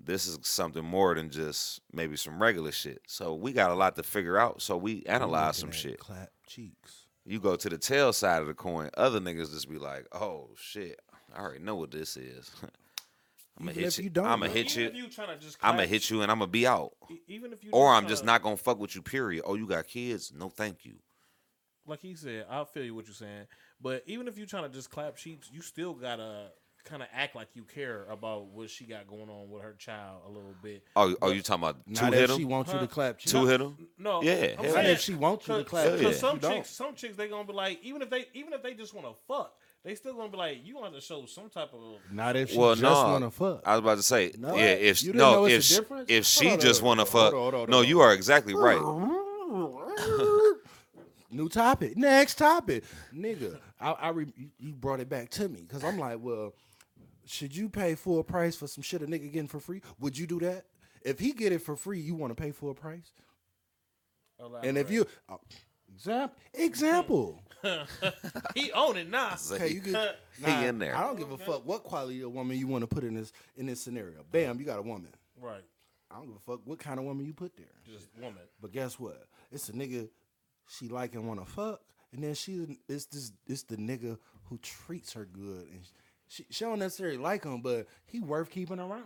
this 0.05 0.27
is 0.27 0.37
something 0.43 0.83
more 0.85 1.15
than 1.15 1.29
just 1.29 1.81
maybe 1.91 2.15
some 2.15 2.41
regular 2.41 2.71
shit. 2.71 3.01
So 3.07 3.33
we 3.33 3.51
got 3.53 3.71
a 3.71 3.75
lot 3.75 3.95
to 3.95 4.03
figure 4.03 4.37
out. 4.37 4.61
So 4.61 4.77
we 4.77 5.03
analyze 5.05 5.57
some 5.57 5.71
shit. 5.71 5.99
Clap 5.99 6.29
cheeks. 6.47 7.05
you 7.25 7.39
go 7.39 7.55
to 7.55 7.69
the 7.69 7.77
tail 7.77 8.13
side 8.13 8.41
of 8.41 8.47
the 8.47 8.53
coin 8.53 8.89
other 8.97 9.19
niggas 9.19 9.51
just 9.51 9.69
be 9.69 9.77
like 9.77 10.05
oh 10.11 10.49
shit. 10.57 10.99
I 11.35 11.39
already 11.41 11.63
know 11.63 11.75
what 11.75 11.91
this 11.91 12.17
is. 12.17 12.51
I'm 13.57 13.67
gonna 13.67 13.71
Even 13.71 13.83
hit 13.83 13.93
if 13.93 13.97
you, 13.99 14.03
you 14.03 14.09
don't 14.09 14.25
i'm 14.25 14.39
gonna 14.41 14.51
hit 14.51 14.75
you 14.75 14.85
if 14.87 14.95
you 14.95 15.07
trying 15.07 15.29
to 15.29 15.37
just 15.37 15.57
i'm 15.61 15.75
gonna 15.75 15.87
hit 15.87 16.09
you 16.09 16.21
and 16.21 16.29
i'm 16.29 16.39
gonna 16.39 16.51
be 16.51 16.67
out. 16.67 16.91
E- 17.09 17.19
even 17.29 17.53
if 17.53 17.63
you 17.63 17.69
or 17.71 17.87
i'm 17.93 18.03
tryna- 18.03 18.09
just 18.09 18.25
not 18.25 18.41
gonna 18.41 18.57
fuck 18.57 18.79
with 18.79 18.95
you 18.95 19.01
period. 19.01 19.43
Oh 19.45 19.55
you 19.55 19.65
got 19.65 19.87
kids? 19.87 20.33
No 20.35 20.49
thank 20.49 20.83
you. 20.85 20.95
Like 21.87 22.01
he 22.01 22.15
said. 22.15 22.47
I 22.49 22.63
feel 22.65 22.83
you 22.83 22.93
what 22.93 23.05
you're 23.05 23.13
saying, 23.13 23.45
but 23.79 24.03
even 24.07 24.27
if 24.27 24.37
you're 24.37 24.47
trying 24.47 24.63
to 24.63 24.69
just 24.69 24.89
clap 24.89 25.15
cheeks, 25.15 25.49
you 25.53 25.61
still 25.61 25.93
gotta 25.93 26.47
kind 26.85 27.01
of 27.01 27.07
act 27.13 27.35
like 27.35 27.47
you 27.55 27.63
care 27.63 28.05
about 28.09 28.45
what 28.45 28.69
she 28.69 28.85
got 28.85 29.07
going 29.07 29.29
on 29.29 29.49
with 29.49 29.63
her 29.63 29.73
child 29.77 30.21
a 30.27 30.29
little 30.29 30.55
bit. 30.63 30.83
oh, 30.95 31.15
oh 31.21 31.31
you 31.31 31.41
talking 31.41 31.63
about 31.63 31.77
two 31.93 32.05
hit 32.05 32.29
if 32.29 32.35
she 32.37 32.43
'em? 32.43 32.49
wants 32.49 32.71
you 32.71 32.79
to 32.79 32.87
clap 32.87 33.17
cheeks. 33.17 33.31
two 33.31 33.45
hit 33.47 33.59
'em? 33.59 33.75
No, 33.97 34.21
Yeah, 34.21 34.55
I'm 34.57 34.69
saying- 34.71 34.85
if 34.91 35.01
she 35.01 35.13
wants 35.15 35.47
you 35.47 35.57
to 35.57 35.63
clap 35.63 35.85
Hell 35.87 35.93
cause 35.99 36.01
yeah. 36.03 36.11
some 36.11 36.35
You 36.35 36.41
don't. 36.41 36.51
chicks, 36.57 36.69
some 36.69 36.95
chicks, 36.95 37.15
they 37.17 37.27
gonna 37.27 37.43
be 37.47 37.53
like, 37.53 37.79
even 37.83 38.01
if 38.01 38.09
they, 38.09 38.25
even 38.33 38.53
if 38.53 38.61
they 38.63 38.73
just 38.75 38.93
want 38.93 39.07
to 39.07 39.13
fuck, 39.27 39.53
they 39.83 39.95
still 39.95 40.13
gonna 40.15 40.29
be 40.29 40.37
like, 40.37 40.59
you 40.65 40.75
want 40.77 40.93
to 40.95 41.01
show 41.01 41.25
some 41.25 41.49
type 41.49 41.73
of 41.73 41.79
Not 42.11 42.35
if 42.35 42.51
she 42.51 42.57
Well, 42.57 42.71
just 42.75 42.83
no, 42.83 42.91
wanna 43.03 43.31
fuck. 43.31 43.61
I 43.65 43.71
was 43.71 43.79
about 43.79 43.97
to 43.97 44.03
say, 44.03 44.31
No? 44.37 44.55
yeah. 44.55 44.63
If 44.73 45.03
You 45.03 45.13
no, 45.13 45.31
know 45.33 45.45
if 45.47 45.59
a 45.59 45.61
sh- 45.63 45.75
difference? 45.77 46.05
if 46.09 46.25
she 46.25 46.49
on, 46.51 46.59
just 46.59 46.81
want 46.81 46.99
to 46.99 47.05
fuck, 47.05 47.33
hold 47.33 47.53
on, 47.53 47.53
hold 47.53 47.53
on, 47.55 47.69
no, 47.71 47.77
hold 47.77 47.87
you 47.87 47.99
are 48.01 48.13
exactly 48.13 48.53
right. 48.55 48.79
New 51.31 51.49
topic. 51.49 51.97
Next 51.97 52.35
topic, 52.35 52.83
nigga. 53.13 53.59
I, 53.81 53.91
I 53.91 54.09
re, 54.09 54.25
you- 54.37 54.49
you 54.59 54.71
brought 54.73 54.99
it 55.01 55.09
back 55.09 55.29
to 55.31 55.49
me 55.49 55.61
because 55.67 55.83
I'm 55.83 55.97
like, 55.99 56.17
well, 56.21 56.53
should 57.25 57.55
you 57.55 57.69
pay 57.69 57.95
full 57.95 58.23
price 58.23 58.55
for 58.55 58.67
some 58.67 58.81
shit 58.83 59.01
a 59.01 59.05
nigga 59.07 59.31
getting 59.31 59.47
for 59.47 59.59
free? 59.59 59.81
Would 59.99 60.17
you 60.17 60.27
do 60.27 60.39
that? 60.39 60.65
If 61.03 61.19
he 61.19 61.33
get 61.33 61.51
it 61.51 61.61
for 61.61 61.75
free, 61.75 61.99
you 61.99 62.15
want 62.15 62.35
to 62.35 62.41
pay 62.41 62.51
full 62.51 62.73
price? 62.73 63.11
And 64.63 64.77
if 64.77 64.91
you, 64.91 65.05
uh, 65.29 65.38
example, 65.93 66.35
example, 66.53 67.43
he 68.55 68.71
own 68.73 68.97
it 68.97 69.09
now. 69.09 69.35
okay, 69.51 69.69
you 69.69 69.79
get. 69.79 70.19
He 70.45 70.65
in 70.65 70.79
there. 70.79 70.95
I 70.97 71.01
don't 71.01 71.17
give 71.17 71.31
a 71.31 71.38
fuck 71.38 71.65
what 71.65 71.83
quality 71.83 72.21
of 72.21 72.33
woman 72.33 72.57
you 72.57 72.67
want 72.67 72.81
to 72.81 72.88
put 72.88 73.05
in 73.05 73.13
this 73.13 73.31
in 73.55 73.67
this 73.67 73.79
scenario. 73.79 74.25
Bam, 74.31 74.59
you 74.59 74.65
got 74.65 74.79
a 74.79 74.81
woman. 74.81 75.07
right, 75.39 75.63
I 76.11 76.15
don't 76.15 76.27
give 76.27 76.35
a 76.35 76.39
fuck 76.39 76.59
what 76.65 76.77
kind 76.79 76.99
of 76.99 77.05
woman 77.05 77.25
you 77.25 77.33
put 77.33 77.55
there. 77.55 77.67
just 77.85 78.09
woman. 78.19 78.41
But 78.61 78.73
guess 78.73 78.99
what? 78.99 79.27
It's 79.51 79.69
a 79.69 79.71
nigga 79.71 80.09
she 80.67 80.89
like 80.89 81.15
and 81.15 81.25
want 81.25 81.39
to 81.39 81.49
fuck, 81.49 81.79
and 82.11 82.21
then 82.21 82.33
she 82.33 82.77
it's 82.89 83.05
this 83.05 83.31
it's 83.47 83.63
the 83.63 83.77
nigga 83.77 84.17
who 84.49 84.57
treats 84.57 85.13
her 85.13 85.23
good, 85.25 85.67
and 85.71 85.81
she 86.27 86.45
she 86.49 86.65
don't 86.65 86.79
necessarily 86.79 87.17
like 87.17 87.43
him, 87.43 87.61
but 87.61 87.88
he 88.05 88.19
worth 88.19 88.49
keeping 88.49 88.79
around. 88.79 89.03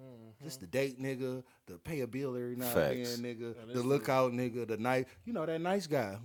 Mm-hmm. 0.00 0.44
Just 0.44 0.60
the 0.60 0.66
date 0.66 1.00
nigga, 1.00 1.42
the 1.66 1.74
pay 1.74 2.00
a 2.00 2.06
bill 2.06 2.34
every 2.36 2.56
now 2.56 2.66
and 2.66 2.74
Facts. 2.74 3.16
then 3.16 3.24
nigga, 3.36 3.54
the 3.72 3.82
lookout 3.82 4.32
nigga, 4.32 4.66
the 4.66 4.76
night 4.76 5.08
you 5.24 5.32
know 5.32 5.44
that 5.44 5.60
nice 5.60 5.86
guy, 5.86 6.16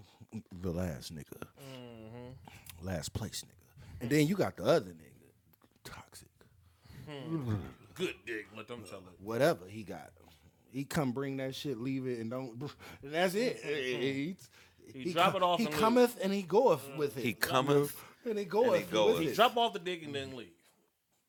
the 0.62 0.72
last 0.72 1.14
nigga, 1.14 1.42
mm-hmm. 1.42 2.86
last 2.86 3.14
place 3.14 3.44
nigga, 3.44 4.02
and 4.02 4.10
then 4.10 4.28
you 4.28 4.36
got 4.36 4.56
the 4.56 4.64
other 4.64 4.92
nigga, 4.92 5.84
toxic, 5.84 6.30
hmm. 7.08 7.56
Good 7.96 8.16
dick. 8.26 8.48
Let 8.56 8.68
them 8.68 8.84
tell 8.90 9.00
it. 9.00 9.06
whatever 9.22 9.66
he 9.68 9.84
got. 9.84 10.12
He 10.72 10.84
come 10.84 11.14
bring 11.14 11.38
that 11.38 11.56
shit, 11.56 11.80
leave 11.80 12.06
it, 12.06 12.20
and 12.20 12.30
don't. 12.30 12.62
And 13.02 13.14
that's 13.14 13.34
it. 13.34 13.64
Mm-hmm. 13.64 14.02
He, 14.02 15.04
He 15.06 15.14
drop 15.14 15.34
it 15.36 15.42
off 15.42 15.60
He 15.60 15.66
and 15.66 15.74
leave. 15.74 15.82
cometh 15.82 16.18
and 16.22 16.34
he 16.34 16.42
goeth 16.42 16.86
with 16.98 17.18
it. 17.18 17.24
He 17.24 17.34
cometh 17.34 17.96
and 18.26 18.40
he 18.40 18.46
goeth. 18.46 18.68
and 18.76 18.86
he 18.86 18.92
goeth. 18.92 19.20
with 19.20 19.28
it. 19.30 19.36
drop 19.36 19.56
off 19.58 19.74
the 19.74 19.80
dick 19.80 20.04
and 20.04 20.14
then 20.16 20.36
leave, 20.36 20.48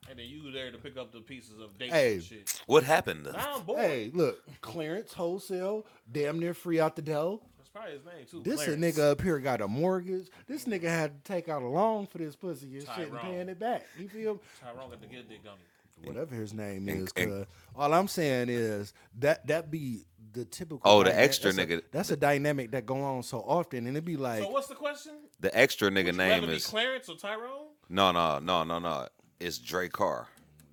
and 0.09 0.19
then 0.19 0.27
you 0.27 0.51
there 0.53 0.71
to 0.71 0.79
pick 0.79 0.97
up 0.97 1.13
the 1.13 1.21
pieces 1.21 1.61
of 1.61 1.79
date 1.79 1.91
Hey. 1.91 2.15
and 2.15 2.23
shit. 2.23 2.63
What 2.67 2.83
happened? 2.85 3.25
Now 3.33 3.57
I'm 3.57 3.63
bored. 3.63 3.81
Hey, 3.81 4.11
look, 4.15 4.43
clearance 4.61 5.13
wholesale, 5.13 5.87
damn 6.11 6.39
near 6.39 6.55
free 6.55 6.81
out 6.81 6.97
the 6.97 7.03
dough. 7.03 7.41
That's 7.59 7.69
probably 7.71 7.93
his 7.93 8.05
name 8.05 8.27
too. 8.31 8.43
This 8.43 8.65
Clarence. 8.65 8.97
a 8.97 9.01
nigga 9.01 9.11
up 9.13 9.21
here 9.21 9.39
got 9.39 9.61
a 9.61 9.69
mortgage. 9.69 10.29
This 10.47 10.65
nigga 10.65 10.85
had 10.89 11.25
to 11.25 11.33
take 11.33 11.49
out 11.49 11.63
a 11.63 11.67
loan 11.69 12.07
for 12.07 12.19
this 12.19 12.37
pussy 12.37 12.79
and 12.79 12.87
shit 12.97 13.09
and 13.11 13.19
paying 13.19 13.49
it 13.49 13.59
back. 13.59 13.85
You 13.99 14.09
feel? 14.09 14.41
Tyrone 14.61 14.91
got 14.91 15.01
the 15.01 15.07
good 15.07 15.29
dick 15.29 15.41
on 15.47 15.55
it. 15.55 16.07
Whatever 16.07 16.35
his 16.35 16.53
name 16.53 16.91
is, 16.91 17.11
all 17.75 17.95
I'm 17.95 18.07
saying 18.07 18.51
is 18.51 18.93
that 19.19 19.47
that 19.47 19.71
be 19.71 20.05
the 20.37 20.45
typical. 20.45 20.81
Oh, 20.85 21.03
the 21.03 21.11
dyna- 21.11 21.23
extra 21.23 21.53
that's 21.53 21.71
a- 21.71 21.75
nigga. 21.77 21.83
that's 21.91 22.11
a 22.11 22.17
dynamic 22.17 22.71
that 22.73 22.87
go 22.87 23.03
on 23.03 23.23
so 23.23 23.39
often, 23.41 23.87
and 23.87 23.97
it'd 23.97 24.05
be 24.05 24.17
like, 24.17 24.43
So 24.43 24.51
what's 24.51 24.69
the 24.69 24.75
question? 24.75 25.13
The 25.41 25.57
extra 25.57 25.91
nigga 25.91 25.97
Would 25.97 26.07
you 26.07 26.13
name 26.13 26.31
rather 26.31 26.47
be 26.49 26.53
is 26.55 26.67
Clarence 26.67 27.09
or 27.09 27.17
Tyrone? 27.17 27.67
no, 27.89 28.13
no, 28.13 28.39
no, 28.39 28.63
no, 28.65 28.79
no. 28.79 29.09
It's 29.41 29.59
Dre 29.59 29.89
Carr. 29.89 30.29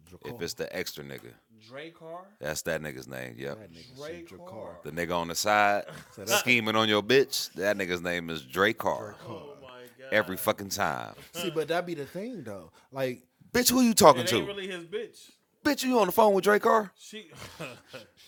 Dracar. 0.09 0.35
If 0.35 0.41
it's 0.41 0.53
the 0.53 0.73
extra 0.75 1.03
nigga, 1.03 1.31
Dre 1.67 1.89
Carr. 1.89 2.25
that's 2.39 2.61
that 2.63 2.81
nigga's 2.81 3.07
name. 3.07 3.35
Yep. 3.37 3.57
That 3.59 3.71
nigga 3.73 3.95
Dre 3.97 4.25
said 4.29 4.37
Dracar. 4.37 4.47
Carr. 4.49 4.77
The 4.83 4.91
nigga 4.91 5.17
on 5.17 5.27
the 5.29 5.35
side 5.35 5.85
scheming 6.25 6.75
on 6.75 6.87
your 6.87 7.01
bitch. 7.03 7.51
That 7.53 7.77
nigga's 7.77 8.01
name 8.01 8.29
is 8.29 8.41
Dre 8.43 8.73
Carr. 8.73 9.15
Oh 9.27 9.53
my 9.61 9.67
god. 9.99 10.07
Every 10.11 10.37
fucking 10.37 10.69
time. 10.69 11.15
See, 11.33 11.49
but 11.49 11.67
that 11.69 11.85
be 11.85 11.93
the 11.95 12.05
thing 12.05 12.43
though. 12.43 12.71
Like, 12.91 13.23
Bitch, 13.51 13.69
who 13.71 13.81
you 13.81 13.93
talking 13.93 14.21
It 14.23 14.27
to? 14.29 14.43
really 14.43 14.67
his 14.67 14.83
bitch. 14.85 15.29
Bitch, 15.63 15.83
you 15.83 15.99
on 15.99 16.07
the 16.07 16.11
phone 16.11 16.33
with 16.33 16.43
Dre 16.43 16.59
Carr? 16.59 16.91
She 16.97 17.29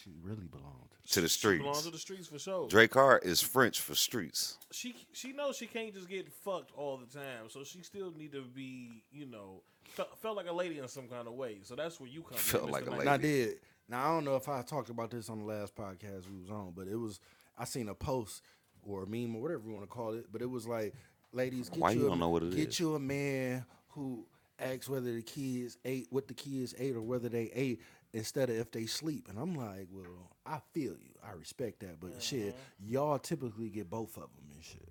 she 0.03 0.11
really 0.21 0.45
belonged. 0.45 0.84
To 1.11 1.21
the 1.21 1.27
belongs 1.59 1.77
streets. 1.77 1.81
to 1.83 1.91
the 1.91 1.97
streets 1.97 2.27
for 2.27 2.39
sure. 2.39 2.67
Dre 2.67 2.87
Carr 2.87 3.19
is 3.19 3.41
French 3.41 3.79
for 3.81 3.93
streets. 3.95 4.57
She 4.71 4.95
she 5.13 5.33
knows 5.33 5.55
she 5.57 5.67
can't 5.67 5.93
just 5.93 6.09
get 6.09 6.31
fucked 6.31 6.71
all 6.75 6.97
the 6.97 7.05
time, 7.05 7.49
so 7.49 7.63
she 7.63 7.81
still 7.83 8.11
need 8.17 8.31
to 8.31 8.41
be, 8.41 9.03
you 9.11 9.25
know, 9.27 9.61
felt, 9.83 10.17
felt 10.19 10.35
like 10.35 10.47
a 10.49 10.53
lady 10.53 10.79
in 10.79 10.87
some 10.87 11.07
kind 11.07 11.27
of 11.27 11.33
way. 11.33 11.57
So 11.63 11.75
that's 11.75 11.99
where 11.99 12.09
you 12.09 12.21
come. 12.23 12.33
in, 12.33 12.37
Felt 12.39 12.63
Mr. 12.67 12.71
like 12.71 12.87
a 12.87 12.91
lady. 12.91 13.05
Now 13.05 13.13
I 13.13 13.17
did. 13.17 13.55
Now 13.87 14.03
I 14.03 14.07
don't 14.15 14.25
know 14.25 14.35
if 14.35 14.49
I 14.49 14.63
talked 14.63 14.89
about 14.89 15.11
this 15.11 15.29
on 15.29 15.39
the 15.39 15.45
last 15.45 15.75
podcast 15.75 16.27
we 16.29 16.39
was 16.41 16.49
on, 16.49 16.73
but 16.75 16.87
it 16.87 16.95
was 16.95 17.19
I 17.57 17.65
seen 17.65 17.87
a 17.89 17.93
post 17.95 18.41
or 18.81 19.03
a 19.03 19.07
meme 19.07 19.35
or 19.35 19.41
whatever 19.43 19.61
you 19.67 19.73
want 19.73 19.83
to 19.83 19.87
call 19.87 20.13
it, 20.13 20.25
but 20.31 20.41
it 20.41 20.49
was 20.49 20.67
like, 20.67 20.93
ladies, 21.31 21.69
get 21.69 21.79
Why 21.79 21.91
you 21.91 21.99
you 22.01 22.05
a, 22.07 22.09
don't 22.09 22.19
know 22.19 22.29
what 22.29 22.43
it 22.43 22.55
get 22.55 22.69
is? 22.69 22.79
you 22.79 22.95
a 22.95 22.99
man 22.99 23.63
who 23.89 24.25
asks 24.59 24.87
whether 24.89 25.13
the 25.13 25.21
kids 25.21 25.77
ate 25.85 26.07
what 26.09 26.27
the 26.27 26.33
kids 26.33 26.73
ate 26.79 26.95
or 26.95 27.01
whether 27.01 27.27
they 27.29 27.51
ate 27.53 27.81
instead 28.15 28.49
of 28.49 28.55
if 28.55 28.71
they 28.71 28.85
sleep. 28.85 29.27
And 29.29 29.37
I'm 29.37 29.53
like, 29.53 29.87
well, 29.91 30.31
I 30.45 30.59
feel 30.73 30.93
you, 30.93 31.11
I 31.23 31.33
respect 31.33 31.81
that, 31.81 31.99
but 31.99 32.21
shit, 32.21 32.55
mm-hmm. 32.55 32.93
y'all 32.93 33.19
typically 33.19 33.69
get 33.69 33.89
both 33.89 34.15
of 34.15 34.23
them 34.23 34.49
and 34.53 34.63
shit. 34.63 34.89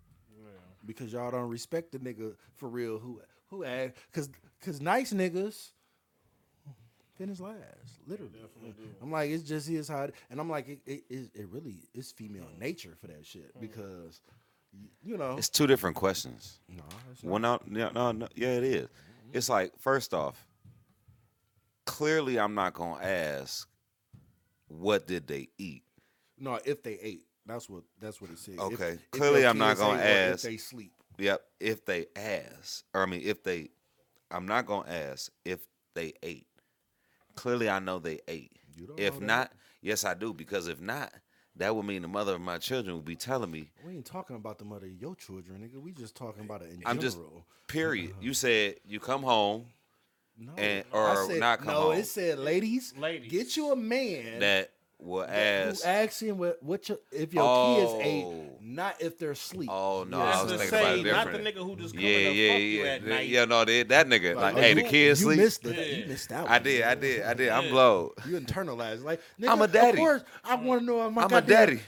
Because 0.86 1.14
y'all 1.14 1.30
don't 1.30 1.48
respect 1.48 1.92
the 1.92 1.98
nigga 1.98 2.34
for 2.56 2.68
real 2.68 2.98
who 2.98 3.22
who 3.46 3.64
ask 3.64 3.94
cause 4.12 4.28
cause 4.60 4.82
nice 4.82 5.14
niggas 5.14 5.70
finish 7.16 7.40
last, 7.40 7.56
literally. 8.06 8.32
I'm 9.00 9.10
like, 9.10 9.30
it's 9.30 9.44
just 9.44 9.66
his 9.66 9.88
how, 9.88 10.02
it- 10.02 10.14
and 10.28 10.38
I'm 10.38 10.50
like, 10.50 10.68
it, 10.68 10.80
it, 10.84 11.04
it, 11.08 11.30
it 11.34 11.48
really 11.50 11.88
is 11.94 12.12
female 12.12 12.44
mm. 12.54 12.60
nature 12.60 12.94
for 13.00 13.06
that 13.06 13.24
shit 13.24 13.56
mm. 13.56 13.60
because, 13.62 14.20
you 15.02 15.16
know, 15.16 15.38
It's 15.38 15.48
two 15.48 15.66
different 15.66 15.96
questions. 15.96 16.60
no, 16.68 16.82
it's 17.12 17.24
not. 17.24 17.30
One 17.30 17.44
out, 17.46 17.70
no, 17.70 17.90
no, 17.94 18.12
no, 18.12 18.28
yeah, 18.34 18.48
it 18.48 18.64
is. 18.64 18.84
Mm-hmm. 18.84 19.38
It's 19.38 19.48
like 19.48 19.72
first 19.78 20.12
off, 20.12 20.46
clearly 21.84 22.38
I'm 22.38 22.54
not 22.54 22.74
gonna 22.74 23.02
ask 23.02 23.68
what 24.68 25.06
did 25.06 25.26
they 25.26 25.48
eat. 25.58 25.82
no, 26.38 26.58
if 26.64 26.82
they 26.82 26.98
ate, 27.00 27.26
that's 27.46 27.68
what 27.68 27.82
that's 28.00 28.20
what 28.20 28.30
it 28.30 28.38
said. 28.38 28.58
Okay. 28.58 28.92
if 28.92 29.10
Clearly 29.10 29.40
your 29.42 29.50
I'm 29.50 29.58
not 29.58 29.76
gonna 29.78 30.00
ask. 30.00 30.44
if 30.44 30.50
they 30.50 30.56
sleep. 30.56 30.92
Yep, 31.18 31.42
if 31.60 31.84
they 31.84 32.06
ask, 32.16 32.84
or 32.92 33.02
I 33.02 33.06
mean, 33.06 33.20
if 33.24 33.44
they, 33.44 33.70
I'm 34.30 34.46
not 34.46 34.66
gonna 34.66 34.90
ask 34.90 35.30
if 35.44 35.60
they 35.94 36.12
ate. 36.22 36.46
Clearly, 37.36 37.68
I 37.68 37.78
know 37.78 37.98
they 37.98 38.20
ate. 38.26 38.52
You 38.76 38.86
don't 38.86 38.98
If 38.98 39.20
not, 39.20 39.52
yes, 39.80 40.04
I 40.04 40.14
do. 40.14 40.32
Because 40.32 40.66
if 40.66 40.80
not, 40.80 41.12
that 41.56 41.74
would 41.74 41.84
mean 41.84 42.02
the 42.02 42.08
mother 42.08 42.34
of 42.34 42.40
my 42.40 42.58
children 42.58 42.96
would 42.96 43.04
be 43.04 43.16
telling 43.16 43.50
me. 43.50 43.70
We 43.86 43.92
ain't 43.94 44.06
talking 44.06 44.36
about 44.36 44.58
the 44.58 44.64
mother 44.64 44.86
of 44.86 44.92
your 45.00 45.14
children, 45.14 45.60
nigga. 45.60 45.80
We 45.80 45.92
just 45.92 46.16
talking 46.16 46.42
eh, 46.42 46.46
about 46.46 46.62
it 46.62 46.72
in 46.72 46.82
I'm 46.84 46.98
just 46.98 47.16
general. 47.16 47.44
period. 47.68 48.14
You 48.20 48.34
said 48.34 48.76
you 48.86 48.98
come 48.98 49.22
home 49.22 49.66
no, 50.38 50.52
and 50.56 50.84
I 50.92 50.96
or 50.96 51.26
said, 51.26 51.40
not 51.40 51.58
come 51.58 51.68
no, 51.68 51.80
home 51.82 51.92
it 51.98 52.06
said, 52.06 52.38
ladies, 52.38 52.94
Ladies. 52.98 53.30
get 53.30 53.56
you 53.56 53.72
a 53.72 53.76
man 53.76 54.40
that 54.40 54.70
will 55.04 55.20
that- 55.26 55.30
ask. 55.68 55.82
who 55.84 55.88
asks 55.90 56.20
him 56.22 56.38
what, 56.38 56.62
what 56.62 56.88
your, 56.88 56.98
if 57.12 57.32
your 57.34 57.76
kids 57.76 57.92
oh. 57.94 58.00
ate, 58.02 58.24
Oh. 58.24 58.50
not 58.60 59.00
if 59.00 59.18
they're 59.18 59.32
asleep. 59.32 59.68
Oh 59.70 60.04
no, 60.08 60.18
That's 60.18 60.36
I 60.38 60.42
was 60.42 60.52
to 60.52 60.58
thinking 60.58 60.78
about 60.78 60.94
say, 60.94 61.00
it 61.00 61.12
not 61.12 61.32
the 61.32 61.38
nigga 61.38 61.64
who 61.66 61.76
just 61.76 61.94
come 61.94 62.02
Yeah, 62.02 62.10
in 62.10 62.34
yeah, 62.36 62.52
fuck 62.52 62.60
you 62.60 62.66
yeah, 62.82 62.84
at 62.90 63.02
yeah. 63.02 63.08
night. 63.14 63.28
Yeah, 63.28 63.44
no, 63.44 63.64
they, 63.64 63.82
that 63.84 64.06
nigga. 64.08 64.34
Like, 64.36 64.54
oh, 64.54 64.58
hey, 64.60 64.68
you, 64.70 64.74
the 64.76 64.82
kids 64.82 65.20
you 65.20 65.26
sleep. 65.26 65.38
Missed 65.38 65.66
it. 65.66 65.76
Yeah. 65.76 65.96
You 65.98 66.06
missed 66.06 66.32
out. 66.32 66.48
I 66.48 66.58
did, 66.58 66.82
I 66.84 66.94
did, 66.94 67.22
I 67.22 67.34
did. 67.34 67.48
I'm 67.50 67.68
blowed. 67.68 68.12
You 68.26 68.38
internalized 68.40 69.04
like 69.04 69.20
nigga, 69.40 69.48
I'm 69.50 69.62
a 69.62 69.68
daddy. 69.68 69.90
Of 69.90 69.96
course, 69.98 70.24
I 70.44 70.54
want 70.56 70.80
to 70.80 70.86
know. 70.86 71.10
My 71.10 71.24
I'm 71.24 71.32
a 71.32 71.42
daddy. 71.42 71.80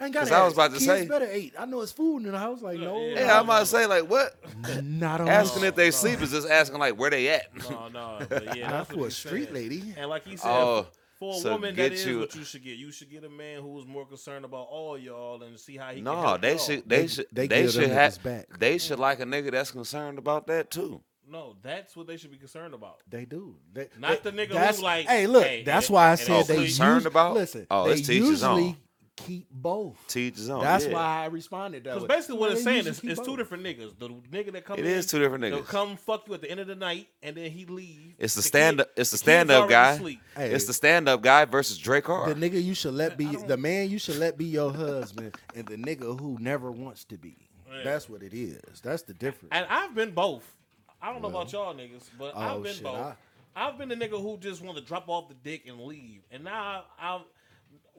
I 0.00 0.04
ain't 0.04 0.14
'Cause 0.14 0.30
gotta 0.30 0.34
I 0.36 0.44
was 0.44 0.54
about 0.54 0.68
to 0.72 0.78
Kids 0.78 0.84
say- 0.86 1.06
better 1.08 1.30
eat. 1.32 1.54
I 1.58 1.64
know 1.66 1.80
it's 1.80 1.92
food 1.92 2.24
in 2.24 2.32
the 2.32 2.38
house. 2.38 2.62
Like 2.62 2.78
no, 2.78 3.00
Yeah. 3.00 3.20
Yeah, 3.26 3.38
I'm 3.38 3.44
about 3.44 3.60
to 3.60 3.66
say 3.66 3.86
like 3.86 4.08
what? 4.08 4.34
not 4.82 5.20
Asking 5.22 5.64
if 5.64 5.74
they 5.74 5.90
sleep 5.90 6.20
is 6.22 6.30
just 6.30 6.48
asking 6.48 6.78
like 6.78 6.98
where 6.98 7.10
they 7.10 7.28
at. 7.28 7.46
No, 7.70 7.88
no, 7.88 8.18
but 8.28 8.56
yeah, 8.56 8.70
Not 8.70 8.88
for 8.88 9.06
a 9.06 9.10
street 9.10 9.52
lady. 9.52 9.94
And 9.96 10.08
like 10.08 10.24
he 10.26 10.36
said, 10.36 10.48
Oh, 10.50 10.86
for 11.20 11.34
a 11.34 11.38
so 11.38 11.52
woman, 11.52 11.74
get 11.74 11.90
that 11.90 11.92
is 11.92 12.06
you- 12.06 12.18
what 12.18 12.34
you 12.34 12.42
should 12.44 12.64
get. 12.64 12.76
You 12.78 12.90
should 12.90 13.10
get 13.10 13.22
a 13.24 13.28
man 13.28 13.60
who's 13.62 13.86
more 13.86 14.06
concerned 14.06 14.44
about 14.44 14.66
all 14.70 14.98
y'all 14.98 15.40
and 15.42 15.60
see 15.60 15.76
how 15.76 15.90
he. 15.90 15.96
can 15.96 16.04
No, 16.04 16.20
help 16.20 16.40
they 16.40 16.50
y'all. 16.50 16.58
should 16.58 16.88
they, 16.88 17.00
They- 17.02 17.06
should 17.06 17.26
they 17.30 17.46
they, 17.46 17.68
should 17.68 17.90
have 17.90 18.22
back. 18.24 18.58
they 18.58 18.78
should 18.78 18.98
like 18.98 19.20
a 19.20 19.24
nigga 19.24 19.52
that's 19.52 19.70
concerned 19.70 20.18
about 20.18 20.48
that 20.48 20.70
too. 20.70 21.02
No, 21.28 21.54
that's 21.62 21.94
what 21.94 22.08
they 22.08 22.16
should 22.16 22.32
be 22.32 22.38
concerned 22.38 22.74
about. 22.74 22.96
They 23.08 23.24
do. 23.24 23.54
They, 23.72 23.86
Not 23.98 24.24
they- 24.24 24.30
the 24.30 24.36
nigga 24.36 24.48
who 24.48 24.54
that's- 24.54 24.80
like, 24.80 25.06
Hey, 25.06 25.28
look. 25.28 25.44
hey, 25.46 25.62
that's 25.62 25.88
it- 25.88 25.92
why 25.92 26.08
I 26.08 26.12
it 26.14 26.16
said 26.16 26.30
ain't 26.38 26.48
they 26.48 26.56
concerned 26.56 26.94
use- 27.02 27.06
about? 27.06 27.34
Listen, 27.34 27.66
Oh, 27.70 27.84
they 27.86 27.92
it's 27.92 28.06
to 28.08 28.12
each 28.14 28.20
his 28.20 28.28
usually 28.30 28.62
own. 28.64 28.76
Keep 29.26 29.46
both. 29.50 29.96
Teach 30.08 30.36
his 30.36 30.50
own. 30.50 30.62
That's 30.62 30.86
yeah. 30.86 30.92
why 30.92 31.22
I 31.22 31.26
responded 31.26 31.84
that 31.84 31.94
Because 31.94 32.08
basically 32.08 32.38
what 32.38 32.48
They 32.48 32.54
it's 32.54 32.64
saying 32.64 32.86
is 32.86 33.00
keep 33.00 33.10
it's 33.10 33.20
two 33.20 33.36
different 33.36 33.64
niggas. 33.64 33.98
The 33.98 34.08
nigga 34.08 34.52
that 34.52 34.64
come 34.64 34.78
It 34.78 34.86
in, 34.86 34.92
is 34.92 35.06
two 35.06 35.18
different 35.18 35.42
they'll 35.42 35.60
niggas. 35.62 35.66
come 35.66 35.96
fuck 35.96 36.26
you 36.28 36.34
at 36.34 36.40
the 36.40 36.50
end 36.50 36.60
of 36.60 36.66
the 36.66 36.74
night 36.74 37.08
and 37.22 37.36
then 37.36 37.50
he 37.50 37.66
leave. 37.66 38.14
It's 38.18 38.34
the 38.34 38.42
kid- 38.42 38.48
stand 38.48 38.80
up. 38.80 38.88
It's 38.96 39.10
the 39.10 39.16
kid's 39.16 39.22
stand 39.22 39.50
up 39.50 39.68
guy. 39.68 39.96
Hey. 40.36 40.50
It's 40.50 40.64
the 40.66 40.72
stand 40.72 41.08
up 41.08 41.22
guy 41.22 41.44
versus 41.44 41.78
Drake 41.78 42.04
Carr. 42.04 42.32
The 42.32 42.50
nigga 42.50 42.62
you 42.62 42.74
should 42.74 42.94
let 42.94 43.16
be 43.16 43.26
the 43.26 43.56
man 43.56 43.90
you 43.90 43.98
should 43.98 44.16
let 44.16 44.36
be 44.36 44.46
your 44.46 44.72
husband, 44.72 45.36
and 45.54 45.66
the 45.66 45.76
nigga 45.76 46.18
who 46.20 46.36
never 46.40 46.70
wants 46.70 47.04
to 47.04 47.16
be. 47.18 47.36
That's 47.84 48.08
what 48.08 48.22
it 48.22 48.34
is. 48.34 48.80
That's 48.82 49.02
the 49.02 49.14
difference. 49.14 49.50
And 49.52 49.66
I've 49.70 49.94
been 49.94 50.10
both. 50.10 50.44
I 51.00 51.12
don't 51.12 51.22
know 51.22 51.28
about 51.28 51.50
y'all 51.52 51.74
niggas, 51.74 52.10
but 52.18 52.32
Oh, 52.34 52.40
I've 52.40 52.62
been 52.62 52.74
shit, 52.74 52.82
both. 52.82 52.96
I- 52.96 53.14
I, 53.56 53.66
have 53.66 53.78
been 53.78 53.88
the 53.88 53.96
nigga 53.96 54.20
who 54.20 54.38
just 54.38 54.62
want 54.62 54.78
to 54.78 54.84
drop 54.84 55.08
off 55.08 55.28
the 55.28 55.34
dick 55.34 55.66
and 55.66 55.80
leave, 55.80 56.20
and 56.30 56.44
now 56.44 56.84
I've 57.00 57.22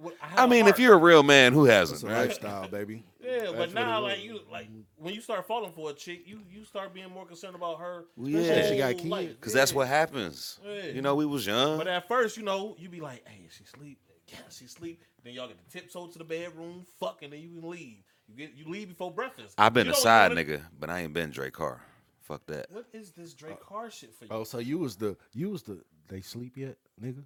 What- 0.01 0.17
have 0.19 0.39
I 0.39 0.43
a 0.45 0.47
mean, 0.47 0.67
if 0.67 0.79
you're 0.79 0.93
a 0.95 0.97
real 0.97 1.23
man, 1.23 1.53
who 1.53 1.65
hasn't, 1.65 2.03
a 2.03 2.07
right? 2.07 2.27
lifestyle, 2.27 2.67
baby. 2.67 3.03
Yeah, 3.23 3.37
That's 3.41 3.51
but 3.51 3.57
what 3.59 3.73
now 3.75 4.01
like 4.01 4.17
is. 4.17 4.23
you 4.25 4.39
like 4.51 4.67
when 4.97 5.13
you 5.13 5.21
start 5.21 5.47
falling 5.47 5.71
for 5.71 5.91
a 5.91 5.93
chick, 5.93 6.23
you 6.27 6.39
you 6.51 6.65
start 6.65 6.93
being 6.93 7.09
more 7.11 7.25
concerned 7.25 7.55
about 7.55 7.79
her. 7.79 8.05
Well, 8.17 8.27
yeah. 8.29 8.67
She 8.67 8.77
got 8.77 8.85
whole 8.91 8.93
kids. 8.95 9.05
life. 9.05 9.29
Because 9.39 9.53
that's 9.53 9.73
what 9.73 9.87
happens. 9.87 10.59
Yeah. 10.65 10.87
You 10.87 11.01
know, 11.01 11.15
we 11.15 11.25
was 11.25 11.45
young. 11.45 11.77
But 11.77 11.87
at 11.87 12.07
first, 12.09 12.35
you 12.35 12.43
know, 12.43 12.75
you 12.79 12.89
be 12.89 12.99
like, 12.99 13.25
"Hey, 13.27 13.47
she 13.55 13.63
sleep? 13.63 13.99
Yeah, 14.27 14.37
she 14.49 14.65
sleep." 14.67 15.03
Then 15.23 15.33
y'all 15.33 15.47
get 15.47 15.57
the 15.63 15.71
tiptoe 15.71 16.07
to 16.07 16.17
the 16.17 16.23
bedroom, 16.25 16.85
fucking, 16.99 17.25
and 17.27 17.33
then 17.33 17.39
you 17.41 17.61
can 17.61 17.69
leave. 17.69 18.03
You 18.27 18.35
get 18.35 18.53
you 18.55 18.65
leave 18.67 18.89
before 18.89 19.11
breakfast. 19.11 19.53
I've 19.57 19.73
been 19.73 19.85
You 19.85 19.93
a 19.93 19.95
side 19.95 20.29
wanna- 20.31 20.43
nigga, 20.43 20.63
but 20.77 20.89
I 20.89 21.01
ain't 21.01 21.13
been 21.13 21.29
Drake 21.29 21.53
Carr. 21.53 21.79
Fuck 22.21 22.47
that. 22.47 22.65
What 22.71 22.87
is 22.91 23.11
this 23.11 23.33
Drake 23.33 23.61
Carr 23.61 23.89
shit 23.91 24.13
for 24.15 24.25
you? 24.25 24.31
Oh, 24.31 24.43
so 24.43 24.57
you 24.57 24.77
was 24.79 24.95
the 24.97 25.15
you 25.33 25.51
was 25.51 25.61
the 25.63 25.83
they 26.09 26.21
sleep 26.21 26.57
yet, 26.57 26.75
nigga? 27.01 27.23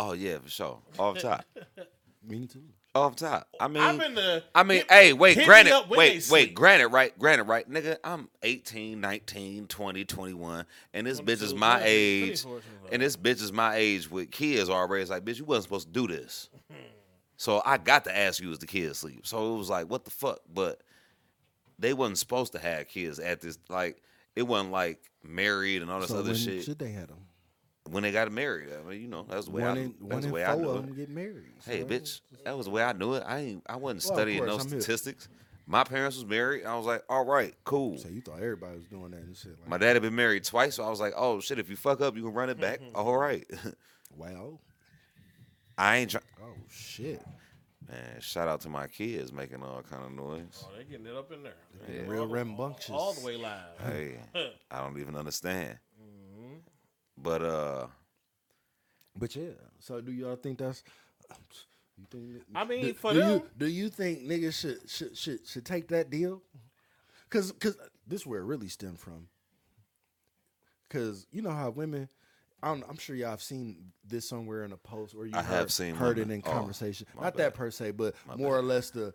Oh 0.00 0.12
yeah, 0.12 0.38
for 0.38 0.48
sure. 0.48 0.78
Off 0.98 1.18
top. 1.20 1.44
Me 2.26 2.46
too. 2.46 2.62
Off 2.94 3.16
top. 3.16 3.46
I 3.60 3.68
mean, 3.68 3.82
I've 3.82 3.98
been 3.98 4.14
the. 4.14 4.42
I 4.54 4.62
mean, 4.62 4.78
hit- 4.78 4.90
hey, 4.90 5.12
wait, 5.12 5.34
hit 5.34 5.40
me 5.42 5.46
granted, 5.46 5.72
up 5.74 5.88
when 5.90 5.98
they 5.98 6.08
wait, 6.14 6.30
wait, 6.30 6.54
granted, 6.54 6.88
right, 6.88 7.16
granted, 7.18 7.44
right, 7.44 7.68
nigga, 7.70 7.96
I'm 8.02 8.28
18, 8.42 9.00
19, 9.00 9.66
20, 9.66 10.04
21, 10.04 10.64
and 10.94 11.06
this 11.06 11.20
bitch 11.20 11.42
is 11.42 11.52
22, 11.52 11.56
my 11.58 11.78
yeah, 11.80 11.84
age, 11.86 12.42
24, 12.42 12.60
25. 12.60 12.92
and 12.92 13.02
this 13.02 13.16
bitch 13.16 13.42
is 13.42 13.52
my 13.52 13.76
age 13.76 14.10
with 14.10 14.30
kids 14.30 14.70
already. 14.70 15.02
It's 15.02 15.10
like, 15.10 15.24
bitch, 15.24 15.38
you 15.38 15.44
wasn't 15.44 15.64
supposed 15.64 15.86
to 15.88 15.92
do 15.92 16.08
this. 16.08 16.48
So 17.36 17.62
I 17.64 17.76
got 17.78 18.04
to 18.04 18.16
ask 18.16 18.40
you 18.40 18.50
as 18.50 18.58
the 18.58 18.66
kids 18.66 18.98
sleep. 18.98 19.24
So 19.26 19.54
it 19.54 19.58
was 19.58 19.70
like, 19.70 19.88
what 19.88 20.04
the 20.04 20.10
fuck? 20.10 20.40
But 20.52 20.80
they 21.78 21.92
wasn't 21.92 22.18
supposed 22.18 22.52
to 22.52 22.58
have 22.58 22.88
kids 22.88 23.20
at 23.20 23.40
this, 23.40 23.58
like, 23.68 24.02
it 24.34 24.42
wasn't 24.42 24.72
like 24.72 24.98
married 25.22 25.82
and 25.82 25.90
all 25.90 26.00
this 26.00 26.08
So 26.08 26.18
other 26.18 26.30
when 26.30 26.36
shit. 26.36 26.64
should 26.64 26.78
they 26.80 26.90
have 26.92 27.08
them? 27.08 27.18
When 27.90 28.02
they 28.02 28.12
got 28.12 28.30
married, 28.32 28.68
I 28.72 28.88
mean, 28.88 29.00
you 29.02 29.08
know, 29.08 29.24
that's 29.28 29.46
the 29.46 29.52
way 29.52 29.62
One 29.62 29.78
I, 29.78 29.80
in 29.80 29.94
that's 30.00 30.12
one 30.12 30.20
the 30.22 30.28
way 30.30 30.44
four 30.44 30.52
I 30.52 30.56
knew 30.56 30.68
of 30.68 30.76
it. 30.84 30.86
them 30.86 30.96
get 30.96 31.08
married. 31.10 31.52
Hey, 31.64 31.84
bitch, 31.84 32.20
that 32.44 32.56
was 32.56 32.66
the 32.66 32.72
way 32.72 32.82
I 32.84 32.92
knew 32.92 33.14
it. 33.14 33.22
I 33.26 33.38
ain't, 33.40 33.62
I 33.68 33.76
wasn't 33.76 34.04
Well, 34.04 34.14
studying 34.16 34.38
course, 34.38 34.48
no 34.48 34.54
I'm 34.58 34.68
here. 34.70 34.80
statistics. 34.80 35.28
My 35.66 35.84
parents 35.84 36.16
was 36.16 36.24
married. 36.24 36.64
I 36.64 36.76
was 36.76 36.86
like, 36.86 37.02
all 37.10 37.24
right, 37.26 37.54
cool. 37.64 37.98
So 37.98 38.08
you 38.08 38.20
thought 38.22 38.36
everybody 38.42 38.76
was 38.76 38.86
doing 38.86 39.10
that 39.10 39.20
and 39.20 39.36
shit? 39.36 39.58
Like, 39.60 39.68
My 39.68 39.76
dad 39.78 39.94
had 39.94 40.02
been 40.02 40.14
married 40.16 40.44
twice, 40.44 40.76
so 40.76 40.84
I 40.84 40.88
was 40.90 41.00
like, 41.00 41.12
oh 41.16 41.40
shit, 41.40 41.58
if 41.58 41.68
you 41.68 41.76
fuck 41.76 42.00
up, 42.00 42.16
you 42.16 42.22
can 42.22 42.32
run 42.32 42.48
it 42.50 42.58
back. 42.60 42.80
Mm-hmm. 42.80 42.96
all 42.96 43.16
right. 43.16 43.44
wow. 44.16 44.58
I 45.76 45.98
ain't 45.98 46.10
trying. 46.10 46.24
Oh 46.42 46.54
shit. 46.70 47.22
Man, 47.88 48.20
shout 48.20 48.48
out 48.48 48.60
to 48.62 48.68
my 48.68 48.86
kids 48.86 49.32
making 49.32 49.62
all 49.62 49.82
kind 49.82 50.04
of 50.04 50.12
noise. 50.12 50.62
Oh, 50.66 50.76
they 50.76 50.84
getting 50.84 51.06
it 51.06 51.14
up 51.16 51.32
in 51.32 51.42
there. 51.42 51.54
Yeah. 51.90 52.02
Real 52.06 52.22
All 52.22 52.26
rambunctious. 52.28 52.90
All 52.90 53.14
the 53.14 53.24
way 53.24 53.36
live. 53.36 53.60
Hey, 53.82 54.16
I 54.70 54.80
don't 54.82 54.98
even 54.98 55.16
understand. 55.16 55.78
But 57.22 57.42
uh, 57.42 57.86
But 59.18 59.34
yeah. 59.36 59.50
So 59.80 60.00
do 60.00 60.12
y'all 60.12 60.36
think 60.36 60.58
that's? 60.58 60.82
You 61.98 62.06
think? 62.10 62.42
I 62.54 62.64
mean, 62.64 62.82
do, 62.82 62.94
for 62.94 63.12
do 63.12 63.18
them- 63.20 63.30
you 63.30 63.42
do 63.58 63.66
you 63.66 63.88
think 63.88 64.22
niggas 64.22 64.54
should 64.60 64.88
should 64.88 65.16
should 65.16 65.46
should 65.46 65.64
take 65.64 65.88
that 65.88 66.10
deal? 66.10 66.42
Cause 67.30 67.52
cause 67.60 67.76
this 68.06 68.20
is 68.22 68.26
where 68.26 68.40
it 68.40 68.44
really 68.44 68.68
stemmed 68.68 69.00
from. 69.00 69.28
Cause 70.90 71.26
you 71.30 71.42
know 71.42 71.50
how 71.50 71.70
women. 71.70 72.08
I'm, 72.60 72.82
I'm 72.88 72.96
sure 72.98 73.14
y'all 73.14 73.30
have 73.30 73.42
seen 73.42 73.92
this 74.04 74.28
somewhere 74.28 74.64
in 74.64 74.72
a 74.72 74.76
post 74.76 75.14
or 75.14 75.26
you 75.26 75.32
I 75.36 75.42
heard, 75.42 75.54
have 75.58 75.72
seen 75.72 75.94
heard 75.94 76.18
it 76.18 76.28
in 76.28 76.42
Oh, 76.44 76.50
conversation. 76.50 77.06
my 77.14 77.24
Not 77.24 77.36
bad. 77.36 77.46
that 77.46 77.54
per 77.54 77.70
se, 77.70 77.92
but 77.92 78.16
more 78.36 78.58
or 78.58 78.62
less 78.62 78.90
the 78.90 79.14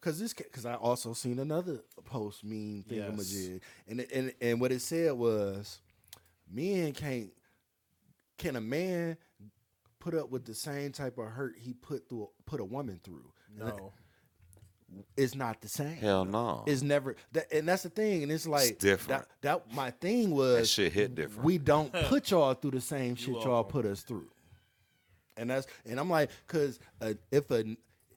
because 0.00 0.18
this 0.18 0.32
because 0.34 0.66
I 0.66 0.74
also 0.74 1.12
seen 1.12 1.38
another 1.38 1.78
post 2.04 2.42
mean 2.42 2.84
thingamajig, 2.90 3.60
and 3.86 4.00
and 4.12 4.32
and 4.40 4.60
what 4.60 4.72
it 4.72 4.80
said 4.80 5.12
was, 5.12 5.80
men 6.52 6.92
can't 6.92 7.30
can 8.38 8.56
a 8.56 8.60
man 8.60 9.16
put 10.00 10.14
up 10.14 10.30
with 10.30 10.44
the 10.44 10.54
same 10.54 10.92
type 10.92 11.18
of 11.18 11.26
hurt 11.26 11.54
he 11.58 11.72
put 11.72 12.08
through 12.08 12.28
put 12.46 12.60
a 12.60 12.64
woman 12.64 13.00
through? 13.02 13.32
No. 13.56 13.92
It's 15.16 15.34
not 15.34 15.60
the 15.62 15.68
same. 15.68 15.96
hell 15.96 16.24
no. 16.24 16.64
It's 16.66 16.82
never 16.82 17.16
that, 17.32 17.50
and 17.52 17.66
that's 17.66 17.82
the 17.82 17.88
thing. 17.88 18.22
And 18.22 18.30
it's 18.32 18.46
like 18.46 18.78
different. 18.78 19.26
That, 19.40 19.62
that 19.66 19.74
my 19.74 19.90
thing 19.90 20.30
that 20.30 20.34
was 20.34 20.70
shit 20.70 20.92
hit 20.92 21.14
different. 21.14 21.44
we 21.44 21.58
don't 21.58 21.92
put 22.08 22.30
y'all 22.30 22.54
through 22.54 22.72
the 22.72 22.80
same 22.80 23.14
shit 23.14 23.34
y'all 23.34 23.64
put 23.64 23.86
us 23.86 24.02
through. 24.02 24.28
And 25.36 25.48
that's 25.48 25.66
and 25.86 25.98
I'm 25.98 26.10
like, 26.10 26.30
cause 26.46 26.78
uh, 27.00 27.14
if 27.30 27.50
a 27.50 27.64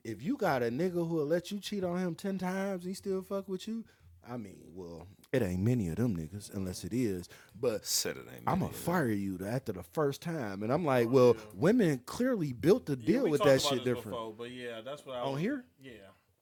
if 0.03 0.21
you 0.21 0.37
got 0.37 0.63
a 0.63 0.65
nigga 0.65 1.07
who'll 1.07 1.25
let 1.25 1.49
you 1.49 1.59
cheat 1.59 1.83
on 1.83 1.97
him 1.97 2.13
ten 2.13 2.37
times, 2.37 2.83
he 2.83 2.93
still 2.93 3.21
fuck 3.21 3.47
with 3.47 3.67
you. 3.67 3.85
I 4.29 4.38
mean, 4.38 4.57
well, 4.73 5.07
it 5.31 5.41
ain't 5.41 5.61
many 5.61 5.89
of 5.89 5.97
them 5.97 6.15
niggas 6.15 6.53
unless 6.53 6.83
it 6.83 6.93
is. 6.93 7.29
But 7.59 7.85
Said 7.85 8.17
it 8.17 8.25
ain't. 8.33 8.43
I'm 8.47 8.59
gonna 8.59 8.65
of 8.65 8.71
them. 8.73 8.81
fire 8.81 9.09
you 9.09 9.39
after 9.45 9.71
the 9.71 9.83
first 9.83 10.21
time, 10.21 10.63
and 10.63 10.71
I'm 10.71 10.83
oh, 10.85 10.89
like, 10.89 11.09
well, 11.09 11.35
women 11.53 12.01
clearly 12.05 12.53
built 12.53 12.85
to 12.88 12.93
Oh, 12.93 12.95
Yeah, 12.99 13.05
deal 13.05 13.23
we 13.25 13.31
with 13.31 13.41
talked 13.41 13.49
that 13.51 13.61
about 13.61 13.73
shit 13.73 13.85
this 13.85 13.95
different. 13.95 14.17
Before, 14.17 14.33
but 14.38 14.51
yeah, 14.51 14.81
that's 14.81 15.05
what 15.05 15.17
I 15.17 15.21
On 15.21 15.33
was, 15.33 15.41
here? 15.41 15.65
Yeah, 15.81 15.91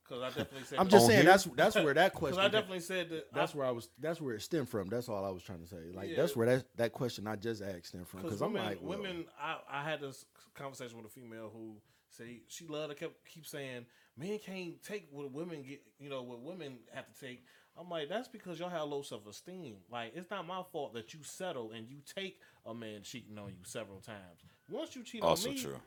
because 0.04 0.22
I 0.22 0.28
definitely 0.28 0.64
said. 0.64 0.80
I'm 0.80 0.88
just 0.88 1.08
saying 1.08 1.22
here? 1.22 1.32
that's 1.32 1.44
that's 1.46 1.76
where 1.76 1.94
that 1.94 2.14
Because 2.14 2.36
question. 2.36 2.40
I 2.40 2.48
definitely 2.48 2.80
said 2.82 3.10
that. 3.10 3.34
That's 3.34 3.54
I, 3.54 3.58
where 3.58 3.68
I 3.68 3.72
was. 3.72 3.90
That's 4.00 4.22
where 4.22 4.36
it 4.36 4.42
stemmed 4.42 4.70
from. 4.70 4.90
That's 4.90 5.10
all 5.10 5.26
I 5.26 5.30
was 5.30 5.44
trying 5.44 5.62
to 5.62 5.68
say. 5.68 5.92
Like 5.94 6.10
Yeah. 6.10 6.18
that's 6.18 6.36
where 6.36 6.48
that 6.48 6.66
that 6.78 6.94
question 6.94 7.28
I 7.28 7.36
just 7.36 7.62
asked 7.62 7.88
stemmed 7.88 8.08
from. 8.08 8.22
Because 8.22 8.40
Because 8.40 8.42
I'm 8.42 8.54
women, 8.54 8.68
like, 8.68 8.80
well, 8.82 8.98
women, 9.00 9.26
I, 9.42 9.58
I 9.70 9.84
had 9.84 10.02
this 10.02 10.26
conversation 10.54 10.98
with 10.98 11.06
a 11.08 11.10
female 11.10 11.50
who 11.54 11.78
said 12.10 12.28
she 12.48 12.68
loved 12.68 12.90
to 12.92 12.96
kept 12.96 13.14
keep 13.26 13.46
saying 13.46 13.86
men 14.18 14.40
can't 14.40 14.82
take 14.84 15.08
what 15.12 15.32
women 15.32 15.64
get, 15.64 15.82
you 16.00 16.10
know, 16.10 16.22
what 16.22 16.42
women 16.42 16.78
have 16.94 17.12
to 17.12 17.20
take. 17.20 17.46
I'm 17.80 17.90
like, 17.90 18.10
that's 18.10 18.28
because 18.28 18.60
y'all 18.60 18.70
have 18.70 18.88
low 18.88 19.02
self 19.02 19.28
esteem. 19.28 19.76
Like, 19.92 20.14
it's 20.16 20.30
not 20.30 20.46
my 20.48 20.62
fault 20.72 20.94
that 20.94 21.14
you 21.14 21.20
settle 21.24 21.72
and 21.72 21.88
you 21.90 21.98
take 22.16 22.40
a 22.66 22.74
man 22.74 23.02
cheating 23.04 23.38
on 23.38 23.48
you 23.50 23.64
several 23.64 24.00
times. 24.00 24.42
Once 24.70 24.96
you 24.96 25.04
cheat 25.04 25.22
Also 25.24 25.50
on 25.50 25.56
me, 25.56 25.62
true. 25.62 25.78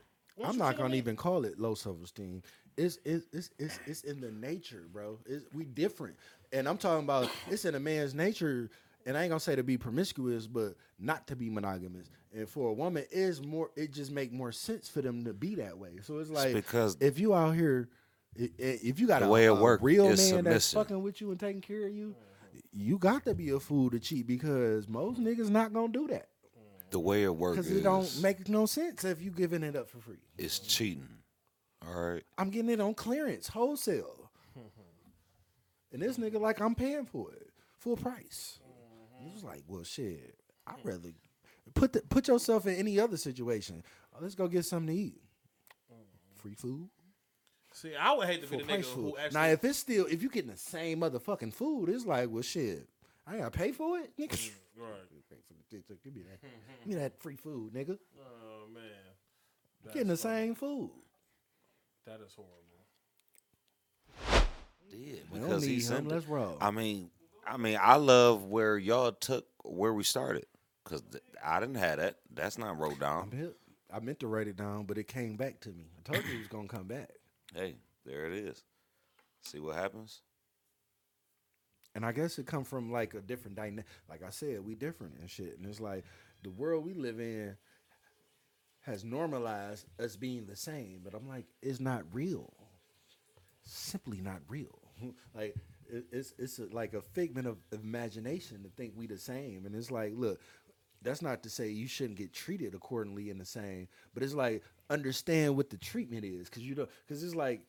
I'm 0.44 0.58
not 0.58 0.76
gonna 0.76 0.90
me- 0.90 0.98
even 0.98 1.16
call 1.16 1.44
it 1.44 1.58
low 1.58 1.74
self 1.74 2.02
esteem. 2.02 2.42
It's 2.76 2.98
it's 3.04 3.26
it's 3.32 3.50
it's 3.58 3.78
it's 3.86 4.02
in 4.02 4.20
the 4.20 4.30
nature, 4.32 4.84
bro. 4.92 5.18
It's, 5.24 5.44
we 5.54 5.64
different, 5.64 6.16
and 6.52 6.68
I'm 6.68 6.76
talking 6.76 7.04
about 7.04 7.30
it's 7.50 7.64
in 7.64 7.74
a 7.74 7.80
man's 7.80 8.14
nature. 8.14 8.70
And 9.06 9.16
I 9.16 9.22
ain't 9.22 9.30
gonna 9.30 9.38
say 9.38 9.54
to 9.54 9.62
be 9.62 9.78
promiscuous, 9.78 10.48
but 10.48 10.74
not 10.98 11.28
to 11.28 11.36
be 11.36 11.48
monogamous. 11.48 12.10
And 12.34 12.48
for 12.48 12.70
a 12.70 12.72
woman, 12.72 13.04
is 13.12 13.40
more. 13.40 13.70
It 13.76 13.92
just 13.92 14.10
make 14.10 14.32
more 14.32 14.50
sense 14.50 14.88
for 14.88 15.00
them 15.00 15.24
to 15.24 15.32
be 15.32 15.54
that 15.54 15.78
way. 15.78 16.00
So 16.02 16.18
it's 16.18 16.28
like 16.28 16.52
because- 16.52 16.96
if 17.00 17.18
you 17.20 17.32
out 17.32 17.54
here, 17.54 17.88
i- 17.88 17.92
i- 17.92 18.05
if 18.38 18.98
you 18.98 19.06
got 19.06 19.20
The 19.20 19.26
a, 19.26 19.30
way 19.30 19.44
it 19.46 19.56
work 19.56 19.80
real 19.82 20.04
man 20.04 20.12
is 20.12 20.30
that's 20.42 20.72
fucking 20.72 21.02
with 21.02 21.20
you 21.20 21.30
and 21.30 21.40
taking 21.40 21.60
care 21.60 21.86
of 21.86 21.94
you, 21.94 22.14
you 22.72 22.98
got 22.98 23.24
to 23.24 23.34
be 23.34 23.50
a 23.50 23.60
fool 23.60 23.90
to 23.90 23.98
cheat 23.98 24.26
because 24.26 24.88
most 24.88 25.20
niggas 25.20 25.50
not 25.50 25.72
gonna 25.72 25.92
do 25.92 26.06
that 26.08 26.28
the 26.90 27.00
way 27.00 27.24
it 27.24 27.34
works 27.34 27.56
because 27.56 27.70
it 27.70 27.82
don't 27.82 28.22
make 28.22 28.48
no 28.48 28.66
sense 28.66 29.04
if 29.04 29.20
you 29.20 29.30
giving 29.30 29.62
it 29.62 29.74
up 29.76 29.88
for 29.88 29.98
free. 29.98 30.16
it's 30.38 30.58
cheating. 30.58 31.08
All 31.86 32.00
right. 32.00 32.22
I'm 32.38 32.50
getting 32.50 32.70
it 32.70 32.80
on 32.80 32.94
clearance, 32.94 33.48
wholesale. 33.48 34.30
and 35.92 36.02
this 36.02 36.16
nigga 36.16 36.40
like 36.40 36.60
I'm 36.60 36.74
paying 36.74 37.06
for 37.06 37.32
it, 37.32 37.50
full 37.78 37.96
price. 37.96 38.60
He 39.20 39.32
was 39.32 39.42
like, 39.42 39.62
well, 39.66 39.82
shit, 39.84 40.36
I'd 40.66 40.84
rather 40.84 41.10
put 41.74 41.92
the, 41.92 42.02
put 42.02 42.28
yourself 42.28 42.66
in 42.66 42.74
any 42.74 43.00
other 43.00 43.16
situation. 43.16 43.82
Oh, 44.14 44.18
let's 44.20 44.34
go 44.34 44.46
get 44.48 44.64
something 44.64 44.94
to 44.94 45.00
eat. 45.00 45.20
Free 46.36 46.54
food, 46.54 46.88
See, 47.76 47.94
I 47.94 48.14
would 48.14 48.26
hate 48.26 48.40
to 48.42 48.48
be 48.48 48.56
the 48.56 48.62
nigga 48.62 48.66
price 48.68 48.88
food. 48.88 49.02
who 49.02 49.16
actually. 49.18 49.38
Now, 49.38 49.46
if 49.48 49.62
it's 49.62 49.78
still 49.78 50.06
if 50.06 50.22
you 50.22 50.30
getting 50.30 50.50
the 50.50 50.56
same 50.56 51.02
motherfucking 51.02 51.52
food, 51.52 51.90
it's 51.90 52.06
like, 52.06 52.30
well, 52.30 52.42
shit, 52.42 52.88
I 53.26 53.36
gotta 53.36 53.50
pay 53.50 53.72
for 53.72 53.98
it, 53.98 54.12
nigga. 54.18 54.30
Mm, 54.30 54.50
right. 54.78 54.88
Give 55.70 56.14
me 56.14 56.22
that, 56.22 56.40
give 56.84 56.86
me 56.86 56.94
that 56.94 57.20
free 57.20 57.36
food, 57.36 57.74
nigga. 57.74 57.98
Oh 58.18 58.66
man, 58.72 58.82
Getting 59.92 60.08
the 60.08 60.16
same 60.16 60.54
food. 60.54 60.90
that 62.06 62.20
is 62.24 62.34
horrible. 62.34 64.46
did 64.90 65.22
We 65.30 65.38
don't 65.38 65.48
because 65.48 65.62
he 65.64 65.68
need 65.70 65.74
him. 65.76 65.80
sent 65.82 66.06
it. 66.06 66.10
Let's 66.14 66.26
roll. 66.26 66.56
I 66.60 66.70
mean, 66.70 67.10
I 67.46 67.56
mean, 67.58 67.78
I 67.80 67.96
love 67.96 68.44
where 68.44 68.78
y'all 68.78 69.12
took 69.12 69.46
where 69.64 69.92
we 69.92 70.02
started 70.04 70.46
because 70.84 71.02
I 71.44 71.60
didn't 71.60 71.74
have 71.76 71.98
that. 71.98 72.16
That's 72.32 72.56
not 72.58 72.78
wrote 72.78 72.96
I 72.96 73.00
down. 73.00 73.30
meant, 73.32 73.52
I 73.92 73.98
meant 74.00 74.20
to 74.20 74.28
write 74.28 74.48
it 74.48 74.56
down, 74.56 74.84
but 74.84 74.96
it 74.96 75.08
came 75.08 75.36
back 75.36 75.60
to 75.60 75.70
me. 75.70 75.84
I 75.98 76.12
told 76.12 76.24
you 76.26 76.36
it 76.36 76.38
was 76.38 76.48
gonna 76.48 76.68
come 76.68 76.86
back. 76.86 77.10
Hey, 77.56 77.76
there 78.04 78.26
it 78.26 78.34
is. 78.34 78.62
See 79.40 79.60
what 79.60 79.76
happens. 79.76 80.20
And 81.94 82.04
I 82.04 82.12
guess 82.12 82.38
it 82.38 82.46
come 82.46 82.64
from 82.64 82.92
like 82.92 83.14
a 83.14 83.22
different 83.22 83.56
dynamic. 83.56 83.86
Like 84.10 84.22
I 84.22 84.28
said, 84.28 84.62
we 84.62 84.74
different 84.74 85.14
and 85.18 85.30
shit. 85.30 85.56
And 85.56 85.66
it's 85.66 85.80
like 85.80 86.04
the 86.42 86.50
world 86.50 86.84
we 86.84 86.92
live 86.92 87.18
in 87.18 87.56
has 88.80 89.04
normalized 89.04 89.86
us 89.98 90.16
being 90.16 90.44
the 90.44 90.54
same. 90.54 91.00
But 91.02 91.14
I'm 91.14 91.26
like, 91.26 91.46
it's 91.62 91.80
not 91.80 92.04
real. 92.12 92.52
Simply 93.62 94.20
not 94.20 94.40
real. 94.48 94.78
like 95.34 95.56
it's 95.88 96.34
it's 96.38 96.58
a, 96.58 96.66
like 96.66 96.92
a 96.92 97.00
figment 97.00 97.46
of 97.46 97.56
imagination 97.72 98.64
to 98.64 98.68
think 98.68 98.92
we 98.94 99.06
the 99.06 99.16
same. 99.16 99.64
And 99.64 99.74
it's 99.74 99.90
like, 99.90 100.12
look, 100.14 100.42
that's 101.00 101.22
not 101.22 101.42
to 101.44 101.50
say 101.50 101.68
you 101.68 101.88
shouldn't 101.88 102.18
get 102.18 102.34
treated 102.34 102.74
accordingly 102.74 103.30
in 103.30 103.38
the 103.38 103.46
same. 103.46 103.88
But 104.12 104.22
it's 104.22 104.34
like 104.34 104.62
understand 104.90 105.56
what 105.56 105.70
the 105.70 105.76
treatment 105.76 106.24
is, 106.24 106.48
because 106.48 106.62
you 106.62 106.74
don't. 106.74 106.90
Because 107.06 107.22
it's 107.22 107.34
like 107.34 107.62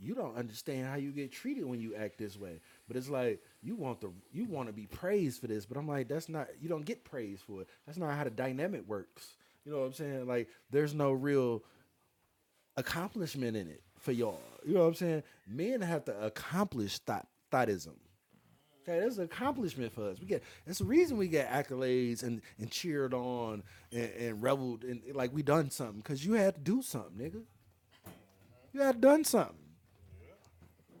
you 0.00 0.14
don't 0.14 0.36
understand 0.36 0.86
how 0.86 0.96
you 0.96 1.12
get 1.12 1.32
treated 1.32 1.64
when 1.64 1.80
you 1.80 1.94
act 1.94 2.18
this 2.18 2.38
way. 2.38 2.60
But 2.88 2.96
it's 2.96 3.08
like 3.08 3.42
you 3.62 3.76
want 3.76 4.00
the 4.00 4.10
you 4.32 4.44
want 4.46 4.68
to 4.68 4.72
be 4.72 4.86
praised 4.86 5.40
for 5.40 5.46
this, 5.46 5.66
but 5.66 5.76
I'm 5.76 5.88
like 5.88 6.08
that's 6.08 6.28
not 6.28 6.48
you 6.60 6.68
don't 6.68 6.84
get 6.84 7.04
praised 7.04 7.42
for 7.42 7.62
it. 7.62 7.68
That's 7.86 7.98
not 7.98 8.12
how 8.14 8.24
the 8.24 8.30
dynamic 8.30 8.86
works. 8.86 9.36
You 9.64 9.72
know 9.72 9.80
what 9.80 9.86
I'm 9.86 9.92
saying? 9.94 10.26
Like 10.26 10.48
there's 10.70 10.94
no 10.94 11.12
real 11.12 11.62
accomplishment 12.76 13.56
in 13.56 13.68
it 13.68 13.82
for 13.98 14.12
y'all. 14.12 14.40
You 14.66 14.74
know 14.74 14.80
what 14.80 14.88
I'm 14.88 14.94
saying? 14.94 15.22
Men 15.46 15.80
have 15.80 16.04
to 16.06 16.20
accomplish 16.24 16.98
thought 16.98 17.26
thoughtism. 17.52 17.94
Okay, 18.86 19.00
there's 19.00 19.16
an 19.16 19.24
accomplishment 19.24 19.94
for 19.94 20.10
us. 20.10 20.20
We 20.20 20.26
get 20.26 20.42
it's 20.66 20.78
the 20.78 20.84
reason 20.84 21.16
we 21.16 21.28
get 21.28 21.50
accolades 21.50 22.22
and, 22.22 22.42
and 22.58 22.70
cheered 22.70 23.14
on 23.14 23.62
and, 23.90 24.10
and 24.18 24.42
reveled 24.42 24.84
and 24.84 25.00
like 25.14 25.32
we 25.32 25.42
done 25.42 25.70
something 25.70 26.00
because 26.00 26.24
you 26.24 26.34
had 26.34 26.56
to 26.56 26.60
do 26.60 26.82
something, 26.82 27.16
nigga. 27.18 27.42
You 28.74 28.82
had 28.82 29.00
done 29.00 29.24
something. 29.24 29.56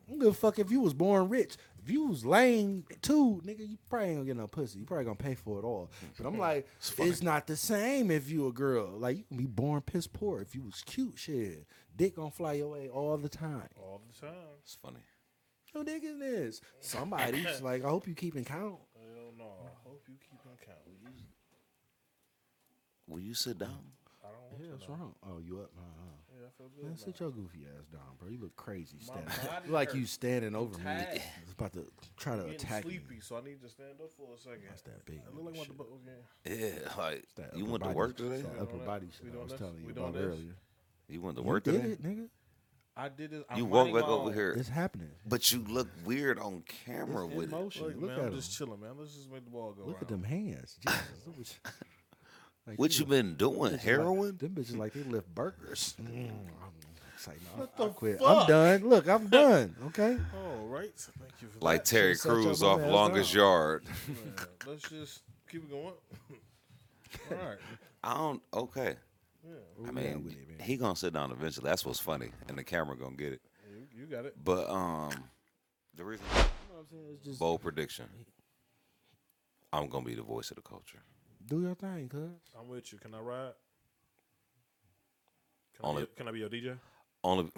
I 0.06 0.10
don't 0.10 0.18
give 0.18 0.28
a 0.28 0.32
fuck 0.32 0.58
if 0.58 0.70
you 0.70 0.80
was 0.80 0.94
born 0.94 1.28
rich. 1.28 1.56
If 1.82 1.90
you 1.90 2.06
was 2.06 2.24
lame 2.24 2.84
too, 3.02 3.42
nigga, 3.44 3.68
you 3.68 3.76
probably 3.90 4.08
ain't 4.08 4.16
gonna 4.16 4.26
get 4.26 4.36
no 4.36 4.46
pussy. 4.46 4.78
You 4.78 4.86
probably 4.86 5.04
gonna 5.04 5.16
pay 5.16 5.34
for 5.34 5.58
it 5.58 5.64
all. 5.64 5.90
But 6.16 6.26
I'm 6.26 6.34
hmm. 6.34 6.40
like, 6.40 6.68
it's, 6.98 7.22
not 7.22 7.46
the 7.46 7.56
same 7.56 8.10
if 8.10 8.30
you 8.30 8.46
a 8.46 8.52
girl. 8.52 8.92
Like 8.98 9.18
you 9.18 9.24
can 9.24 9.36
be 9.36 9.46
born 9.46 9.82
piss 9.82 10.06
poor. 10.06 10.40
If 10.40 10.54
you 10.54 10.62
was 10.62 10.82
cute, 10.86 11.18
shit, 11.18 11.66
dick 11.94 12.16
gonna 12.16 12.30
fly 12.30 12.54
your 12.54 12.68
way 12.68 12.88
all 12.88 13.18
the 13.18 13.28
time. 13.28 13.68
All 13.76 14.00
the 14.10 14.26
time. 14.26 14.34
It's 14.62 14.78
funny. 14.82 15.00
No 15.74 15.82
dick 15.82 16.04
in 16.04 16.18
this. 16.20 16.60
Somebody's 16.80 17.60
like, 17.62 17.84
I 17.84 17.88
hope 17.88 18.06
you 18.06 18.14
keeping 18.14 18.44
count. 18.44 18.76
Hell 18.94 19.32
no. 19.36 19.44
I 19.44 19.70
hope 19.88 20.02
you 20.08 20.14
keep 20.20 20.38
on 20.46 20.56
count. 20.64 20.78
Will 23.06 23.20
you 23.20 23.34
sit 23.34 23.58
down? 23.58 23.92
I 24.24 24.28
don't 24.28 24.40
want 24.50 24.54
Yeah, 24.60 24.66
to 24.66 24.72
what's 24.72 24.88
know. 24.88 24.94
wrong? 24.94 25.14
Oh, 25.22 25.38
you 25.38 25.58
up? 25.60 25.70
Uh-huh. 25.76 26.10
Yeah, 26.40 26.46
I 26.46 26.50
feel 26.56 26.68
good. 26.74 26.82
Man, 26.84 26.92
about 26.92 27.00
sit 27.00 27.08
it. 27.14 27.20
your 27.20 27.30
goofy 27.30 27.66
ass 27.78 27.86
down, 27.88 28.00
bro. 28.18 28.28
You 28.30 28.38
look 28.40 28.56
crazy 28.56 28.96
My 29.00 29.04
standing. 29.14 29.46
body 29.46 29.68
like 29.78 29.94
you 29.94 30.00
hurts. 30.00 30.12
standing 30.12 30.54
over 30.54 30.78
me. 30.78 30.84
tired. 30.84 31.20
It's 31.42 31.52
about 31.58 31.72
to 31.74 31.84
try 32.16 32.36
to 32.36 32.42
I'm 32.42 32.50
getting 32.52 32.66
attack 32.66 32.82
sleepy, 32.84 33.14
me. 33.16 33.20
so 33.20 33.36
I 33.36 33.42
need 33.42 33.60
to 33.62 33.68
stand 33.68 34.00
up 34.02 34.10
for 34.16 34.34
a 34.34 34.38
second. 34.38 34.62
That's 34.68 34.82
that 34.82 35.04
big 35.04 35.20
I 35.20 35.36
look 35.36 35.44
like 35.44 35.54
shit. 35.56 35.68
what 35.68 35.68
the 35.68 35.74
book 35.74 36.00
again. 36.02 36.80
Yeah, 36.86 37.02
like 37.02 37.24
That 37.36 37.56
you 37.56 37.64
upper 37.64 37.72
went 37.72 37.82
to 37.82 37.88
body- 37.88 37.96
work 37.96 38.16
today. 38.16 38.40
That 38.40 38.46
upper 38.56 38.64
doing 38.64 38.78
that? 38.78 38.86
body 38.86 39.06
We 39.06 39.12
shit 39.12 39.26
I 39.26 39.30
doing 39.32 39.42
was 39.42 39.52
this? 39.52 39.60
telling 39.60 39.76
you 39.80 39.86
We 39.86 39.92
doing 39.92 40.08
about 40.08 40.14
this? 40.14 40.24
earlier. 40.32 40.54
You 41.08 41.20
went 41.20 41.36
to 41.36 41.42
You 41.42 41.48
work 41.48 41.64
did 41.64 41.72
today. 41.82 41.88
it, 41.92 42.02
nigga. 42.02 42.28
I 42.96 43.08
did 43.08 43.30
this. 43.32 43.44
You 43.56 43.64
I'm 43.64 43.70
walk 43.70 43.86
minding 43.86 43.94
back 43.94 44.04
my 44.04 44.08
over 44.14 44.28
own- 44.28 44.34
here, 44.34 44.50
It's 44.52 44.68
happening. 44.68 45.10
but 45.26 45.50
you 45.50 45.64
look 45.68 45.88
weird 46.04 46.38
on 46.38 46.62
camera 46.86 47.26
It's 47.26 47.34
with 47.34 47.52
in 47.52 47.58
it. 47.58 47.62
motion. 47.62 47.86
Look, 47.86 47.94
Look 47.96 48.02
man, 48.02 48.10
at 48.12 48.18
I'm 48.26 48.28
him. 48.28 48.34
just 48.36 48.56
chilling, 48.56 48.80
man. 48.80 48.90
Let's 48.98 49.14
just 49.14 49.30
make 49.32 49.44
the 49.44 49.50
ball 49.50 49.72
go. 49.72 49.84
Look 49.84 50.00
at 50.00 50.08
them 50.08 50.22
hands. 50.22 50.78
Jesus. 50.86 51.02
Look 51.26 51.36
what 51.38 51.48
you- 51.48 51.70
like 52.66 52.78
What 52.78 52.92
you 52.98 53.00
look- 53.00 53.08
been 53.10 53.34
doing? 53.34 53.56
bitches 53.56 53.72
like- 53.72 53.80
Heroin? 53.80 54.36
them 54.36 54.50
bitches 54.50 54.76
like 54.76 54.92
they 54.92 55.02
lift 55.02 55.34
burgers. 55.34 55.94
Mm. 56.02 56.30
It's 57.16 57.28
like, 57.28 57.40
no, 57.56 57.62
What 57.62 57.72
I 57.78 57.84
the 57.84 57.90
quit. 57.90 58.18
fuck? 58.18 58.28
I'm 58.42 58.46
done. 58.48 58.88
Look, 58.88 59.08
I'm 59.08 59.26
done. 59.40 59.76
Okay. 59.86 60.18
All 60.36 60.66
right. 60.66 60.92
Thank 60.96 61.32
you 61.42 61.48
for 61.48 61.58
Like 61.60 61.84
that. 61.84 61.90
Terry 61.90 62.14
Should've 62.14 62.20
sat 62.20 62.28
your 62.32 62.42
Crews 62.44 62.62
off 62.62 62.80
longest 62.82 63.32
down. 63.32 63.40
yard. 63.42 63.84
Man, 64.08 64.34
let's 64.66 64.88
just 64.88 65.22
keep 65.50 65.64
it 65.64 65.70
going. 65.70 65.94
All 67.30 67.36
right. 67.48 67.58
I 68.02 68.14
don't. 68.14 68.42
Okay. 68.52 68.96
Yeah, 69.46 69.88
I 69.88 69.90
mean, 69.90 70.24
with 70.24 70.32
it, 70.32 70.48
man? 70.48 70.58
he 70.66 70.76
gonna 70.76 70.96
sit 70.96 71.12
down 71.12 71.30
eventually. 71.30 71.68
That's 71.68 71.84
what's 71.84 72.00
funny, 72.00 72.30
and 72.48 72.56
the 72.58 72.64
camera 72.64 72.96
gonna 72.96 73.16
get 73.16 73.34
it. 73.34 73.42
you, 73.70 74.00
you 74.00 74.06
got 74.06 74.24
it. 74.24 74.34
But 74.42 74.68
um, 74.70 75.12
the 75.94 76.04
reason 76.04 76.24
You 76.32 76.38
know 76.38 76.44
what 76.68 76.78
I'm 76.80 76.86
saying? 76.90 77.04
It's 77.14 77.24
just 77.24 77.38
bold 77.38 77.60
prediction. 77.62 78.06
I'm 79.72 79.88
gonna 79.88 80.04
be 80.04 80.14
the 80.14 80.22
voice 80.22 80.50
of 80.50 80.56
the 80.56 80.62
culture. 80.62 81.02
do 81.46 81.60
your 81.60 81.74
thing, 81.74 82.08
cuz. 82.08 82.20
I'm 82.58 82.68
with 82.68 82.92
you. 82.92 82.98
Can 82.98 83.14
I 83.14 83.18
ride? 83.18 83.52
Can, 85.76 85.84
Only- 85.84 86.02
I, 86.02 86.04
be, 86.06 86.10
can 86.16 86.28
I 86.28 86.30
be 86.30 86.38
your 86.38 86.48
DJ? 86.48 86.78
Only, 87.24 87.50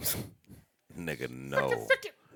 nigga, 0.98 1.28
no. 1.30 1.86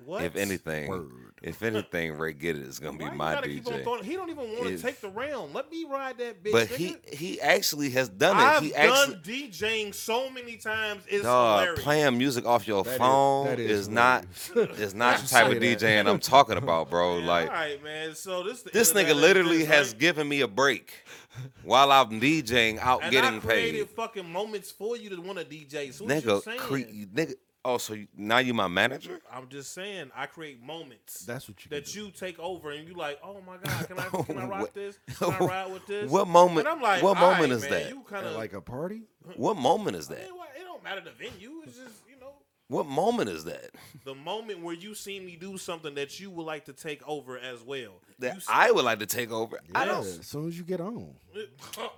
What? 0.05 0.23
If 0.23 0.35
anything, 0.35 0.89
Word. 0.89 1.09
if 1.41 1.61
anything, 1.63 2.17
Ray 2.17 2.33
Get 2.33 2.55
It 2.57 2.63
is 2.63 2.79
gonna 2.79 2.97
be 2.97 3.05
Why 3.05 3.11
you 3.11 3.17
my 3.17 3.33
gotta 3.35 3.47
keep 3.49 3.67
on 3.67 3.73
DJ. 3.73 3.83
throwing- 3.83 4.03
he 4.03 4.13
don't 4.15 4.29
even 4.29 4.51
want 4.53 4.63
to 4.67 4.77
take 4.77 4.99
the 5.01 5.09
round. 5.09 5.53
Let 5.53 5.71
me 5.71 5.85
ride 5.89 6.17
that 6.17 6.43
bitch. 6.43 6.51
But 6.51 6.67
nigga. 6.69 6.75
he 6.75 6.95
he 7.15 7.41
actually 7.41 7.89
has 7.91 8.09
done 8.09 8.37
it. 8.37 8.39
I've 8.39 8.63
he 8.63 8.69
done 8.71 8.79
actually 9.15 9.47
DJing 9.49 9.93
so 9.93 10.29
many 10.29 10.57
times. 10.57 11.03
It's 11.07 11.23
dog 11.23 11.59
hilarious. 11.61 11.83
playing 11.83 12.17
music 12.17 12.45
off 12.45 12.67
your 12.67 12.83
That 12.83 12.91
is- 12.91 12.97
phone 12.97 13.45
that 13.47 13.59
is, 13.59 13.71
is 13.81 13.89
not 13.89 14.25
is 14.77 14.93
not 14.95 15.19
the 15.21 15.27
type 15.27 15.47
of 15.47 15.53
say 15.53 15.59
that. 15.75 15.79
DJing 15.79 16.07
I'm 16.09 16.19
talking 16.19 16.57
about, 16.57 16.89
bro. 16.89 17.15
Man, 17.17 17.25
Like 17.27 17.47
all 17.49 17.53
right, 17.55 17.83
man. 17.83 18.15
So 18.15 18.43
this 18.43 18.61
the 18.63 18.71
this 18.71 18.93
nigga 18.93 19.15
literally 19.15 19.59
this, 19.59 19.67
has 19.67 19.91
right? 19.91 19.99
given 19.99 20.27
me 20.27 20.41
a 20.41 20.47
break 20.47 20.93
while 21.63 21.91
I'm 21.91 22.19
DJing 22.19 22.77
out 22.79 23.03
and 23.03 23.11
getting 23.11 23.35
I 23.35 23.39
created 23.39 23.87
paid. 23.87 23.95
fucking 23.95 24.29
moments 24.31 24.71
for 24.71 24.97
you 24.97 25.09
to 25.09 25.21
want 25.21 25.39
to 25.39 25.45
DJ. 25.45 25.93
So 25.93 26.05
what 26.05 26.15
you 26.15 26.21
Nigga, 26.29 26.43
saying? 26.43 26.59
cre- 26.59 27.15
nigga. 27.15 27.33
Oh, 27.63 27.77
so 27.77 27.93
you, 27.93 28.07
now 28.17 28.39
you 28.39 28.53
my 28.55 28.67
manager? 28.67 29.19
I'm 29.31 29.47
just 29.47 29.71
saying, 29.73 30.09
I 30.15 30.25
create 30.25 30.63
moments. 30.63 31.19
That's 31.25 31.47
what 31.47 31.63
you 31.63 31.69
that 31.69 31.83
can 31.85 31.93
do. 31.93 32.05
you 32.05 32.11
take 32.11 32.39
over 32.39 32.71
and 32.71 32.87
you 32.87 32.95
like, 32.95 33.19
oh 33.23 33.37
my 33.45 33.57
god, 33.57 33.87
can 33.87 33.99
I 33.99 34.03
can 34.23 34.37
I 34.39 34.45
rock 34.47 34.73
this? 34.73 34.97
Can 35.19 35.31
I 35.31 35.37
ride 35.45 35.71
with 35.71 35.85
this? 35.85 36.09
What 36.09 36.27
moment? 36.27 36.67
And 36.67 36.69
I'm 36.69 36.81
like, 36.81 37.03
what 37.03 37.17
all 37.17 37.23
right, 37.29 37.33
moment 37.35 37.51
is 37.53 37.61
man, 37.61 37.69
that? 37.71 37.89
You 37.89 38.03
kinda, 38.09 38.31
like 38.31 38.53
a 38.53 38.61
party? 38.61 39.03
What 39.35 39.57
moment 39.57 39.95
is 39.95 40.09
I 40.09 40.15
that? 40.15 40.23
mean, 40.25 40.37
what- 40.37 40.49
it 40.59 40.63
don't 40.63 40.83
matter 40.83 41.01
the 41.01 41.11
venue. 41.11 41.61
It's 41.63 41.77
just 41.77 41.93
you 42.09 42.19
know 42.19 42.33
What 42.67 42.87
moment 42.87 43.29
is 43.29 43.43
that? 43.43 43.69
the 44.05 44.15
moment 44.15 44.61
where 44.63 44.73
you 44.73 44.95
see 44.95 45.19
me 45.19 45.35
do 45.35 45.55
something 45.59 45.93
that 45.95 46.19
you 46.19 46.31
would 46.31 46.45
like 46.47 46.65
to 46.65 46.73
take 46.73 47.07
over 47.07 47.37
as 47.37 47.61
well. 47.61 47.93
That 48.17 48.33
You 48.35 48.41
see- 48.41 48.47
I 48.51 48.71
would 48.71 48.85
like 48.85 48.99
to 48.99 49.05
take 49.05 49.31
over. 49.31 49.59
I 49.75 49.85
Yeah, 49.85 49.91
don't. 49.91 50.05
as 50.07 50.25
soon 50.25 50.47
as 50.47 50.57
you 50.57 50.63
get 50.63 50.81
on. 50.81 51.13
no, 51.35 51.91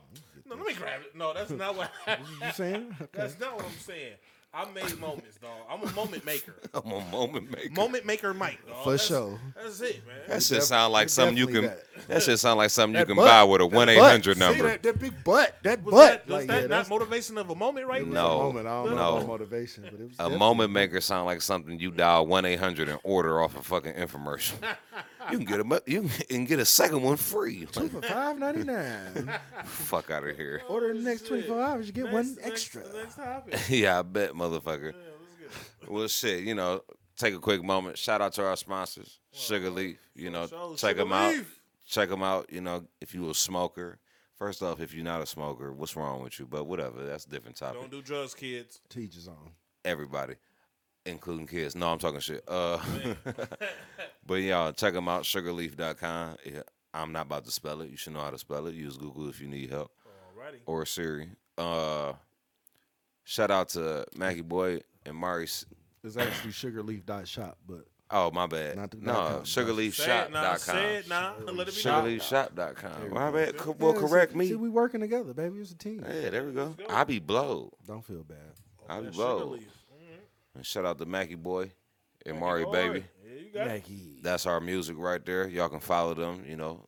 let 0.57 0.59
me 0.59 0.73
grab 0.73 1.01
it. 1.01 1.15
No, 1.15 1.33
that's 1.33 1.51
not 1.51 1.77
what. 1.77 1.89
You 2.07 2.51
saying? 2.53 2.95
Okay. 3.01 3.07
that's 3.13 3.39
not 3.39 3.55
what 3.55 3.65
I'm 3.65 3.71
saying. 3.79 4.13
I 4.55 4.65
made 4.71 4.99
moments, 4.99 5.37
dog. 5.41 5.49
I'm 5.67 5.81
a 5.81 5.91
moment 5.93 6.23
maker. 6.25 6.53
I'm 6.75 6.91
a 6.91 7.01
moment 7.11 7.49
maker. 7.51 7.71
Moment 7.71 8.05
maker, 8.05 8.33
Mike. 8.35 8.59
Dog. 8.67 8.83
For 8.83 8.91
That's- 8.91 9.07
sure. 9.07 9.39
That's 9.55 9.81
it, 9.81 10.05
man. 10.05 10.15
That 10.27 10.43
shit 10.43 10.57
def- 10.59 10.63
sound 10.65 10.93
like 10.93 11.09
something 11.09 11.35
you 11.35 11.47
can. 11.47 11.61
definitely 11.63 12.03
That 12.07 12.21
shit 12.21 12.37
sound 12.39 12.57
like 12.59 12.69
something 12.69 12.99
you 12.99 13.05
can 13.05 13.15
butt, 13.15 13.25
buy 13.27 13.43
with 13.45 13.61
a 13.61 13.65
one 13.65 13.89
eight 13.89 13.97
hundred 13.97 13.99
butt. 13.99 14.11
hundred 14.11 14.33
See 14.35 14.39
number. 14.61 14.63
that, 14.69 14.83
that 14.83 14.99
big 14.99 15.23
butt. 15.23 15.55
That 15.63 15.83
was 15.83 15.91
butt. 15.93 16.27
that, 16.27 16.27
was 16.27 16.37
Like, 16.41 16.47
that 16.49 16.53
yeah, 16.53 16.61
not 16.61 16.69
that's- 16.69 16.89
motivation 16.89 17.37
of 17.39 17.49
a 17.49 17.55
moment 17.55 17.87
right 17.87 18.01
it 18.01 18.07
was 18.07 18.13
No, 18.13 18.43
moment. 18.43 18.67
I 18.67 18.83
don't 18.85 18.95
no. 18.95 19.15
about 19.17 19.27
motivation, 19.27 19.83
but 19.85 19.93
it 19.93 19.99
was 20.03 20.13
A 20.13 20.17
definitely- 20.17 20.37
moment 20.39 20.71
maker 20.71 21.01
sound 21.01 21.25
like 21.25 21.41
something 21.41 21.79
you 21.79 21.89
dial 21.89 22.27
one 22.27 22.45
eight 22.45 22.59
hundred 22.59 22.89
and 22.89 22.99
order 23.03 23.41
off 23.41 23.57
a 23.57 23.63
fucking 23.63 23.93
infomercial. 23.93 24.53
you 25.31 25.37
can 25.37 25.45
get 25.45 25.59
a 25.59 25.63
mu- 25.63 25.79
you 25.85 26.09
can 26.29 26.45
get 26.45 26.59
a 26.59 26.65
second 26.65 27.01
one 27.01 27.17
free. 27.17 27.65
Two 27.71 27.89
for 27.89 28.01
five 28.01 28.37
ninety 28.37 28.63
nine. 28.63 29.29
Fuck 29.65 30.11
out 30.11 30.23
of 30.23 30.29
oh, 30.29 30.33
here. 30.33 30.61
Order 30.67 30.91
in 30.91 31.03
the 31.03 31.09
next 31.09 31.27
twenty 31.27 31.43
four 31.43 31.61
hours, 31.61 31.87
you 31.87 31.93
get 31.93 32.11
one 32.11 32.35
Next- 32.35 32.37
next- 32.37 32.51
extra. 32.51 32.83
Next 32.93 33.15
topic. 33.15 33.59
yeah, 33.69 33.99
I 33.99 34.01
bet, 34.01 34.33
motherfucker. 34.33 34.93
Yeah, 34.93 35.11
let's 35.19 35.35
get 35.39 35.47
it. 35.83 35.91
Well, 35.91 36.07
shit, 36.07 36.43
you 36.43 36.55
know, 36.55 36.81
take 37.17 37.33
a 37.33 37.39
quick 37.39 37.63
moment. 37.63 37.97
Shout 37.97 38.21
out 38.21 38.33
to 38.33 38.45
our 38.45 38.57
sponsors, 38.57 39.19
Sugar 39.31 39.69
Leaf. 39.69 39.97
You 40.15 40.29
know, 40.29 40.47
sure, 40.47 40.75
check 40.75 40.91
Sugar 40.91 41.03
them 41.03 41.13
out. 41.13 41.33
Leaf. 41.33 41.59
Check 41.85 42.09
them 42.09 42.23
out. 42.23 42.51
You 42.51 42.61
know, 42.61 42.85
if 43.01 43.13
you 43.13 43.29
a 43.29 43.33
smoker. 43.33 43.99
First 44.35 44.63
off, 44.63 44.81
if 44.81 44.93
you're 44.93 45.05
not 45.05 45.21
a 45.21 45.25
smoker, 45.27 45.71
what's 45.71 45.95
wrong 45.95 46.23
with 46.23 46.39
you? 46.39 46.45
But 46.45 46.65
whatever, 46.65 47.05
that's 47.05 47.25
a 47.25 47.29
different 47.29 47.55
topic. 47.55 47.79
Don't 47.79 47.91
do 47.91 48.01
drugs, 48.01 48.33
kids. 48.33 48.81
Teachers 48.89 49.27
on. 49.27 49.51
Everybody, 49.85 50.35
including 51.05 51.47
kids. 51.47 51.75
No, 51.75 51.91
I'm 51.91 51.99
talking 51.99 52.19
shit. 52.19 52.43
Uh, 52.47 52.79
but 54.25 54.35
y'all 54.35 54.71
check 54.73 54.93
them 54.93 55.07
out. 55.07 55.25
Sugarleaf.com. 55.25 56.37
Yeah, 56.45 56.61
I'm 56.93 57.11
not 57.11 57.25
about 57.25 57.45
to 57.45 57.51
spell 57.51 57.81
it. 57.81 57.89
You 57.89 57.97
should 57.97 58.13
know 58.13 58.21
how 58.21 58.31
to 58.31 58.37
spell 58.37 58.67
it. 58.67 58.75
Use 58.75 58.97
Google 58.97 59.29
if 59.29 59.39
you 59.41 59.47
need 59.47 59.69
help 59.69 59.91
Alrighty. 60.37 60.59
or 60.65 60.85
Siri. 60.85 61.29
Uh, 61.57 62.13
shout 63.23 63.51
out 63.51 63.69
to 63.69 64.05
Mackie 64.15 64.41
Boy 64.41 64.81
and 65.05 65.15
Mari. 65.15 65.47
It's 66.03 66.17
actually 66.17 66.51
sugarleaf 66.51 67.05
dot 67.05 67.27
shop, 67.27 67.57
but 67.67 67.85
Oh, 68.15 68.29
my 68.29 68.45
bad. 68.45 68.75
Not 68.75 68.91
the 68.91 68.97
no, 68.97 69.13
com, 69.13 69.45
Say 69.45 69.63
now. 69.63 69.73
Say 70.57 70.71
sugarleafshop.com. 70.71 70.77
it 70.77 71.09
now. 71.09 71.33
Let 71.45 71.67
it 71.67 71.73
be. 71.73 71.81
Sugarleafshop.com. 71.81 73.09
My 73.11 73.31
bad. 73.31 73.57
Co- 73.57 73.75
Well, 73.79 73.93
Yeah, 73.95 73.99
correct 74.01 74.33
see, 74.33 74.37
me. 74.37 74.47
See, 74.49 74.55
we 74.55 74.69
working 74.69 74.99
together, 75.01 75.33
baby. 75.33 75.59
It's 75.59 75.71
a 75.71 75.75
team. 75.75 76.05
Yeah, 76.07 76.29
there 76.29 76.43
we 76.45 76.51
go. 76.51 76.75
go. 76.77 76.85
I 76.89 77.05
be 77.05 77.17
blowed. 77.17 77.71
Don't 77.87 78.05
feel 78.05 78.23
bad. 78.23 78.37
I 78.87 78.99
be 78.99 79.05
That 79.05 79.13
blowed. 79.13 79.65
Sugar 80.53 80.59
leaf. 80.59 80.65
And 80.65 80.65
shout 80.65 80.85
out 80.85 80.99
to 80.99 81.05
Mackie 81.05 81.35
Boy 81.35 81.71
and 82.25 82.39
Mari 82.39 82.63
All 82.63 82.71
Baby. 82.71 82.89
right. 82.89 83.03
Yeah, 83.25 83.39
you 83.39 83.51
got 83.53 83.67
it. 83.67 84.23
That's 84.23 84.45
our 84.45 84.59
music 84.59 84.95
right 84.97 85.23
there. 85.25 85.47
Y'all 85.47 85.69
can 85.69 85.79
follow 85.79 86.13
them. 86.13 86.43
You 86.47 86.55
know, 86.55 86.87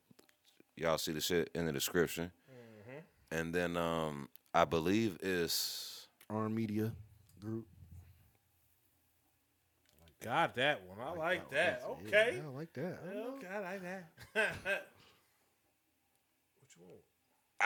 y'all 0.76 0.97
see 0.97 1.11
the 1.13 1.22
shit 1.22 1.49
in 1.55 1.66
the 1.66 1.72
description. 1.72 2.32
Mm-hmm. 2.49 3.38
And 3.38 3.53
then 3.53 3.78
um, 3.78 4.30
I 4.53 4.66
believe 4.66 5.18
is 5.22 6.07
Arm 6.30 6.55
Media 6.55 6.91
Group. 7.39 7.66
Got 10.24 10.55
that 10.55 10.82
one. 10.88 10.97
I 11.05 11.11
like 11.11 11.51
that. 11.51 11.84
Yeah, 11.84 11.91
Okay. 11.91 12.34
Yeah, 12.38 12.41
I 12.51 12.57
like 12.57 12.74
that. 12.74 12.99
Yeah, 13.13 13.22
okay, 13.36 13.47
I 13.47 13.59
like 13.59 13.82
that. 13.84 14.86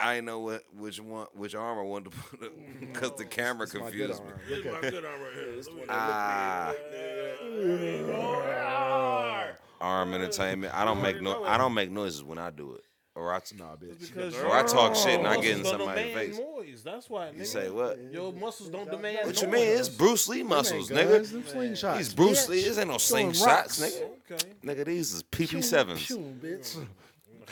you 0.00 0.02
want? 0.06 0.16
I 0.16 0.20
know 0.20 0.38
what 0.40 0.62
which 0.76 1.00
one 1.00 1.26
which 1.34 1.54
arm 1.54 1.78
I 1.78 1.82
wanted 1.82 2.10
to 2.12 2.16
put 2.18 2.42
up 2.44 2.52
because 2.80 3.12
the 3.16 3.24
camera 3.24 3.64
It's 3.64 3.74
my 3.74 3.90
good 3.90 4.10
confused 4.10 4.24
me. 4.24 4.30
arm. 4.30 4.40
This 4.48 4.58
is 4.58 4.64
my 4.64 4.80
good 4.90 5.04
arm 5.04 5.20
right 5.20 5.32
here. 5.34 5.54
Look 5.74 5.82
at 5.82 5.90
Ah, 5.90 6.74
that. 6.92 7.36
arm 9.80 10.14
entertainment. 10.14 10.74
I 10.74 10.84
don't 10.84 11.00
make 11.02 11.20
no. 11.22 11.44
I 11.44 11.58
don't 11.58 11.74
make 11.74 11.90
noises 11.90 12.22
when 12.22 12.38
I 12.38 12.50
do 12.50 12.74
it. 12.74 12.84
Or 13.16 13.32
I, 13.34 13.40
Nah, 13.58 13.74
bitch. 13.74 14.40
Or 14.44 14.54
I 14.54 14.62
talk 14.62 14.94
shit 14.94 15.18
and 15.18 15.26
I 15.26 15.34
get 15.40 15.56
in 15.56 15.62
muscles 15.62 15.78
don't 15.78 15.86
somebody's 15.88 16.14
face. 16.14 16.38
Noise. 16.38 16.82
That's 16.84 17.10
why. 17.10 17.30
you 17.30 17.44
say 17.44 17.68
what? 17.68 17.98
Your 18.12 18.32
muscles 18.32 18.68
don't 18.70 18.88
demand. 18.88 19.26
What 19.26 19.42
you 19.42 19.48
mean? 19.48 19.66
It's 19.66 19.88
Bruce 19.88 20.28
Lee 20.28 20.44
muscles, 20.44 20.88
nigga. 20.90 21.28
Them 21.30 21.42
slingshots. 21.42 21.96
These 21.98 22.14
Bruce. 22.14 22.48
Lee. 22.48 22.62
This 22.62 22.78
ain't 22.78 22.86
no 22.88 22.94
slingshots, 22.94 23.80
nigga. 23.82 24.04
Okay. 24.32 24.50
Nigga, 24.64 24.84
these 24.86 25.12
is 25.12 25.22
PP 25.24 25.48
Pew, 25.50 25.60
sevens. 25.62 26.08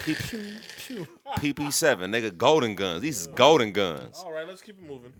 Pew, 0.05 0.15
bitch. 0.15 0.31
P- 0.31 0.95
Pew, 0.95 1.07
pew. 1.37 1.55
PP 1.57 1.73
seven, 1.73 2.11
nigga. 2.13 2.37
Golden 2.37 2.75
guns. 2.75 3.03
These 3.03 3.21
is 3.23 3.27
golden 3.29 3.73
guns. 3.73 4.19
All 4.25 4.33
right. 4.33 4.47
Let's 4.47 4.63
keep 4.63 4.79
it 4.79 4.87
moving. 4.89 5.13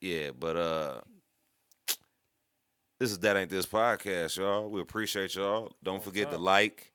Yeah, 0.00 0.30
but 0.38 0.56
uh, 0.56 1.00
This 3.00 3.10
is 3.10 3.18
that 3.20 3.36
ain't 3.36 3.50
this 3.50 3.66
podcast, 3.66 4.36
y'all. 4.36 4.68
We 4.70 4.80
appreciate 4.80 5.34
y'all. 5.34 5.72
Don't 5.82 6.02
forget 6.02 6.30
to 6.30 6.38
like. 6.38 6.92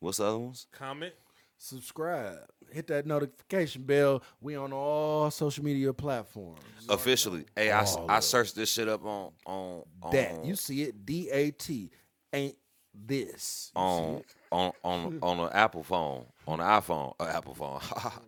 What's 0.00 0.18
the 0.18 0.24
other 0.26 0.38
ones? 0.38 0.66
Comment. 0.72 1.12
Subscribe. 1.60 2.38
Hit 2.70 2.86
that 2.86 3.04
notification 3.04 3.82
bell. 3.82 4.22
We 4.40 4.54
on 4.54 4.72
all 4.72 5.28
social 5.30 5.64
media 5.64 5.92
platforms. 5.92 6.60
Officially, 6.88 7.46
hey, 7.56 7.72
I, 7.72 7.82
All 7.82 8.06
I 8.08 8.18
of 8.18 8.24
searched 8.24 8.54
this 8.54 8.70
shit 8.70 8.88
up 8.88 9.04
on 9.04 9.32
on 9.44 9.82
on 10.02 10.12
That 10.12 10.44
you 10.44 10.54
see 10.54 10.82
it. 10.84 11.04
D 11.04 11.28
A 11.30 11.50
T. 11.50 11.90
Ain't 12.32 12.54
this. 12.94 13.72
You 13.74 13.80
see 13.80 13.86
it? 13.86 13.90
on 13.90 14.22
on 14.52 14.72
on 14.82 15.18
on 15.22 15.40
an 15.40 15.50
Apple 15.52 15.82
phone, 15.82 16.24
on 16.46 16.58
the 16.58 16.64
iPhone, 16.64 17.14
uh, 17.20 17.24
Apple 17.24 17.54
phone. 17.54 17.80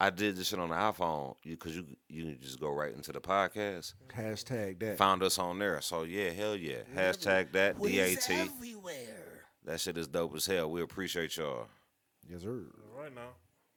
I 0.00 0.10
did 0.10 0.36
this 0.36 0.48
shit 0.48 0.60
on 0.60 0.68
the 0.68 0.76
iPhone 0.76 1.34
because 1.44 1.74
you 1.76 1.84
you 2.08 2.24
can 2.24 2.38
just 2.40 2.60
go 2.60 2.70
right 2.70 2.94
into 2.94 3.12
the 3.12 3.20
podcast. 3.20 3.94
Hashtag 4.16 4.78
that. 4.80 4.98
Found 4.98 5.22
us 5.22 5.38
on 5.38 5.58
there, 5.58 5.80
so 5.80 6.04
yeah, 6.04 6.30
hell 6.30 6.54
yeah. 6.54 6.78
Hashtag 6.94 7.52
that 7.52 7.80
DAT. 7.80 8.30
everywhere. 8.30 9.44
That 9.64 9.80
shit 9.80 9.98
is 9.98 10.06
dope 10.06 10.34
as 10.36 10.46
hell. 10.46 10.70
We 10.70 10.82
appreciate 10.82 11.36
y'all. 11.36 11.66
Yes, 12.30 12.42
sir. 12.42 12.62
Right 12.96 13.14
now. 13.14 13.30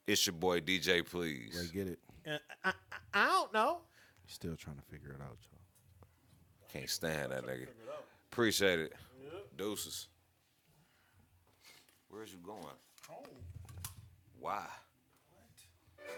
It's 0.08 0.26
your 0.26 0.34
boy 0.34 0.60
DJ, 0.62 1.06
please. 1.06 1.70
They 1.70 1.74
get 1.78 1.88
it. 1.88 2.00
I, 2.64 2.74
I 3.14 3.26
don't 3.26 3.54
know. 3.54 3.80
Still 4.28 4.56
trying 4.56 4.78
to 4.78 4.82
figure 4.84 5.10
it 5.12 5.22
out, 5.22 5.38
y'all. 5.52 6.08
Can't 6.72 6.90
stand 6.90 7.32
that 7.32 7.46
nigga. 7.46 7.68
Appreciate 8.32 8.80
it. 8.80 8.94
Deuces. 9.58 10.08
Where's 12.12 12.34
you 12.34 12.40
going? 12.46 12.60
Why? 14.38 14.66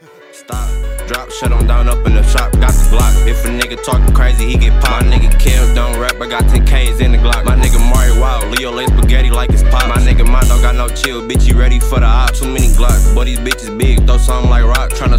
Stop, 0.32 1.08
drop, 1.08 1.30
shut 1.30 1.52
on 1.52 1.68
down 1.68 1.88
up 1.88 2.04
in 2.08 2.16
the 2.16 2.24
shop, 2.24 2.52
got 2.54 2.74
the 2.74 2.90
Glock. 2.90 3.28
If 3.28 3.46
a 3.46 3.50
nigga 3.50 3.78
talking 3.84 4.12
crazy, 4.16 4.48
he 4.48 4.58
get 4.58 4.82
popped. 4.82 5.06
My 5.06 5.16
nigga 5.16 5.30
Kev 5.34 5.76
don't 5.76 6.00
rap, 6.00 6.20
I 6.20 6.28
got 6.28 6.50
10 6.50 6.66
K's 6.66 7.00
in 7.00 7.12
the 7.12 7.20
Glock. 7.20 7.46
My 7.46 7.56
nigga 7.56 7.78
Mario 7.94 8.20
Wild, 8.20 8.58
Leo 8.58 8.72
lay 8.72 8.88
spaghetti 8.88 9.30
like 9.30 9.52
it's 9.52 9.62
pop. 9.62 9.88
My 9.88 10.02
nigga 10.02 10.28
Mondo 10.28 10.60
got 10.64 10.74
no 10.74 10.88
chill, 10.90 11.22
bitch, 11.22 11.48
you 11.48 11.56
ready 11.60 11.80
for 11.80 12.00
the 12.00 12.08
op? 12.08 12.34
Too 12.34 12.48
many 12.48 12.70
Glocks, 12.70 13.14
but 13.14 13.26
these 13.26 13.40
bitches 13.40 13.78
big, 13.78 14.04
throw 14.08 14.18
something 14.18 14.50
like 14.50 14.64
rock, 14.64 14.90
tryna 14.90 15.12